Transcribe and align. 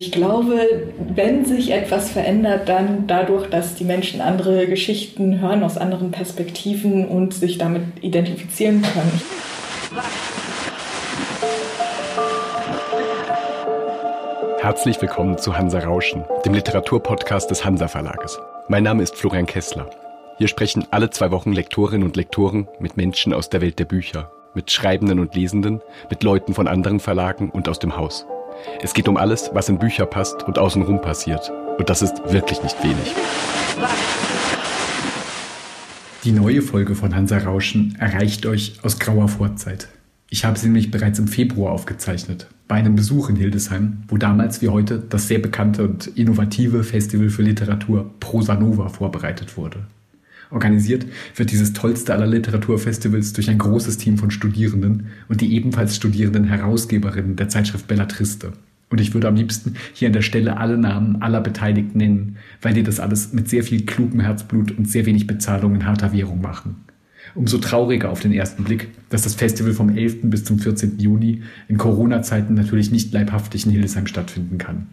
Ich 0.00 0.12
glaube, 0.12 0.92
wenn 1.12 1.44
sich 1.44 1.72
etwas 1.72 2.12
verändert, 2.12 2.68
dann 2.68 3.08
dadurch, 3.08 3.50
dass 3.50 3.74
die 3.74 3.82
Menschen 3.82 4.20
andere 4.20 4.68
Geschichten 4.68 5.40
hören 5.40 5.64
aus 5.64 5.76
anderen 5.76 6.12
Perspektiven 6.12 7.08
und 7.08 7.34
sich 7.34 7.58
damit 7.58 7.82
identifizieren 8.00 8.82
können. 8.82 9.20
Herzlich 14.60 15.02
willkommen 15.02 15.36
zu 15.36 15.58
Hansa 15.58 15.80
Rauschen, 15.80 16.24
dem 16.44 16.54
Literaturpodcast 16.54 17.50
des 17.50 17.64
Hansa 17.64 17.88
Verlages. 17.88 18.38
Mein 18.68 18.84
Name 18.84 19.02
ist 19.02 19.16
Florian 19.16 19.46
Kessler. 19.46 19.90
Hier 20.36 20.46
sprechen 20.46 20.86
alle 20.92 21.10
zwei 21.10 21.32
Wochen 21.32 21.52
Lektorinnen 21.52 22.06
und 22.06 22.14
Lektoren 22.14 22.68
mit 22.78 22.96
Menschen 22.96 23.32
aus 23.34 23.50
der 23.50 23.62
Welt 23.62 23.80
der 23.80 23.86
Bücher, 23.86 24.30
mit 24.54 24.70
Schreibenden 24.70 25.18
und 25.18 25.34
Lesenden, 25.34 25.80
mit 26.08 26.22
Leuten 26.22 26.54
von 26.54 26.68
anderen 26.68 27.00
Verlagen 27.00 27.50
und 27.50 27.68
aus 27.68 27.80
dem 27.80 27.96
Haus. 27.96 28.28
Es 28.82 28.94
geht 28.94 29.08
um 29.08 29.16
alles, 29.16 29.50
was 29.52 29.68
in 29.68 29.78
Bücher 29.78 30.06
passt 30.06 30.42
und 30.44 30.58
außenrum 30.58 31.00
passiert. 31.00 31.50
Und 31.78 31.88
das 31.88 32.02
ist 32.02 32.14
wirklich 32.30 32.62
nicht 32.62 32.82
wenig. 32.82 33.14
Die 36.24 36.32
neue 36.32 36.62
Folge 36.62 36.94
von 36.94 37.14
Hansa 37.14 37.38
Rauschen 37.38 37.96
erreicht 37.98 38.44
euch 38.46 38.74
aus 38.82 38.98
grauer 38.98 39.28
Vorzeit. 39.28 39.88
Ich 40.30 40.44
habe 40.44 40.58
sie 40.58 40.66
nämlich 40.66 40.90
bereits 40.90 41.18
im 41.18 41.26
Februar 41.28 41.72
aufgezeichnet, 41.72 42.48
bei 42.66 42.74
einem 42.74 42.96
Besuch 42.96 43.30
in 43.30 43.36
Hildesheim, 43.36 44.02
wo 44.08 44.18
damals 44.18 44.60
wie 44.60 44.68
heute 44.68 44.98
das 44.98 45.26
sehr 45.26 45.38
bekannte 45.38 45.84
und 45.84 46.06
innovative 46.06 46.84
Festival 46.84 47.30
für 47.30 47.42
Literatur 47.42 48.10
Prosa 48.20 48.54
Nova 48.54 48.88
vorbereitet 48.88 49.56
wurde. 49.56 49.78
Organisiert 50.50 51.06
wird 51.36 51.50
dieses 51.50 51.72
tollste 51.72 52.14
aller 52.14 52.26
Literaturfestivals 52.26 53.32
durch 53.34 53.50
ein 53.50 53.58
großes 53.58 53.98
Team 53.98 54.16
von 54.16 54.30
Studierenden 54.30 55.08
und 55.28 55.40
die 55.40 55.54
ebenfalls 55.54 55.96
studierenden 55.96 56.44
Herausgeberinnen 56.44 57.36
der 57.36 57.48
Zeitschrift 57.48 57.86
Bellatriste. 57.86 58.52
Und 58.90 59.00
ich 59.00 59.12
würde 59.12 59.28
am 59.28 59.36
liebsten 59.36 59.74
hier 59.92 60.08
an 60.08 60.14
der 60.14 60.22
Stelle 60.22 60.56
alle 60.56 60.78
Namen 60.78 61.20
aller 61.20 61.42
Beteiligten 61.42 61.98
nennen, 61.98 62.36
weil 62.62 62.72
die 62.72 62.82
das 62.82 63.00
alles 63.00 63.34
mit 63.34 63.48
sehr 63.48 63.62
viel 63.62 63.84
klugem 63.84 64.20
Herzblut 64.20 64.70
und 64.72 64.88
sehr 64.88 65.04
wenig 65.04 65.26
Bezahlung 65.26 65.74
in 65.74 65.86
harter 65.86 66.12
Währung 66.12 66.40
machen. 66.40 66.76
Umso 67.34 67.58
trauriger 67.58 68.10
auf 68.10 68.20
den 68.20 68.32
ersten 68.32 68.64
Blick, 68.64 68.88
dass 69.10 69.22
das 69.22 69.34
Festival 69.34 69.74
vom 69.74 69.94
11. 69.94 70.22
bis 70.22 70.44
zum 70.44 70.58
14. 70.58 70.98
Juni 70.98 71.42
in 71.68 71.76
Corona-Zeiten 71.76 72.54
natürlich 72.54 72.90
nicht 72.90 73.12
leibhaftig 73.12 73.66
in 73.66 73.72
Hildesheim 73.72 74.06
stattfinden 74.06 74.56
kann. 74.56 74.86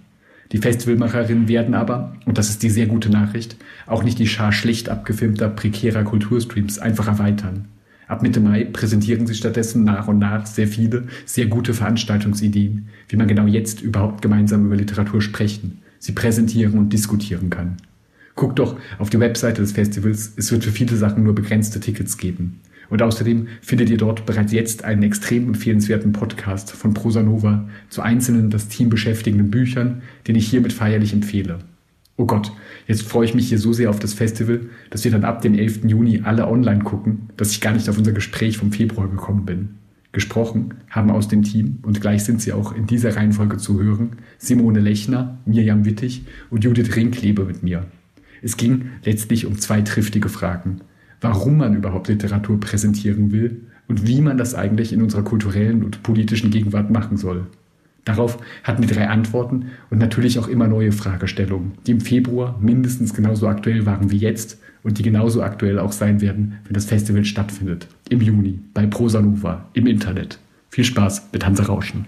Die 0.51 0.59
Festivalmacherinnen 0.59 1.47
werden 1.47 1.73
aber, 1.73 2.15
und 2.25 2.37
das 2.37 2.49
ist 2.49 2.61
die 2.63 2.69
sehr 2.69 2.85
gute 2.85 3.09
Nachricht, 3.09 3.57
auch 3.87 4.03
nicht 4.03 4.19
die 4.19 4.27
Schar 4.27 4.51
schlecht 4.51 4.89
abgefilmter 4.89 5.49
prekärer 5.49 6.03
Kulturstreams 6.03 6.79
einfach 6.79 7.07
erweitern. 7.07 7.67
Ab 8.07 8.21
Mitte 8.21 8.39
Mai 8.39 8.65
präsentieren 8.65 9.25
sie 9.25 9.33
stattdessen 9.33 9.83
nach 9.83 10.07
und 10.07 10.19
nach 10.19 10.45
sehr 10.45 10.67
viele, 10.67 11.07
sehr 11.25 11.47
gute 11.47 11.73
Veranstaltungsideen, 11.73 12.89
wie 13.09 13.15
man 13.15 13.27
genau 13.27 13.47
jetzt 13.47 13.81
überhaupt 13.81 14.21
gemeinsam 14.21 14.67
über 14.67 14.75
Literatur 14.75 15.21
sprechen, 15.21 15.79
sie 15.97 16.11
präsentieren 16.11 16.77
und 16.77 16.93
diskutieren 16.93 17.49
kann. 17.49 17.77
Guckt 18.35 18.59
doch 18.59 18.77
auf 18.99 19.09
die 19.09 19.19
Webseite 19.19 19.61
des 19.61 19.71
Festivals, 19.71 20.33
es 20.35 20.51
wird 20.51 20.63
für 20.63 20.71
viele 20.71 20.95
Sachen 20.97 21.23
nur 21.23 21.33
begrenzte 21.33 21.79
Tickets 21.79 22.17
geben. 22.17 22.59
Und 22.89 23.01
außerdem 23.01 23.47
findet 23.61 23.89
ihr 23.89 23.97
dort 23.97 24.25
bereits 24.25 24.51
jetzt 24.51 24.83
einen 24.83 25.03
extrem 25.03 25.47
empfehlenswerten 25.47 26.13
Podcast 26.13 26.71
von 26.71 26.93
Prosa 26.93 27.23
Nova 27.23 27.67
zu 27.89 28.01
einzelnen 28.01 28.49
das 28.49 28.67
Team 28.67 28.89
beschäftigenden 28.89 29.51
Büchern, 29.51 30.01
den 30.27 30.35
ich 30.35 30.47
hiermit 30.47 30.73
feierlich 30.73 31.13
empfehle. 31.13 31.59
Oh 32.17 32.25
Gott, 32.25 32.53
jetzt 32.87 33.01
freue 33.01 33.25
ich 33.25 33.33
mich 33.33 33.49
hier 33.49 33.59
so 33.59 33.73
sehr 33.73 33.89
auf 33.89 33.99
das 33.99 34.13
Festival, 34.13 34.61
dass 34.89 35.03
wir 35.03 35.11
dann 35.11 35.25
ab 35.25 35.41
dem 35.41 35.53
11. 35.53 35.85
Juni 35.85 36.21
alle 36.23 36.47
online 36.47 36.83
gucken, 36.83 37.29
dass 37.35 37.51
ich 37.51 37.59
gar 37.59 37.73
nicht 37.73 37.89
auf 37.89 37.97
unser 37.97 38.13
Gespräch 38.13 38.57
vom 38.57 38.71
Februar 38.71 39.09
gekommen 39.09 39.45
bin. 39.45 39.69
Gesprochen 40.13 40.75
haben 40.89 41.11
aus 41.11 41.27
dem 41.27 41.43
Team, 41.43 41.79
und 41.81 41.99
gleich 41.99 42.23
sind 42.23 42.41
sie 42.41 42.53
auch 42.53 42.73
in 42.73 42.87
dieser 42.87 43.17
Reihenfolge 43.17 43.57
zu 43.57 43.81
hören, 43.83 44.17
Simone 44.37 44.79
Lechner, 44.79 45.39
Mirjam 45.45 45.83
Wittig 45.83 46.23
und 46.49 46.63
Judith 46.63 46.95
Rinklebe 46.95 47.43
mit 47.43 47.63
mir. 47.63 47.85
Es 48.41 48.55
ging 48.55 48.91
letztlich 49.03 49.45
um 49.45 49.57
zwei 49.57 49.81
triftige 49.81 50.29
Fragen 50.29 50.79
warum 51.21 51.57
man 51.57 51.75
überhaupt 51.75 52.07
Literatur 52.07 52.59
präsentieren 52.59 53.31
will 53.31 53.61
und 53.87 54.07
wie 54.07 54.21
man 54.21 54.37
das 54.37 54.55
eigentlich 54.55 54.93
in 54.93 55.01
unserer 55.01 55.23
kulturellen 55.23 55.83
und 55.83 56.03
politischen 56.03 56.51
Gegenwart 56.51 56.89
machen 56.89 57.17
soll. 57.17 57.47
Darauf 58.03 58.37
hatten 58.63 58.87
wir 58.87 58.95
drei 58.95 59.07
Antworten 59.07 59.65
und 59.89 59.97
natürlich 59.97 60.37
auch 60.37 60.47
immer 60.47 60.67
neue 60.67 60.91
Fragestellungen, 60.91 61.73
die 61.87 61.91
im 61.91 62.01
Februar 62.01 62.57
mindestens 62.61 63.13
genauso 63.13 63.47
aktuell 63.47 63.85
waren 63.87 64.11
wie 64.11 64.17
jetzt 64.17 64.59
und 64.83 64.99
die 64.99 65.03
genauso 65.03 65.41
aktuell 65.41 65.79
auch 65.79 65.91
sein 65.91 66.21
werden, 66.21 66.59
wenn 66.65 66.73
das 66.73 66.85
Festival 66.85 67.25
stattfindet. 67.25 67.87
Im 68.09 68.21
Juni 68.21 68.59
bei 68.75 68.85
Prosa 68.85 69.21
Nova 69.21 69.69
im 69.73 69.87
Internet. 69.87 70.37
Viel 70.69 70.83
Spaß 70.83 71.29
mit 71.33 71.45
Hansa 71.45 71.63
Rauschen. 71.63 72.05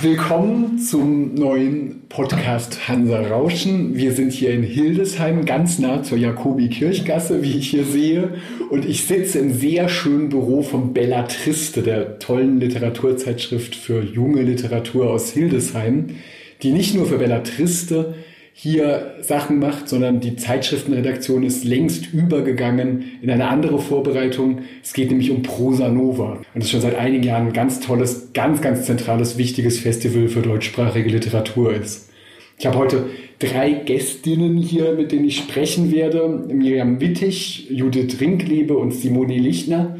Willkommen 0.00 0.78
zum 0.78 1.34
neuen 1.34 2.08
Podcast 2.08 2.88
Hansa 2.88 3.20
Rauschen. 3.20 3.96
Wir 3.96 4.12
sind 4.12 4.32
hier 4.32 4.50
in 4.50 4.62
Hildesheim, 4.62 5.44
ganz 5.44 5.78
nah 5.78 6.02
zur 6.02 6.18
Jakobi-Kirchgasse, 6.18 7.42
wie 7.42 7.58
ich 7.58 7.70
hier 7.70 7.84
sehe. 7.84 8.34
Und 8.70 8.84
ich 8.84 9.04
sitze 9.04 9.38
im 9.38 9.54
sehr 9.54 9.88
schönen 9.88 10.30
Büro 10.30 10.62
von 10.62 10.92
Bellatriste, 10.92 11.82
der 11.82 12.18
tollen 12.18 12.60
Literaturzeitschrift 12.60 13.76
für 13.76 14.02
junge 14.02 14.42
Literatur 14.42 15.10
aus 15.10 15.30
Hildesheim, 15.30 16.16
die 16.62 16.72
nicht 16.72 16.94
nur 16.94 17.06
für 17.06 17.18
Bellatriste 17.18 18.14
hier 18.56 19.16
Sachen 19.20 19.58
macht, 19.58 19.88
sondern 19.88 20.20
die 20.20 20.36
Zeitschriftenredaktion 20.36 21.42
ist 21.42 21.64
längst 21.64 22.14
übergegangen 22.14 23.18
in 23.20 23.28
eine 23.28 23.48
andere 23.48 23.80
Vorbereitung. 23.80 24.60
Es 24.80 24.92
geht 24.92 25.10
nämlich 25.10 25.32
um 25.32 25.42
Prosa 25.42 25.88
Nova. 25.88 26.34
Und 26.34 26.44
das 26.54 26.66
ist 26.66 26.70
schon 26.70 26.80
seit 26.80 26.94
einigen 26.94 27.24
Jahren 27.24 27.48
ein 27.48 27.52
ganz 27.52 27.80
tolles, 27.80 28.32
ganz, 28.32 28.62
ganz 28.62 28.84
zentrales, 28.84 29.38
wichtiges 29.38 29.80
Festival 29.80 30.28
für 30.28 30.40
deutschsprachige 30.40 31.10
Literatur 31.10 31.74
ist. 31.74 32.10
Ich 32.56 32.64
habe 32.64 32.78
heute 32.78 33.06
drei 33.40 33.72
Gästinnen 33.72 34.56
hier, 34.56 34.92
mit 34.92 35.10
denen 35.10 35.24
ich 35.24 35.36
sprechen 35.38 35.90
werde. 35.90 36.28
Miriam 36.28 37.00
Wittig, 37.00 37.68
Judith 37.70 38.20
Rinklebe 38.20 38.76
und 38.76 38.92
Simone 38.92 39.36
Lichtner. 39.36 39.98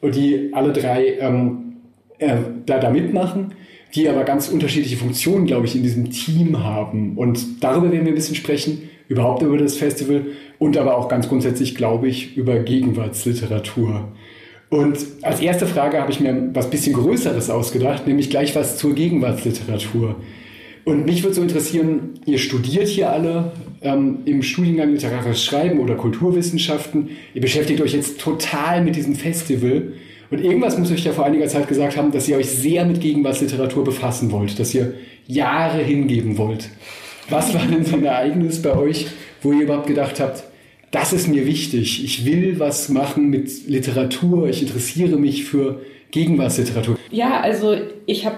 Die 0.00 0.50
alle 0.52 0.72
drei 0.72 1.18
ähm, 1.18 1.78
äh, 2.18 2.36
da, 2.66 2.78
da 2.78 2.90
mitmachen 2.90 3.52
die 3.96 4.08
aber 4.08 4.24
ganz 4.24 4.48
unterschiedliche 4.48 4.96
Funktionen, 4.96 5.46
glaube 5.46 5.66
ich, 5.66 5.74
in 5.74 5.82
diesem 5.82 6.10
Team 6.10 6.62
haben. 6.62 7.16
Und 7.16 7.64
darüber 7.64 7.90
werden 7.90 8.04
wir 8.04 8.12
ein 8.12 8.16
bisschen 8.16 8.36
sprechen, 8.36 8.90
überhaupt 9.08 9.42
über 9.42 9.56
das 9.56 9.76
Festival 9.76 10.26
und 10.58 10.76
aber 10.76 10.96
auch 10.96 11.08
ganz 11.08 11.28
grundsätzlich, 11.28 11.74
glaube 11.74 12.08
ich, 12.08 12.36
über 12.36 12.58
Gegenwartsliteratur. 12.58 14.12
Und 14.68 14.98
als 15.22 15.40
erste 15.40 15.66
Frage 15.66 16.00
habe 16.00 16.10
ich 16.10 16.20
mir 16.20 16.50
was 16.52 16.68
bisschen 16.70 16.92
Größeres 16.92 17.50
ausgedacht, 17.50 18.06
nämlich 18.06 18.30
gleich 18.30 18.54
was 18.54 18.76
zur 18.76 18.94
Gegenwartsliteratur. 18.94 20.16
Und 20.84 21.06
mich 21.06 21.22
würde 21.22 21.34
so 21.34 21.42
interessieren, 21.42 22.14
ihr 22.26 22.38
studiert 22.38 22.86
hier 22.86 23.10
alle 23.10 23.52
ähm, 23.80 24.18
im 24.24 24.42
Studiengang 24.42 24.92
Literarisches 24.92 25.44
Schreiben 25.44 25.80
oder 25.80 25.94
Kulturwissenschaften. 25.94 27.10
Ihr 27.34 27.40
beschäftigt 27.40 27.80
euch 27.80 27.92
jetzt 27.92 28.20
total 28.20 28.84
mit 28.84 28.96
diesem 28.96 29.14
Festival. 29.14 29.94
Und 30.30 30.40
irgendwas 30.42 30.78
muss 30.78 30.90
euch 30.90 31.04
ja 31.04 31.12
vor 31.12 31.24
einiger 31.24 31.46
Zeit 31.46 31.68
gesagt 31.68 31.96
haben, 31.96 32.12
dass 32.12 32.28
ihr 32.28 32.36
euch 32.36 32.50
sehr 32.50 32.84
mit 32.84 33.00
Gegenwartsliteratur 33.00 33.84
befassen 33.84 34.32
wollt, 34.32 34.58
dass 34.58 34.74
ihr 34.74 34.94
Jahre 35.26 35.82
hingeben 35.82 36.38
wollt. 36.38 36.68
Was 37.28 37.54
war 37.54 37.64
denn 37.66 37.84
so 37.84 37.96
ein 37.96 38.04
Ereignis 38.04 38.62
bei 38.62 38.76
euch, 38.76 39.06
wo 39.42 39.52
ihr 39.52 39.62
überhaupt 39.62 39.86
gedacht 39.86 40.20
habt, 40.20 40.44
das 40.90 41.12
ist 41.12 41.28
mir 41.28 41.46
wichtig, 41.46 42.04
ich 42.04 42.24
will 42.24 42.58
was 42.58 42.88
machen 42.88 43.28
mit 43.28 43.68
Literatur, 43.68 44.48
ich 44.48 44.62
interessiere 44.62 45.16
mich 45.16 45.44
für 45.44 45.80
Gegenwartsliteratur? 46.10 46.96
Ja, 47.10 47.40
also 47.40 47.76
ich 48.06 48.24
habe 48.24 48.36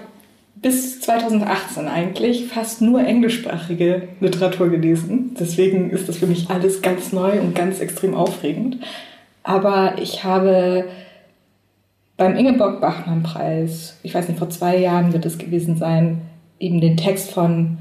bis 0.55 0.99
2018 1.01 1.87
eigentlich 1.87 2.47
fast 2.47 2.81
nur 2.81 3.01
englischsprachige 3.01 4.09
Literatur 4.19 4.69
gelesen. 4.69 5.35
Deswegen 5.39 5.89
ist 5.91 6.09
das 6.09 6.17
für 6.17 6.27
mich 6.27 6.49
alles 6.49 6.81
ganz 6.81 7.13
neu 7.13 7.39
und 7.39 7.55
ganz 7.55 7.79
extrem 7.79 8.13
aufregend. 8.13 8.77
Aber 9.43 9.95
ich 10.01 10.23
habe 10.23 10.85
beim 12.19 12.35
Ingeborg-Bachmann-Preis, 12.35 13.97
ich 14.03 14.13
weiß 14.13 14.27
nicht, 14.27 14.37
vor 14.37 14.49
zwei 14.49 14.77
Jahren 14.77 15.13
wird 15.13 15.25
es 15.25 15.37
gewesen 15.37 15.77
sein, 15.77 16.19
eben 16.59 16.81
den 16.81 16.97
Text 16.97 17.31
von 17.31 17.77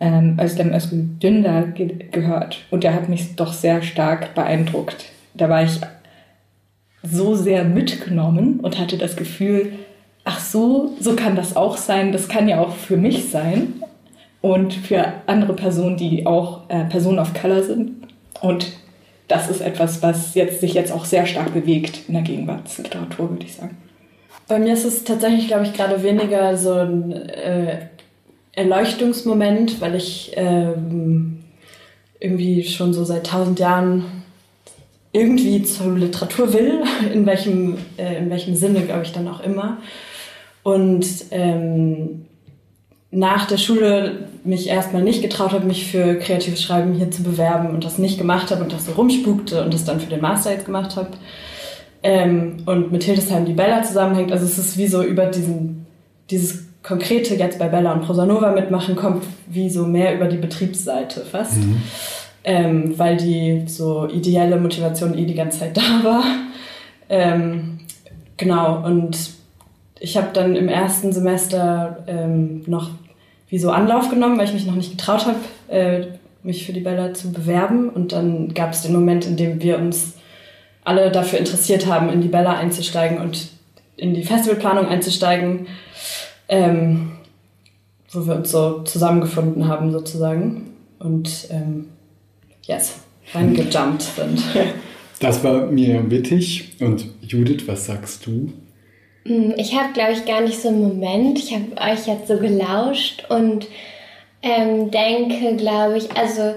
ähm, 0.00 0.36
Özlem 0.40 0.74
Özgür 0.74 1.04
Dündar 1.22 1.68
ge 1.68 1.94
gehört. 2.10 2.64
Und 2.72 2.82
der 2.82 2.94
hat 2.94 3.08
mich 3.08 3.36
doch 3.36 3.52
sehr 3.52 3.82
stark 3.82 4.34
beeindruckt. 4.34 5.12
Da 5.34 5.48
war 5.48 5.62
ich 5.62 5.80
so 7.04 7.36
sehr 7.36 7.62
mitgenommen 7.62 8.58
und 8.58 8.80
hatte 8.80 8.98
das 8.98 9.14
Gefühl, 9.14 9.74
ach 10.24 10.40
so, 10.40 10.96
so 10.98 11.14
kann 11.14 11.36
das 11.36 11.54
auch 11.54 11.76
sein. 11.76 12.10
Das 12.10 12.26
kann 12.26 12.48
ja 12.48 12.60
auch 12.60 12.74
für 12.74 12.96
mich 12.96 13.30
sein 13.30 13.74
und 14.40 14.74
für 14.74 15.12
andere 15.26 15.52
Personen, 15.52 15.96
die 15.96 16.26
auch 16.26 16.68
äh, 16.70 16.86
Personen 16.86 17.20
of 17.20 17.34
Color 17.34 17.62
sind. 17.62 17.92
Und 18.40 18.66
das 19.28 19.50
ist 19.50 19.60
etwas, 19.60 20.02
was 20.02 20.34
jetzt, 20.34 20.60
sich 20.60 20.74
jetzt 20.74 20.92
auch 20.92 21.04
sehr 21.04 21.26
stark 21.26 21.52
bewegt 21.52 22.00
in 22.08 22.14
der 22.14 22.22
Gegenwartsliteratur, 22.22 23.30
würde 23.30 23.44
ich 23.44 23.54
sagen. 23.54 23.76
Bei 24.48 24.58
mir 24.58 24.74
ist 24.74 24.84
es 24.84 25.02
tatsächlich, 25.04 25.48
glaube 25.48 25.64
ich, 25.64 25.72
gerade 25.72 26.02
weniger 26.02 26.56
so 26.56 26.72
ein 26.72 27.12
äh, 27.12 27.78
Erleuchtungsmoment, 28.52 29.80
weil 29.80 29.96
ich 29.96 30.32
ähm, 30.36 31.40
irgendwie 32.20 32.62
schon 32.64 32.94
so 32.94 33.04
seit 33.04 33.26
tausend 33.26 33.58
Jahren 33.58 34.04
irgendwie 35.12 35.62
zur 35.62 35.96
Literatur 35.96 36.52
will, 36.52 36.82
in 37.12 37.26
welchem, 37.26 37.78
äh, 37.96 38.18
in 38.18 38.30
welchem 38.30 38.54
Sinne, 38.54 38.82
glaube 38.82 39.02
ich, 39.02 39.12
dann 39.12 39.26
auch 39.28 39.40
immer. 39.40 39.78
Und 40.62 41.06
ähm, 41.30 42.25
nach 43.10 43.46
der 43.46 43.56
Schule 43.56 44.28
mich 44.44 44.68
erstmal 44.68 45.02
nicht 45.02 45.22
getraut 45.22 45.52
habe, 45.52 45.66
mich 45.66 45.90
für 45.90 46.18
kreatives 46.18 46.62
Schreiben 46.62 46.94
hier 46.94 47.10
zu 47.10 47.22
bewerben 47.22 47.70
und 47.70 47.84
das 47.84 47.98
nicht 47.98 48.18
gemacht 48.18 48.50
habe 48.50 48.62
und 48.62 48.72
das 48.72 48.86
so 48.86 48.92
rumspukte 48.92 49.64
und 49.64 49.72
das 49.72 49.84
dann 49.84 50.00
für 50.00 50.10
den 50.10 50.20
Master 50.20 50.52
jetzt 50.52 50.66
gemacht 50.66 50.96
habe. 50.96 51.10
Ähm, 52.02 52.58
und 52.66 52.92
mit 52.92 53.04
Hildesheim 53.04 53.46
die 53.46 53.52
Bella 53.52 53.82
zusammenhängt. 53.82 54.32
Also 54.32 54.44
es 54.44 54.58
ist 54.58 54.76
wie 54.76 54.86
so 54.86 55.02
über 55.02 55.26
diesen, 55.26 55.86
dieses 56.30 56.66
konkrete 56.82 57.34
jetzt 57.34 57.58
bei 57.58 57.68
Bella 57.68 57.92
und 57.92 58.02
Prosanova 58.02 58.52
mitmachen 58.52 58.96
kommt, 58.96 59.24
wie 59.46 59.70
so 59.70 59.86
mehr 59.86 60.14
über 60.14 60.26
die 60.26 60.36
Betriebsseite 60.36 61.24
fast. 61.24 61.56
Mhm. 61.56 61.82
Ähm, 62.44 62.98
weil 62.98 63.16
die 63.16 63.64
so 63.66 64.06
ideelle 64.08 64.56
Motivation 64.56 65.18
eh 65.18 65.24
die 65.24 65.34
ganze 65.34 65.60
Zeit 65.60 65.76
da 65.76 66.04
war. 66.04 66.24
Ähm, 67.08 67.78
genau, 68.36 68.84
und 68.84 69.35
ich 69.98 70.16
habe 70.16 70.28
dann 70.32 70.56
im 70.56 70.68
ersten 70.68 71.12
Semester 71.12 72.04
ähm, 72.06 72.62
noch 72.66 72.90
wie 73.48 73.58
so 73.58 73.70
Anlauf 73.70 74.10
genommen, 74.10 74.38
weil 74.38 74.46
ich 74.46 74.52
mich 74.52 74.66
noch 74.66 74.74
nicht 74.74 74.90
getraut 74.90 75.26
habe, 75.26 75.38
äh, 75.68 76.06
mich 76.42 76.66
für 76.66 76.72
die 76.72 76.80
Bella 76.80 77.14
zu 77.14 77.32
bewerben. 77.32 77.88
Und 77.88 78.12
dann 78.12 78.54
gab 78.54 78.72
es 78.72 78.82
den 78.82 78.92
Moment, 78.92 79.26
in 79.26 79.36
dem 79.36 79.62
wir 79.62 79.78
uns 79.78 80.14
alle 80.84 81.10
dafür 81.10 81.38
interessiert 81.38 81.86
haben, 81.86 82.10
in 82.10 82.20
die 82.20 82.28
Bella 82.28 82.56
einzusteigen 82.56 83.18
und 83.18 83.48
in 83.96 84.14
die 84.14 84.24
Festivalplanung 84.24 84.86
einzusteigen, 84.86 85.66
ähm, 86.48 87.12
wo 88.10 88.26
wir 88.26 88.36
uns 88.36 88.50
so 88.50 88.82
zusammengefunden 88.82 89.68
haben 89.68 89.90
sozusagen 89.90 90.74
und 90.98 91.48
ähm, 91.50 91.86
yes, 92.62 93.00
reingejumpt 93.34 94.02
sind. 94.02 94.42
Das 95.18 95.42
war 95.42 95.64
Miriam 95.68 96.10
Wittig 96.10 96.76
und 96.78 97.06
Judith, 97.22 97.66
was 97.66 97.86
sagst 97.86 98.26
du? 98.26 98.52
Hm, 99.26 99.54
ich 99.56 99.74
habe, 99.74 99.92
glaube 99.92 100.12
ich, 100.12 100.24
gar 100.24 100.40
nicht 100.40 100.60
so 100.60 100.68
einen 100.68 100.82
Moment. 100.82 101.38
Ich 101.38 101.52
habe 101.52 101.92
euch 101.92 102.06
jetzt 102.06 102.28
so 102.28 102.38
gelauscht 102.38 103.24
und 103.28 103.66
ähm, 104.42 104.90
denke, 104.90 105.56
glaube 105.56 105.98
ich, 105.98 106.16
also 106.16 106.54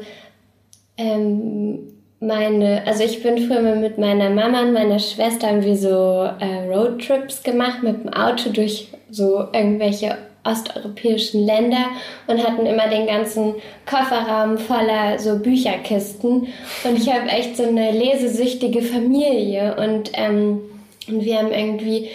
ähm, 0.98 1.94
meine, 2.19 2.83
also 2.86 3.04
ich 3.04 3.24
bin 3.24 3.38
früher 3.38 3.62
mal 3.62 3.77
mit 3.77 3.98
meiner 3.98 4.30
Mama 4.30 4.62
und 4.62 4.74
meiner 4.74 5.00
Schwester 5.00 5.48
haben 5.48 5.63
wir 5.63 5.77
so 5.77 6.30
äh, 6.39 6.68
Roadtrips 6.69 7.44
gemacht 7.44 7.81
mit 7.81 8.04
dem 8.04 8.13
Auto 8.13 8.50
durch 8.50 8.89
so 9.10 9.48
irgendwelche 9.54 10.18
osteuropäischen 10.44 11.45
Länder 11.45 11.86
und 12.27 12.45
hatten 12.45 12.66
immer 12.66 12.88
den 12.88 13.07
ganzen 13.07 13.56
Kofferraum 13.86 14.57
voller 14.57 15.18
so 15.18 15.39
Bücherkisten. 15.39 16.48
Und 16.83 16.98
ich 16.98 17.12
habe 17.12 17.30
echt 17.30 17.57
so 17.57 17.63
eine 17.63 17.92
lesesüchtige 17.92 18.81
Familie 18.81 19.75
und, 19.75 20.12
ähm, 20.13 20.62
und 21.07 21.24
wir 21.24 21.39
haben 21.39 21.51
irgendwie 21.51 22.10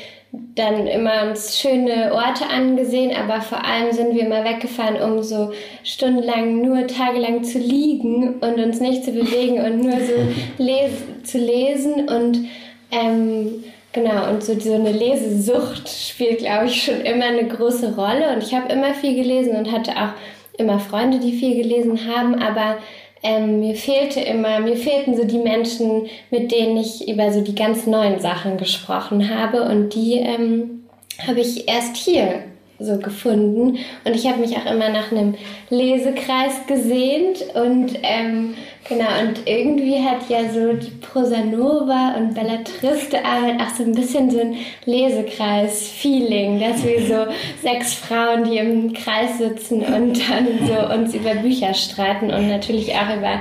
dann 0.55 0.87
immer 0.87 1.29
uns 1.29 1.59
schöne 1.59 2.13
Orte 2.13 2.49
angesehen, 2.49 3.13
aber 3.17 3.41
vor 3.41 3.65
allem 3.65 3.93
sind 3.93 4.15
wir 4.15 4.27
immer 4.27 4.45
weggefahren, 4.45 5.01
um 5.01 5.23
so 5.23 5.53
stundenlang 5.83 6.63
nur 6.63 6.87
tagelang 6.87 7.45
zu 7.45 7.59
liegen 7.59 8.35
und 8.41 8.59
uns 8.59 8.81
nicht 8.81 9.05
zu 9.05 9.13
bewegen 9.13 9.61
und 9.61 9.83
nur 9.83 9.99
so 10.01 10.13
les 10.59 10.93
zu 11.25 11.39
lesen 11.39 12.09
und 12.09 12.47
ähm, 12.91 13.65
genau 13.93 14.31
und 14.31 14.43
so, 14.43 14.59
so 14.59 14.75
eine 14.75 14.93
Lesesucht 14.93 15.89
spielt 15.89 16.39
glaube 16.39 16.67
ich 16.67 16.85
schon 16.85 17.01
immer 17.01 17.27
eine 17.27 17.47
große 17.49 17.97
Rolle. 17.97 18.35
Und 18.35 18.43
ich 18.43 18.55
habe 18.55 18.73
immer 18.73 18.95
viel 18.95 19.15
gelesen 19.15 19.57
und 19.57 19.73
hatte 19.73 19.93
auch 19.93 20.13
immer 20.59 20.79
Freunde, 20.79 21.19
die 21.19 21.33
viel 21.33 21.57
gelesen 21.57 21.99
haben, 22.07 22.35
aber 22.37 22.77
ähm, 23.25 23.61
mir 23.61 23.75
fehlte 23.75 24.21
immer, 24.21 24.61
mir 24.61 24.77
fehlten 24.77 25.17
so 25.17 25.25
die 25.25 25.39
Menschen, 25.39 26.07
mit 26.31 26.53
denen 26.53 26.77
ich 26.77 27.09
über 27.09 27.33
so 27.33 27.41
die 27.41 27.55
ganz 27.55 27.87
neuen 27.87 28.21
Sachen 28.21 28.59
gesprochen 28.59 29.35
habe. 29.35 29.63
Und 29.63 29.95
die 29.95 30.19
ähm, 30.19 30.85
habe 31.27 31.41
ich 31.41 31.67
erst 31.67 31.97
hier 31.97 32.45
so 32.85 32.99
gefunden. 32.99 33.79
Und 34.05 34.15
ich 34.15 34.27
habe 34.29 34.41
mich 34.41 34.57
auch 34.57 34.71
immer 34.71 34.89
nach 34.89 35.11
einem 35.11 35.35
Lesekreis 35.71 36.67
gesehnt 36.67 37.45
und 37.55 37.99
ähm, 38.03 38.55
genau 38.89 39.07
und 39.23 39.47
irgendwie 39.47 40.01
hat 40.01 40.29
ja 40.29 40.49
so 40.53 40.75
die 40.75 40.91
Prosanova 41.01 42.15
und 42.17 42.35
Bellatriste 42.35 43.25
Arbeit 43.25 43.61
auch 43.61 43.75
so 43.75 43.83
ein 43.83 43.93
bisschen 43.93 44.31
so 44.31 44.41
ein 44.41 44.57
Lesekreis-Feeling, 44.85 46.61
dass 46.61 46.85
wir 46.85 47.01
so 47.07 47.33
sechs 47.63 47.95
Frauen, 47.95 48.45
die 48.45 48.59
im 48.59 48.93
Kreis 48.93 49.39
sitzen 49.39 49.81
und 49.81 50.21
dann 50.29 50.47
so 50.67 50.95
uns 50.95 51.15
über 51.15 51.35
Bücher 51.37 51.75
streiten 51.75 52.31
und 52.31 52.49
natürlich 52.49 52.93
auch 52.95 53.17
über 53.17 53.41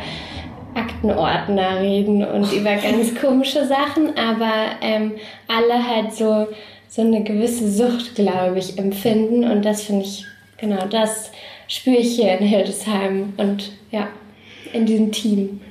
Aktenordner 0.76 1.82
reden 1.82 2.24
und 2.24 2.52
über 2.52 2.76
ganz 2.76 3.14
komische 3.20 3.66
Sachen, 3.66 4.18
aber 4.18 4.52
ähm, 4.82 5.14
alle 5.48 5.88
halt 5.88 6.14
so 6.14 6.48
so 6.96 7.02
eine 7.02 7.24
gewisse 7.24 7.72
Sucht, 7.72 8.14
glaube 8.14 8.60
ich, 8.60 8.78
empfinden. 8.78 9.46
Und 9.46 9.66
das 9.66 9.82
finde 9.82 10.06
ich, 10.06 10.26
genau, 10.58 10.86
das 10.88 11.32
spüre 11.68 11.98
ich 11.98 12.16
hier 12.16 12.38
in 12.38 12.46
Hildesheim 12.46 13.34
und 13.38 13.72
ja, 13.92 14.10
in 14.74 14.86
diesem 14.86 15.12
Team. 15.12 15.62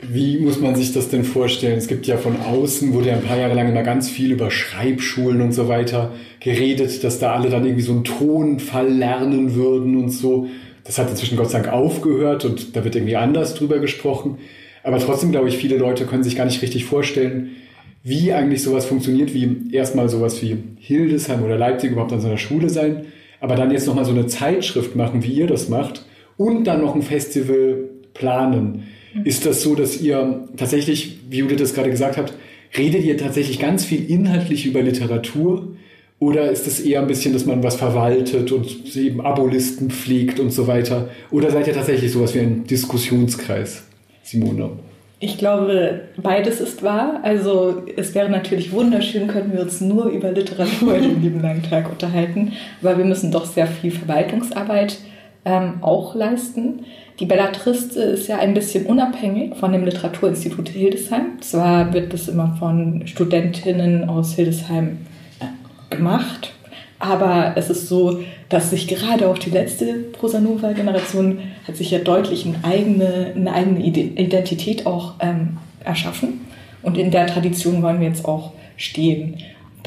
Wie 0.00 0.38
muss 0.38 0.60
man 0.60 0.76
sich 0.76 0.92
das 0.92 1.08
denn 1.08 1.24
vorstellen? 1.24 1.76
Es 1.76 1.88
gibt 1.88 2.06
ja 2.06 2.16
von 2.16 2.40
außen, 2.40 2.94
wurde 2.94 3.08
ja 3.08 3.14
ein 3.14 3.24
paar 3.24 3.36
Jahre 3.36 3.54
lang 3.54 3.68
immer 3.68 3.82
ganz 3.82 4.08
viel 4.08 4.30
über 4.30 4.52
Schreibschulen 4.52 5.40
und 5.40 5.50
so 5.50 5.66
weiter 5.66 6.12
geredet, 6.38 7.02
dass 7.02 7.18
da 7.18 7.34
alle 7.34 7.50
dann 7.50 7.64
irgendwie 7.64 7.82
so 7.82 7.92
einen 7.92 8.04
Tonfall 8.04 8.88
lernen 8.88 9.56
würden 9.56 9.96
und 9.96 10.10
so. 10.10 10.46
Das 10.84 10.96
hat 10.98 11.10
inzwischen 11.10 11.36
Gott 11.36 11.50
sei 11.50 11.58
Dank 11.60 11.72
aufgehört 11.72 12.44
und 12.44 12.76
da 12.76 12.84
wird 12.84 12.94
irgendwie 12.94 13.16
anders 13.16 13.54
drüber 13.54 13.80
gesprochen. 13.80 14.38
Aber 14.84 15.00
trotzdem 15.00 15.32
glaube 15.32 15.48
ich, 15.48 15.56
viele 15.56 15.76
Leute 15.76 16.06
können 16.06 16.22
sich 16.22 16.36
gar 16.36 16.44
nicht 16.44 16.62
richtig 16.62 16.84
vorstellen, 16.84 17.56
wie 18.02 18.32
eigentlich 18.32 18.62
sowas 18.62 18.86
funktioniert, 18.86 19.34
wie 19.34 19.72
erstmal 19.72 20.08
sowas 20.08 20.40
wie 20.42 20.56
Hildesheim 20.78 21.42
oder 21.42 21.58
Leipzig 21.58 21.92
überhaupt 21.92 22.12
an 22.12 22.20
so 22.20 22.28
einer 22.28 22.38
Schule 22.38 22.70
sein, 22.70 23.06
aber 23.40 23.54
dann 23.54 23.70
jetzt 23.70 23.86
nochmal 23.86 24.04
so 24.04 24.12
eine 24.12 24.26
Zeitschrift 24.26 24.96
machen, 24.96 25.22
wie 25.22 25.32
ihr 25.32 25.46
das 25.46 25.68
macht, 25.68 26.04
und 26.36 26.64
dann 26.64 26.80
noch 26.80 26.94
ein 26.94 27.02
Festival 27.02 27.88
planen. 28.14 28.84
Mhm. 29.14 29.24
Ist 29.24 29.44
das 29.46 29.62
so, 29.62 29.74
dass 29.74 30.00
ihr 30.00 30.44
tatsächlich, 30.56 31.18
wie 31.28 31.38
Judith 31.38 31.58
das 31.58 31.74
gerade 31.74 31.90
gesagt 31.90 32.16
habt, 32.16 32.34
redet 32.76 33.04
ihr 33.04 33.16
tatsächlich 33.16 33.58
ganz 33.58 33.84
viel 33.84 34.08
inhaltlich 34.10 34.66
über 34.66 34.82
Literatur? 34.82 35.76
Oder 36.20 36.50
ist 36.50 36.66
es 36.66 36.80
eher 36.80 37.00
ein 37.00 37.06
bisschen, 37.06 37.32
dass 37.32 37.46
man 37.46 37.62
was 37.62 37.76
verwaltet 37.76 38.50
und 38.50 38.96
eben 38.96 39.20
Abolisten 39.20 39.90
pflegt 39.90 40.40
und 40.40 40.50
so 40.50 40.66
weiter? 40.66 41.10
Oder 41.30 41.50
seid 41.50 41.68
ihr 41.68 41.74
tatsächlich 41.74 42.10
sowas 42.10 42.34
wie 42.34 42.40
ein 42.40 42.64
Diskussionskreis, 42.64 43.84
Simone? 44.22 44.70
Ich 45.20 45.36
glaube, 45.36 46.02
beides 46.16 46.60
ist 46.60 46.82
wahr. 46.82 47.20
Also 47.22 47.82
es 47.96 48.14
wäre 48.14 48.30
natürlich 48.30 48.70
wunderschön, 48.70 49.26
könnten 49.26 49.52
wir 49.52 49.62
uns 49.62 49.80
nur 49.80 50.06
über 50.06 50.30
Literatur 50.30 50.94
den 50.94 51.20
lieben 51.22 51.42
langen 51.42 51.64
Tag 51.64 51.90
unterhalten. 51.90 52.52
Aber 52.80 52.96
wir 52.98 53.04
müssen 53.04 53.32
doch 53.32 53.44
sehr 53.44 53.66
viel 53.66 53.90
Verwaltungsarbeit 53.90 54.98
ähm, 55.44 55.74
auch 55.80 56.14
leisten. 56.14 56.84
Die 57.18 57.26
Bellatriste 57.26 58.00
ist 58.00 58.28
ja 58.28 58.38
ein 58.38 58.54
bisschen 58.54 58.86
unabhängig 58.86 59.56
von 59.56 59.72
dem 59.72 59.84
Literaturinstitut 59.84 60.68
Hildesheim. 60.68 61.40
Zwar 61.40 61.92
wird 61.92 62.12
das 62.12 62.28
immer 62.28 62.56
von 62.56 63.04
Studentinnen 63.08 64.08
aus 64.08 64.34
Hildesheim 64.34 64.98
äh, 65.40 65.96
gemacht, 65.96 66.52
aber 66.98 67.52
es 67.56 67.70
ist 67.70 67.88
so, 67.88 68.20
dass 68.48 68.70
sich 68.70 68.88
gerade 68.88 69.28
auch 69.28 69.38
die 69.38 69.50
letzte 69.50 69.94
Prosanova-Generation 69.94 71.38
hat 71.66 71.76
sich 71.76 71.90
ja 71.90 72.00
deutlich 72.00 72.44
eine 72.44 72.64
eigene, 72.64 73.32
eine 73.36 73.52
eigene 73.52 73.84
Identität 73.84 74.86
auch 74.86 75.14
ähm, 75.20 75.58
erschaffen. 75.84 76.40
Und 76.82 76.98
in 76.98 77.10
der 77.10 77.26
Tradition 77.26 77.82
wollen 77.82 78.00
wir 78.00 78.08
jetzt 78.08 78.24
auch 78.24 78.52
stehen. 78.76 79.38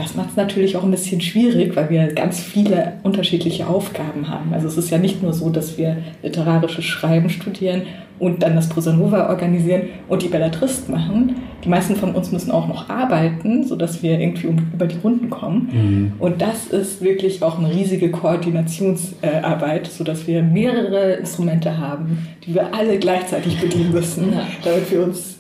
Das 0.02 0.16
macht 0.16 0.32
es 0.32 0.36
natürlich 0.36 0.76
auch 0.78 0.84
ein 0.84 0.92
bisschen 0.92 1.22
schwierig, 1.22 1.76
weil 1.76 1.90
wir 1.90 2.08
ganz 2.14 2.40
viele 2.40 2.94
unterschiedliche 3.04 3.68
Aufgaben 3.68 4.30
haben. 4.30 4.54
Also 4.54 4.68
es 4.68 4.78
ist 4.78 4.90
ja 4.90 4.98
nicht 4.98 5.22
nur 5.22 5.34
so, 5.34 5.50
dass 5.50 5.78
wir 5.78 5.98
literarisches 6.24 6.86
Schreiben 6.86 7.30
studieren 7.30 7.84
und 8.18 8.44
dann 8.44 8.56
das 8.56 8.70
Prosanova 8.70 9.30
organisieren 9.30 9.84
und 10.08 10.22
die 10.22 10.28
Bellatrist 10.28 10.90
machen. 10.90 11.36
Die 11.64 11.70
meisten 11.70 11.96
von 11.96 12.16
uns 12.16 12.32
müssen 12.32 12.52
auch 12.52 12.68
noch 12.68 12.90
arbeiten, 12.90 13.64
sodass 13.64 14.02
wir 14.02 14.20
irgendwie 14.20 14.48
über 14.74 14.88
die 14.88 14.98
Runden 15.04 15.30
kommen. 15.30 15.70
Mhm. 15.72 16.14
Und 16.20 16.42
das 16.42 16.68
ist 16.68 17.04
wirklich 17.04 17.44
auch 17.44 17.60
eine 17.60 17.72
riesige 17.72 18.10
Koordinationsarbeit, 18.10 19.88
sodass 19.88 20.26
wir 20.26 20.42
mehrere 20.42 21.14
Instrumente 21.14 21.78
haben, 21.78 22.28
die 22.46 22.56
wir 22.56 22.74
alle 22.74 22.98
gleichzeitig 22.98 23.60
bedienen 23.60 23.92
müssen, 23.92 24.34
damit 24.64 24.92
wir 24.92 25.04
uns 25.04 25.38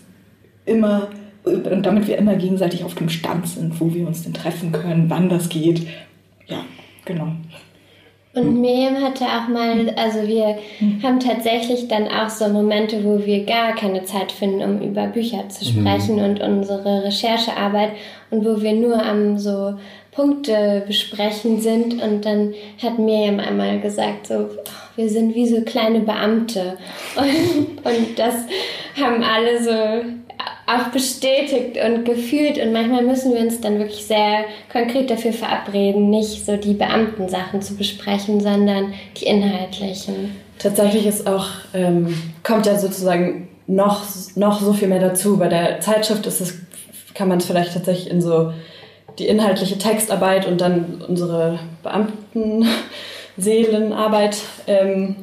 immer 0.66 1.08
und 1.44 1.84
damit 1.84 2.08
wir 2.08 2.18
immer 2.18 2.36
gegenseitig 2.36 2.84
auf 2.84 2.96
dem 2.96 3.10
Stand 3.10 3.48
sind, 3.48 3.80
wo 3.80 3.94
wir 3.94 4.08
uns 4.08 4.24
denn 4.24 4.34
treffen 4.34 4.72
können, 4.72 5.10
wann 5.10 5.30
das 5.30 5.50
geht. 5.50 5.88
Ja, 6.48 6.64
genau. 7.06 7.34
Und 8.34 8.62
Miriam 8.62 9.04
hatte 9.04 9.26
auch 9.26 9.50
mal, 9.50 9.94
also 9.98 10.26
wir 10.26 10.58
mhm. 10.80 11.04
haben 11.04 11.20
tatsächlich 11.20 11.90
dann 11.90 12.08
auch 12.08 12.30
so 12.30 12.48
Momente, 12.48 13.04
wo 13.04 13.26
wir 13.26 13.46
gar 13.46 13.76
keine 13.76 14.06
Zeit 14.06 14.32
finden, 14.32 14.62
um 14.62 14.82
über 14.82 15.08
Bücher 15.08 15.50
zu 15.50 15.66
sprechen 15.66 16.16
mhm. 16.16 16.24
und 16.24 16.42
unsere 16.42 17.04
Recherchearbeit 17.04 17.92
und 18.30 18.46
wo 18.46 18.62
wir 18.62 18.72
nur 18.72 19.04
am 19.04 19.38
so 19.38 19.74
Punkte 20.12 20.84
besprechen 20.88 21.60
sind. 21.60 22.02
Und 22.02 22.26
dann 22.26 22.54
hat 22.82 23.00
Miriam 23.00 23.40
einmal 23.42 23.82
gesagt, 23.82 24.28
so, 24.28 24.36
oh, 24.36 24.70
wir 24.96 25.10
sind 25.10 25.36
wie 25.36 25.48
so 25.48 25.62
kleine 25.62 26.00
Beamte. 26.00 26.78
Und, 27.18 27.86
und 27.86 28.18
das 28.20 28.36
haben 29.00 29.24
alle 29.24 29.62
so 29.62 30.10
auch 30.72 30.92
bestätigt 30.92 31.78
und 31.84 32.06
gefühlt 32.06 32.58
und 32.58 32.72
manchmal 32.72 33.04
müssen 33.04 33.34
wir 33.34 33.42
uns 33.42 33.60
dann 33.62 33.80
wirklich 33.80 34.06
sehr 34.06 34.46
konkret 34.72 35.10
dafür 35.10 35.34
verabreden, 35.34 36.10
nicht 36.10 36.46
so 36.46 36.56
die 36.58 36.74
Beamtensachen 36.74 37.62
zu 37.62 37.76
besprechen, 37.76 38.40
sondern 38.40 38.94
die 39.18 39.26
inhaltlichen. 39.26 40.36
Tatsächlich 40.60 41.08
ist 41.08 41.28
auch, 41.28 41.48
ähm, 41.74 42.32
kommt 42.44 42.66
ja 42.66 42.78
sozusagen 42.78 43.50
noch, 43.68 44.04
noch 44.36 44.62
so 44.62 44.74
viel 44.74 44.88
mehr 44.88 45.00
dazu. 45.00 45.38
Bei 45.38 45.48
der 45.48 45.80
Zeitschrift 45.80 46.26
ist 46.28 46.42
es, 46.42 46.60
kann 47.14 47.28
man 47.28 47.38
es 47.40 47.46
vielleicht 47.46 47.74
tatsächlich 47.74 48.12
in 48.12 48.22
so 48.22 48.54
die 49.20 49.28
inhaltliche 49.28 49.78
Textarbeit 49.78 50.48
und 50.48 50.62
dann 50.62 51.04
unsere 51.08 51.60
Beamtenseelenarbeit 51.84 54.38
ähm, 54.68 55.16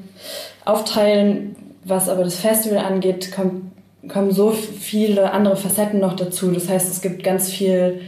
aufteilen. 0.65 1.57
Was 1.85 2.09
aber 2.09 2.25
das 2.25 2.37
Festival 2.37 2.79
angeht, 2.79 3.33
kommt 3.33 3.69
kommen 4.09 4.33
so 4.33 4.51
viele 4.51 5.33
andere 5.33 5.57
Facetten 5.57 6.01
noch 6.01 6.17
dazu. 6.17 6.51
Das 6.51 6.69
heißt, 6.69 6.91
es 6.91 7.01
gibt 7.01 7.23
ganz 7.23 7.51
viel 7.51 8.01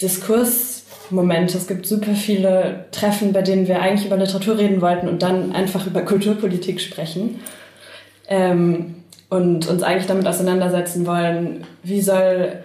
Diskursmomente, 0.00 1.56
es 1.56 1.66
gibt 1.66 1.86
super 1.86 2.14
viele 2.14 2.86
Treffen, 2.92 3.32
bei 3.32 3.42
denen 3.42 3.66
wir 3.66 3.80
eigentlich 3.80 4.06
über 4.06 4.16
Literatur 4.16 4.58
reden 4.58 4.80
wollten 4.80 5.08
und 5.08 5.22
dann 5.22 5.52
einfach 5.52 5.86
über 5.86 6.02
Kulturpolitik 6.02 6.80
sprechen. 6.80 7.40
Ähm, 8.28 8.96
und 9.28 9.66
uns 9.68 9.82
eigentlich 9.82 10.06
damit 10.06 10.26
auseinandersetzen 10.26 11.06
wollen, 11.06 11.64
wie 11.82 12.00
soll 12.00 12.60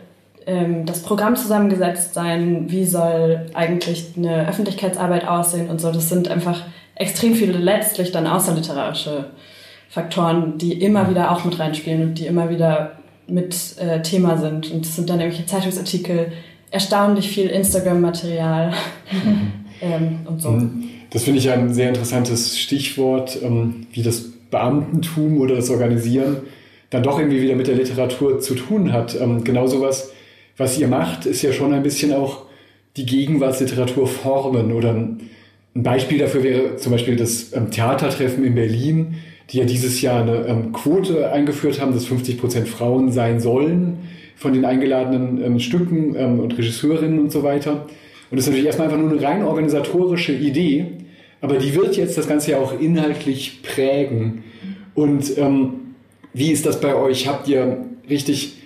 ähm, 0.45 0.85
das 0.85 1.01
Programm 1.01 1.35
zusammengesetzt 1.35 2.13
sein, 2.13 2.65
wie 2.69 2.85
soll 2.85 3.47
eigentlich 3.53 4.13
eine 4.15 4.47
Öffentlichkeitsarbeit 4.47 5.27
aussehen 5.27 5.69
und 5.69 5.81
so. 5.81 5.91
Das 5.91 6.09
sind 6.09 6.27
einfach 6.27 6.63
extrem 6.95 7.33
viele 7.35 7.57
letztlich 7.57 8.11
dann 8.11 8.27
außerliterarische 8.27 9.25
Faktoren, 9.91 10.57
die 10.57 10.71
immer 10.71 11.09
wieder 11.09 11.31
auch 11.31 11.43
mit 11.43 11.59
reinspielen 11.59 12.01
und 12.01 12.17
die 12.17 12.25
immer 12.25 12.49
wieder 12.49 12.93
mit 13.27 13.77
äh, 13.77 14.01
Thema 14.01 14.37
sind. 14.37 14.71
Und 14.71 14.85
es 14.85 14.95
sind 14.95 15.09
dann 15.09 15.19
irgendwelche 15.19 15.45
Zeitungsartikel, 15.45 16.31
erstaunlich 16.71 17.29
viel 17.29 17.47
Instagram-Material 17.47 18.73
ähm, 19.81 20.19
und 20.25 20.41
so. 20.41 20.51
Mhm. 20.51 20.83
Das 21.09 21.23
finde 21.23 21.39
ich 21.39 21.49
ein 21.49 21.73
sehr 21.73 21.89
interessantes 21.89 22.57
Stichwort, 22.57 23.37
ähm, 23.43 23.87
wie 23.91 24.01
das 24.01 24.23
Beamtentum 24.49 25.41
oder 25.41 25.55
das 25.55 25.69
Organisieren 25.69 26.37
dann 26.89 27.03
doch 27.03 27.19
irgendwie 27.19 27.41
wieder 27.41 27.55
mit 27.55 27.67
der 27.67 27.75
Literatur 27.75 28.39
zu 28.39 28.55
tun 28.55 28.93
hat. 28.93 29.19
Ähm, 29.19 29.43
genau 29.43 29.67
sowas, 29.67 30.11
was 30.55 30.79
ihr 30.79 30.87
macht, 30.87 31.25
ist 31.25 31.41
ja 31.41 31.51
schon 31.51 31.73
ein 31.73 31.83
bisschen 31.83 32.13
auch 32.13 32.43
die 32.95 33.05
Gegenwartsliteratur 33.05 34.07
formen. 34.07 34.71
Oder 34.71 34.93
ein 34.93 35.19
Beispiel 35.73 36.17
dafür 36.17 36.43
wäre 36.43 36.77
zum 36.77 36.93
Beispiel 36.93 37.17
das 37.17 37.51
ähm, 37.51 37.71
Theatertreffen 37.71 38.45
in 38.45 38.55
Berlin, 38.55 39.15
die 39.51 39.57
ja 39.57 39.65
dieses 39.65 40.01
Jahr 40.01 40.21
eine 40.21 40.45
ähm, 40.47 40.71
Quote 40.71 41.31
eingeführt 41.31 41.81
haben, 41.81 41.93
dass 41.93 42.05
50 42.05 42.39
Prozent 42.39 42.67
Frauen 42.67 43.11
sein 43.11 43.39
sollen 43.39 43.97
von 44.35 44.53
den 44.53 44.65
eingeladenen 44.65 45.43
ähm, 45.43 45.59
Stücken 45.59 46.15
ähm, 46.15 46.39
und 46.39 46.57
Regisseurinnen 46.57 47.19
und 47.19 47.31
so 47.31 47.43
weiter. 47.43 47.85
Und 48.31 48.37
das 48.37 48.41
ist 48.41 48.47
natürlich 48.47 48.65
erstmal 48.65 48.87
einfach 48.87 48.99
nur 48.99 49.11
eine 49.11 49.21
rein 49.21 49.43
organisatorische 49.43 50.31
Idee, 50.31 50.85
aber 51.41 51.57
die 51.57 51.75
wird 51.75 51.97
jetzt 51.97 52.17
das 52.17 52.27
Ganze 52.27 52.51
ja 52.51 52.57
auch 52.57 52.79
inhaltlich 52.79 53.61
prägen. 53.61 54.43
Und 54.95 55.37
ähm, 55.37 55.73
wie 56.33 56.51
ist 56.51 56.65
das 56.65 56.79
bei 56.79 56.95
euch? 56.95 57.27
Habt 57.27 57.47
ihr 57.47 57.85
richtig 58.09 58.57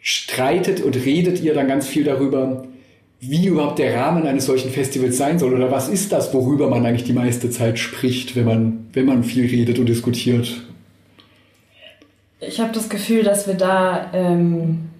streitet 0.00 0.80
und 0.80 0.96
redet 1.04 1.42
ihr 1.42 1.54
dann 1.54 1.68
ganz 1.68 1.86
viel 1.86 2.04
darüber, 2.04 2.64
wie 3.20 3.46
überhaupt 3.46 3.78
der 3.78 3.96
Rahmen 3.96 4.26
eines 4.26 4.46
solchen 4.46 4.70
Festivals 4.70 5.18
sein 5.18 5.38
soll 5.38 5.54
oder 5.54 5.70
was 5.70 5.88
ist 5.88 6.12
das, 6.12 6.32
worüber 6.32 6.68
man 6.68 6.86
eigentlich 6.86 7.04
die 7.04 7.12
meiste 7.12 7.50
Zeit 7.50 7.78
spricht, 7.78 8.36
wenn 8.36 8.44
man, 8.44 8.86
wenn 8.92 9.06
man 9.06 9.24
viel 9.24 9.46
redet 9.46 9.78
und 9.78 9.86
diskutiert? 9.86 10.62
Ich 12.40 12.60
habe 12.60 12.72
das 12.72 12.88
Gefühl, 12.88 13.24
dass 13.24 13.48
wir 13.48 13.54
da, 13.54 14.10
ähm, 14.12 14.90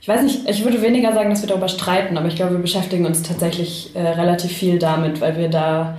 ich 0.00 0.08
weiß 0.08 0.22
nicht, 0.22 0.48
ich 0.50 0.64
würde 0.64 0.82
weniger 0.82 1.12
sagen, 1.12 1.30
dass 1.30 1.42
wir 1.42 1.48
darüber 1.48 1.68
streiten, 1.68 2.18
aber 2.18 2.26
ich 2.26 2.34
glaube, 2.34 2.54
wir 2.54 2.58
beschäftigen 2.58 3.06
uns 3.06 3.22
tatsächlich 3.22 3.94
äh, 3.94 4.00
relativ 4.00 4.50
viel 4.50 4.80
damit, 4.80 5.20
weil 5.20 5.36
wir 5.36 5.48
da, 5.48 5.98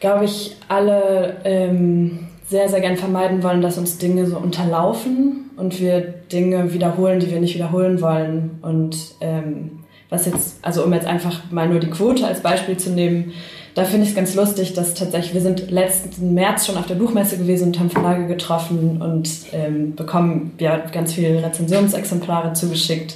glaube 0.00 0.24
ich, 0.24 0.56
alle 0.66 1.36
ähm, 1.44 2.26
sehr, 2.48 2.68
sehr 2.68 2.80
gern 2.80 2.96
vermeiden 2.96 3.44
wollen, 3.44 3.62
dass 3.62 3.78
uns 3.78 3.98
Dinge 3.98 4.26
so 4.26 4.36
unterlaufen 4.36 5.50
und 5.56 5.80
wir 5.80 6.00
Dinge 6.00 6.72
wiederholen, 6.72 7.20
die 7.20 7.30
wir 7.30 7.38
nicht 7.38 7.54
wiederholen 7.54 8.00
wollen 8.00 8.58
und 8.62 8.96
ähm, 9.20 9.79
was 10.10 10.26
jetzt, 10.26 10.58
also 10.62 10.84
um 10.84 10.92
jetzt 10.92 11.06
einfach 11.06 11.40
mal 11.50 11.68
nur 11.68 11.80
die 11.80 11.90
Quote 11.90 12.26
als 12.26 12.40
Beispiel 12.40 12.76
zu 12.76 12.90
nehmen, 12.90 13.32
da 13.74 13.84
finde 13.84 14.02
ich 14.02 14.10
es 14.10 14.16
ganz 14.16 14.34
lustig, 14.34 14.74
dass 14.74 14.94
tatsächlich, 14.94 15.32
wir 15.32 15.40
sind 15.40 15.70
letzten 15.70 16.34
März 16.34 16.66
schon 16.66 16.76
auf 16.76 16.86
der 16.86 16.96
Buchmesse 16.96 17.38
gewesen 17.38 17.68
und 17.68 17.78
haben 17.78 17.90
Verlage 17.90 18.26
getroffen 18.26 19.00
und 19.00 19.30
ähm, 19.52 19.94
bekommen 19.94 20.52
ja 20.58 20.78
ganz 20.78 21.14
viele 21.14 21.42
Rezensionsexemplare 21.42 22.52
zugeschickt. 22.52 23.14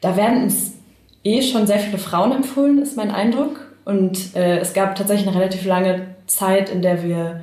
Da 0.00 0.16
werden 0.16 0.44
uns 0.44 0.72
eh 1.22 1.42
schon 1.42 1.66
sehr 1.66 1.78
viele 1.78 1.98
Frauen 1.98 2.32
empfohlen, 2.32 2.82
ist 2.82 2.96
mein 2.96 3.10
Eindruck. 3.10 3.68
Und 3.84 4.34
äh, 4.36 4.58
es 4.58 4.72
gab 4.72 4.96
tatsächlich 4.96 5.28
eine 5.28 5.38
relativ 5.38 5.64
lange 5.64 6.06
Zeit, 6.26 6.68
in 6.68 6.82
der 6.82 7.04
wir 7.04 7.42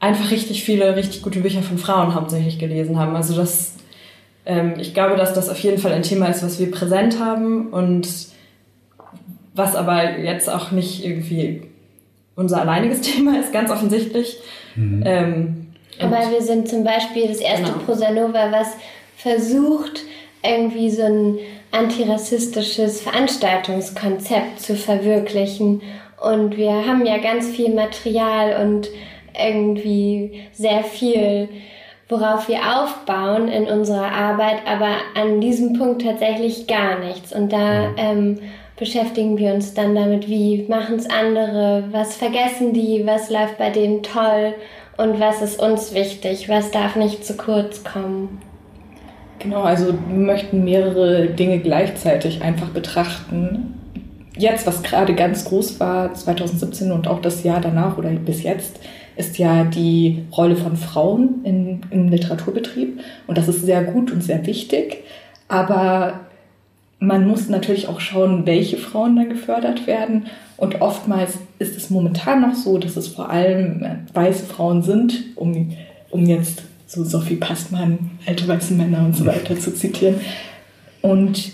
einfach 0.00 0.30
richtig 0.30 0.64
viele, 0.64 0.96
richtig 0.96 1.22
gute 1.22 1.40
Bücher 1.40 1.62
von 1.62 1.78
Frauen 1.78 2.14
hauptsächlich 2.14 2.58
gelesen 2.58 2.98
haben. 2.98 3.16
Also 3.16 3.34
das 3.34 3.74
ich 4.78 4.92
glaube, 4.94 5.16
dass 5.16 5.32
das 5.32 5.48
auf 5.48 5.58
jeden 5.60 5.78
Fall 5.78 5.92
ein 5.92 6.02
Thema 6.02 6.26
ist, 6.26 6.42
was 6.42 6.58
wir 6.58 6.70
präsent 6.70 7.18
haben 7.18 7.68
und 7.68 8.08
was 9.54 9.76
aber 9.76 10.18
jetzt 10.18 10.50
auch 10.50 10.70
nicht 10.70 11.04
irgendwie 11.04 11.62
unser 12.36 12.60
alleiniges 12.60 13.00
Thema 13.12 13.38
ist, 13.40 13.52
ganz 13.52 13.70
offensichtlich. 13.70 14.38
Mhm. 14.74 15.02
Ähm, 15.06 15.66
aber 16.00 16.30
wir 16.30 16.42
sind 16.42 16.68
zum 16.68 16.84
Beispiel 16.84 17.28
das 17.28 17.38
erste 17.38 17.72
genau. 17.72 17.84
Prosanova, 17.84 18.50
was 18.50 18.76
versucht, 19.16 20.02
irgendwie 20.42 20.90
so 20.90 21.02
ein 21.02 21.38
antirassistisches 21.70 23.00
Veranstaltungskonzept 23.00 24.60
zu 24.60 24.76
verwirklichen. 24.76 25.82
Und 26.20 26.56
wir 26.56 26.86
haben 26.86 27.06
ja 27.06 27.18
ganz 27.18 27.48
viel 27.48 27.72
Material 27.72 28.64
und 28.66 28.88
irgendwie 29.38 30.44
sehr 30.52 30.84
viel 30.84 31.48
worauf 32.08 32.48
wir 32.48 32.58
aufbauen 32.58 33.48
in 33.48 33.66
unserer 33.66 34.12
Arbeit, 34.12 34.58
aber 34.66 34.96
an 35.14 35.40
diesem 35.40 35.78
Punkt 35.78 36.02
tatsächlich 36.02 36.66
gar 36.66 36.98
nichts. 36.98 37.32
Und 37.32 37.52
da 37.52 37.94
ähm, 37.96 38.38
beschäftigen 38.76 39.38
wir 39.38 39.54
uns 39.54 39.74
dann 39.74 39.94
damit, 39.94 40.28
wie 40.28 40.66
machen 40.68 40.96
es 40.96 41.08
andere, 41.08 41.84
was 41.90 42.16
vergessen 42.16 42.72
die, 42.72 43.06
was 43.06 43.30
läuft 43.30 43.58
bei 43.58 43.70
denen 43.70 44.02
toll 44.02 44.54
und 44.96 45.18
was 45.18 45.42
ist 45.42 45.60
uns 45.60 45.94
wichtig, 45.94 46.48
was 46.48 46.70
darf 46.70 46.96
nicht 46.96 47.24
zu 47.24 47.36
kurz 47.36 47.82
kommen. 47.84 48.40
Genau, 49.38 49.62
also 49.62 49.86
wir 49.86 50.16
möchten 50.16 50.64
mehrere 50.64 51.26
Dinge 51.26 51.58
gleichzeitig 51.58 52.42
einfach 52.42 52.68
betrachten. 52.68 53.74
Jetzt, 54.36 54.66
was 54.66 54.82
gerade 54.82 55.14
ganz 55.14 55.44
groß 55.44 55.78
war, 55.80 56.14
2017 56.14 56.90
und 56.90 57.06
auch 57.08 57.20
das 57.20 57.44
Jahr 57.44 57.60
danach 57.60 57.98
oder 57.98 58.10
bis 58.10 58.42
jetzt, 58.42 58.80
ist 59.16 59.38
ja 59.38 59.64
die 59.64 60.24
Rolle 60.36 60.56
von 60.56 60.76
Frauen 60.76 61.44
in, 61.44 61.80
im 61.90 62.08
Literaturbetrieb. 62.08 63.00
Und 63.26 63.38
das 63.38 63.48
ist 63.48 63.64
sehr 63.64 63.84
gut 63.84 64.10
und 64.10 64.22
sehr 64.22 64.46
wichtig. 64.46 65.04
Aber 65.48 66.20
man 66.98 67.26
muss 67.26 67.48
natürlich 67.48 67.88
auch 67.88 68.00
schauen, 68.00 68.46
welche 68.46 68.76
Frauen 68.76 69.16
dann 69.16 69.28
gefördert 69.28 69.86
werden. 69.86 70.26
Und 70.56 70.80
oftmals 70.80 71.38
ist 71.58 71.76
es 71.76 71.90
momentan 71.90 72.40
noch 72.40 72.54
so, 72.54 72.78
dass 72.78 72.96
es 72.96 73.08
vor 73.08 73.30
allem 73.30 73.84
weiße 74.12 74.46
Frauen 74.46 74.82
sind, 74.82 75.24
um, 75.36 75.72
um 76.10 76.26
jetzt 76.26 76.62
so 76.86 77.04
Sophie 77.04 77.36
Passmann, 77.36 78.10
alte 78.26 78.46
weiße 78.46 78.74
Männer 78.74 79.04
und 79.04 79.16
so 79.16 79.26
weiter 79.26 79.58
zu 79.58 79.74
zitieren. 79.74 80.20
Und 81.02 81.52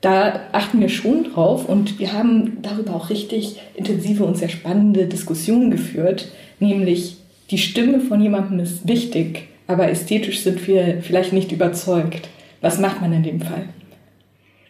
da 0.00 0.40
achten 0.52 0.80
wir 0.80 0.88
schon 0.88 1.24
drauf 1.24 1.68
und 1.68 1.98
wir 1.98 2.12
haben 2.12 2.58
darüber 2.62 2.94
auch 2.94 3.10
richtig 3.10 3.60
intensive 3.74 4.24
und 4.24 4.36
sehr 4.36 4.48
spannende 4.48 5.06
Diskussionen 5.06 5.70
geführt, 5.70 6.28
nämlich 6.60 7.16
die 7.50 7.58
Stimme 7.58 8.00
von 8.00 8.20
jemandem 8.20 8.60
ist 8.60 8.88
wichtig, 8.88 9.48
aber 9.66 9.88
ästhetisch 9.88 10.40
sind 10.40 10.66
wir 10.66 11.02
vielleicht 11.02 11.32
nicht 11.32 11.52
überzeugt. 11.52 12.28
Was 12.60 12.78
macht 12.78 13.00
man 13.00 13.12
in 13.12 13.22
dem 13.22 13.40
Fall? 13.40 13.64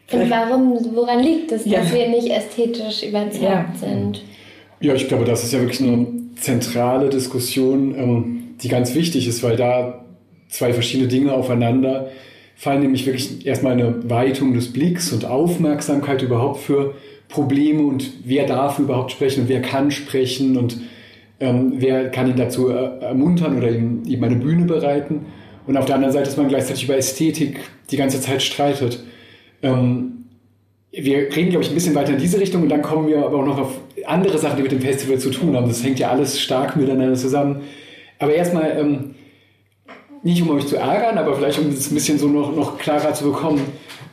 Vielleicht 0.06 0.30
und 0.32 0.38
warum, 0.38 0.94
woran 0.94 1.22
liegt 1.22 1.52
es, 1.52 1.64
ja. 1.64 1.80
dass 1.80 1.92
wir 1.92 2.08
nicht 2.08 2.28
ästhetisch 2.28 3.02
überzeugt 3.02 3.42
ja. 3.42 3.72
sind? 3.78 4.22
Ja, 4.80 4.94
ich 4.94 5.08
glaube, 5.08 5.24
das 5.24 5.42
ist 5.42 5.52
ja 5.52 5.60
wirklich 5.60 5.80
eine 5.80 6.06
zentrale 6.36 7.08
Diskussion, 7.08 7.94
ähm, 7.96 8.42
die 8.62 8.68
ganz 8.68 8.94
wichtig 8.94 9.26
ist, 9.26 9.42
weil 9.42 9.56
da 9.56 10.04
zwei 10.48 10.72
verschiedene 10.72 11.08
Dinge 11.08 11.32
aufeinander 11.32 12.08
fallen, 12.54 12.82
nämlich 12.82 13.04
wirklich 13.06 13.46
erstmal 13.46 13.72
eine 13.72 14.08
Weitung 14.08 14.54
des 14.54 14.72
Blicks 14.72 15.12
und 15.12 15.24
Aufmerksamkeit 15.24 16.22
überhaupt 16.22 16.60
für 16.60 16.94
Probleme 17.28 17.82
und 17.82 18.12
wer 18.24 18.46
darf 18.46 18.78
überhaupt 18.78 19.12
sprechen 19.12 19.42
und 19.42 19.48
wer 19.48 19.60
kann 19.60 19.90
sprechen 19.90 20.56
und 20.56 20.78
ähm, 21.40 21.74
wer 21.76 22.10
kann 22.10 22.28
ihn 22.28 22.36
dazu 22.36 22.70
äh, 22.70 23.00
ermuntern 23.00 23.56
oder 23.58 23.70
ihm, 23.70 24.02
ihm 24.06 24.22
eine 24.24 24.36
Bühne 24.36 24.64
bereiten. 24.64 25.26
Und 25.66 25.76
auf 25.76 25.84
der 25.84 25.96
anderen 25.96 26.12
Seite, 26.12 26.26
dass 26.26 26.36
man 26.36 26.48
gleichzeitig 26.48 26.84
über 26.84 26.96
Ästhetik 26.96 27.60
die 27.90 27.96
ganze 27.96 28.20
Zeit 28.20 28.42
streitet. 28.42 29.04
Ähm, 29.62 30.12
wir 30.92 31.34
reden, 31.34 31.50
glaube 31.50 31.64
ich, 31.64 31.70
ein 31.70 31.74
bisschen 31.74 31.94
weiter 31.94 32.12
in 32.12 32.18
diese 32.18 32.40
Richtung 32.40 32.62
und 32.62 32.68
dann 32.68 32.82
kommen 32.82 33.08
wir 33.08 33.24
aber 33.24 33.38
auch 33.38 33.46
noch 33.46 33.58
auf 33.58 33.80
andere 34.06 34.38
Sachen, 34.38 34.56
die 34.56 34.62
mit 34.62 34.72
dem 34.72 34.80
Festival 34.80 35.18
zu 35.18 35.30
tun 35.30 35.54
haben. 35.54 35.68
Das 35.68 35.84
hängt 35.84 35.98
ja 35.98 36.10
alles 36.10 36.40
stark 36.40 36.76
miteinander 36.76 37.14
zusammen. 37.14 37.62
Aber 38.18 38.32
erstmal, 38.32 38.78
ähm, 38.78 39.14
nicht 40.22 40.42
um 40.42 40.50
euch 40.50 40.66
zu 40.66 40.76
ärgern, 40.76 41.18
aber 41.18 41.36
vielleicht 41.36 41.58
um 41.58 41.68
es 41.68 41.90
ein 41.90 41.94
bisschen 41.94 42.18
so 42.18 42.28
noch, 42.28 42.54
noch 42.54 42.78
klarer 42.78 43.12
zu 43.12 43.24
bekommen, 43.24 43.60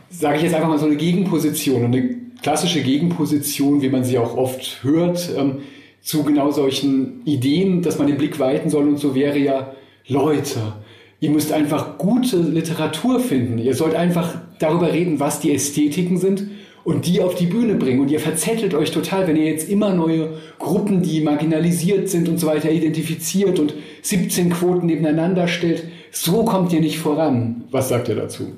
sage 0.09 0.37
ich 0.37 0.43
jetzt 0.43 0.53
einfach 0.53 0.67
mal 0.69 0.77
so 0.77 0.85
eine 0.85 0.95
Gegenposition, 0.95 1.85
eine 1.85 2.15
klassische 2.41 2.81
Gegenposition, 2.81 3.81
wie 3.81 3.89
man 3.89 4.03
sie 4.03 4.17
auch 4.17 4.37
oft 4.37 4.83
hört, 4.83 5.29
ähm, 5.37 5.59
zu 6.03 6.23
genau 6.23 6.51
solchen 6.51 7.21
Ideen, 7.25 7.81
dass 7.81 7.97
man 7.97 8.07
den 8.07 8.17
Blick 8.17 8.37
weiten 8.37 8.69
soll 8.69 8.87
und 8.87 8.99
so 8.99 9.15
wäre 9.15 9.39
ja, 9.39 9.73
Leute, 10.07 10.59
ihr 11.21 11.29
müsst 11.29 11.53
einfach 11.53 11.97
gute 11.97 12.37
Literatur 12.37 13.21
finden. 13.21 13.57
Ihr 13.57 13.73
sollt 13.73 13.95
einfach 13.95 14.37
darüber 14.59 14.91
reden, 14.91 15.21
was 15.21 15.39
die 15.39 15.53
Ästhetiken 15.53 16.17
sind 16.17 16.43
und 16.83 17.07
die 17.07 17.21
auf 17.21 17.35
die 17.35 17.45
Bühne 17.45 17.75
bringen. 17.75 18.01
Und 18.01 18.11
ihr 18.11 18.19
verzettelt 18.19 18.73
euch 18.73 18.91
total, 18.91 19.27
wenn 19.27 19.37
ihr 19.37 19.45
jetzt 19.45 19.69
immer 19.69 19.93
neue 19.93 20.31
Gruppen, 20.59 21.01
die 21.01 21.21
marginalisiert 21.21 22.09
sind 22.09 22.27
und 22.27 22.37
so 22.37 22.47
weiter, 22.47 22.69
identifiziert 22.69 23.57
und 23.57 23.73
17 24.01 24.49
Quoten 24.49 24.87
nebeneinander 24.87 25.47
stellt. 25.47 25.85
So 26.11 26.43
kommt 26.43 26.73
ihr 26.73 26.81
nicht 26.81 26.99
voran. 26.99 27.63
Was 27.71 27.87
sagt 27.87 28.09
ihr 28.09 28.15
dazu? 28.15 28.51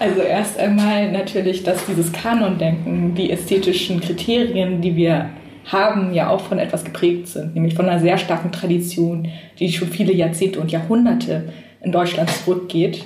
Also 0.00 0.22
erst 0.22 0.58
einmal 0.58 1.12
natürlich, 1.12 1.62
dass 1.62 1.86
dieses 1.86 2.10
Kanondenken, 2.12 3.14
die 3.14 3.30
ästhetischen 3.30 4.00
Kriterien, 4.00 4.80
die 4.80 4.96
wir 4.96 5.30
haben, 5.66 6.12
ja 6.12 6.28
auch 6.28 6.40
von 6.40 6.58
etwas 6.58 6.84
geprägt 6.84 7.28
sind, 7.28 7.54
nämlich 7.54 7.74
von 7.74 7.88
einer 7.88 8.00
sehr 8.00 8.18
starken 8.18 8.52
Tradition, 8.52 9.28
die 9.58 9.72
schon 9.72 9.88
viele 9.88 10.12
Jahrzehnte 10.12 10.60
und 10.60 10.72
Jahrhunderte 10.72 11.52
in 11.82 11.92
Deutschland 11.92 12.30
zurückgeht 12.30 13.04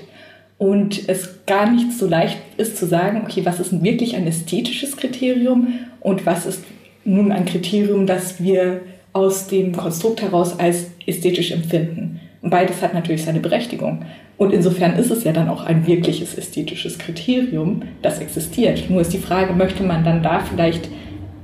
und 0.59 1.09
es 1.09 1.45
gar 1.47 1.71
nicht 1.71 1.93
so 1.93 2.07
leicht 2.07 2.39
ist 2.57 2.77
zu 2.77 2.87
sagen, 2.87 3.23
okay, 3.25 3.45
was 3.45 3.61
ist 3.61 3.83
wirklich 3.83 4.17
ein 4.17 4.27
ästhetisches 4.27 4.97
Kriterium 4.97 5.81
und 6.01 6.25
was 6.25 6.47
ist 6.47 6.65
nun 7.05 7.31
ein 7.31 7.45
Kriterium, 7.45 8.07
das 8.07 8.43
wir 8.43 8.81
aus 9.13 9.49
dem 9.49 9.77
Konstrukt 9.77 10.23
heraus 10.23 10.59
als 10.59 10.91
ästhetisch 11.07 11.53
empfinden. 11.53 12.21
Und 12.43 12.51
beides 12.51 12.83
hat 12.83 12.95
natürlich 12.95 13.25
seine 13.25 13.41
Berechtigung. 13.41 14.05
Und 14.37 14.53
insofern 14.53 14.95
ist 14.99 15.11
es 15.11 15.25
ja 15.25 15.33
dann 15.33 15.49
auch 15.49 15.65
ein 15.65 15.87
wirkliches 15.87 16.37
ästhetisches 16.37 16.99
Kriterium, 16.99 17.83
das 18.03 18.19
existiert. 18.19 18.91
Nur 18.91 19.01
ist 19.01 19.13
die 19.13 19.19
Frage, 19.19 19.55
möchte 19.55 19.83
man 19.83 20.05
dann 20.05 20.23
da 20.23 20.41
vielleicht 20.41 20.89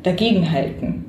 dagegenhalten? 0.03 1.05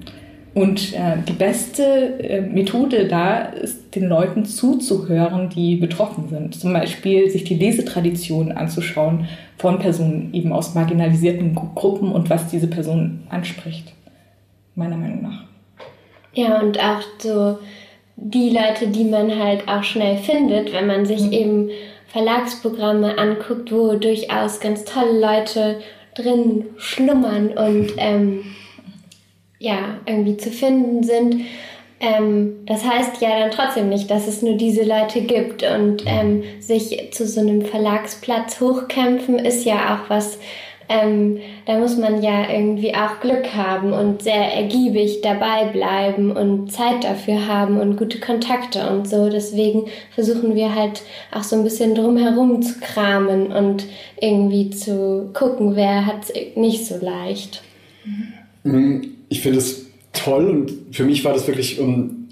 Und 0.54 0.94
äh, 0.94 1.18
die 1.28 1.34
beste 1.34 1.84
äh, 2.20 2.42
Methode 2.42 3.08
da 3.08 3.42
ist, 3.42 3.96
den 3.96 4.08
Leuten 4.08 4.46
zuzuhören, 4.46 5.50
die 5.50 5.78
betroffen 5.78 6.30
sind. 6.30 6.54
Zum 6.54 6.74
Beispiel 6.74 7.28
sich 7.30 7.44
die 7.44 7.56
Lesetradition 7.56 8.52
anzuschauen 8.52 9.28
von 9.58 9.80
Personen 9.80 10.32
eben 10.34 10.54
aus 10.54 10.76
marginalisierten 10.76 11.56
Gruppen 11.56 12.12
und 12.12 12.30
was 12.30 12.50
diese 12.50 12.68
Person 12.68 13.24
anspricht. 13.30 13.94
Meiner 14.76 14.98
Meinung 14.98 15.24
nach. 15.24 15.44
Ja, 16.34 16.60
und 16.62 16.80
auch 16.80 17.02
so 17.18 17.58
die 18.16 18.50
Leute, 18.50 18.88
die 18.88 19.06
man 19.06 19.40
halt 19.40 19.68
auch 19.68 19.84
schnell 19.84 20.18
findet, 20.18 20.72
wenn 20.72 20.86
man 20.86 21.06
sich 21.06 21.22
mhm. 21.22 21.32
eben 21.32 21.70
Verlagsprogramme 22.08 23.18
anguckt, 23.18 23.72
wo 23.72 23.96
durchaus 23.96 24.60
ganz 24.60 24.86
tolle 24.86 25.20
Leute 25.20 25.80
drin 26.16 26.66
schlummern 26.78 27.50
und 27.50 27.94
ähm, 27.98 28.44
ja, 29.64 29.98
irgendwie 30.06 30.36
zu 30.36 30.52
finden 30.52 31.04
sind. 31.04 31.46
Ähm, 32.02 32.66
das 32.66 32.84
heißt 32.84 33.22
ja 33.22 33.40
dann 33.40 33.52
trotzdem 33.52 33.88
nicht, 33.88 34.12
dass 34.12 34.28
es 34.28 34.42
nur 34.42 34.56
diese 34.56 34.84
Leute 34.84 35.22
gibt. 35.22 35.64
Und 35.64 36.04
ähm, 36.06 36.44
sich 36.60 37.14
zu 37.14 37.26
so 37.26 37.40
einem 37.40 37.62
Verlagsplatz 37.62 38.60
hochkämpfen 38.60 39.40
ist 39.40 39.64
ja 39.64 39.96
auch 39.96 40.10
was, 40.10 40.38
ähm, 40.90 41.40
da 41.66 41.78
muss 41.78 41.96
man 41.96 42.22
ja 42.22 42.52
irgendwie 42.52 42.94
auch 42.94 43.22
Glück 43.22 43.56
haben 43.56 43.94
und 43.94 44.22
sehr 44.22 44.54
ergiebig 44.54 45.22
dabei 45.22 45.64
bleiben 45.72 46.36
und 46.36 46.70
Zeit 46.70 47.06
dafür 47.06 47.48
haben 47.48 47.80
und 47.80 47.96
gute 47.96 48.20
Kontakte 48.20 48.90
und 48.90 49.08
so. 49.08 49.30
Deswegen 49.30 49.86
versuchen 50.14 50.56
wir 50.56 50.76
halt 50.76 51.04
auch 51.32 51.44
so 51.44 51.56
ein 51.56 51.64
bisschen 51.64 51.96
drumherum 51.96 52.62
zu 52.62 52.82
kramen 52.82 53.54
und 53.54 53.86
irgendwie 54.20 54.72
zu 54.72 55.30
gucken, 55.34 55.78
wer 55.78 56.06
hat 56.06 56.24
es 56.24 56.34
nicht 56.58 56.86
so 56.86 56.98
leicht. 56.98 57.64
Mhm 58.04 58.43
ich 58.64 59.42
finde 59.42 59.58
es 59.58 59.88
toll 60.14 60.50
und 60.50 60.96
für 60.96 61.04
mich 61.04 61.26
war 61.26 61.34
das 61.34 61.48
wirklich, 61.48 61.82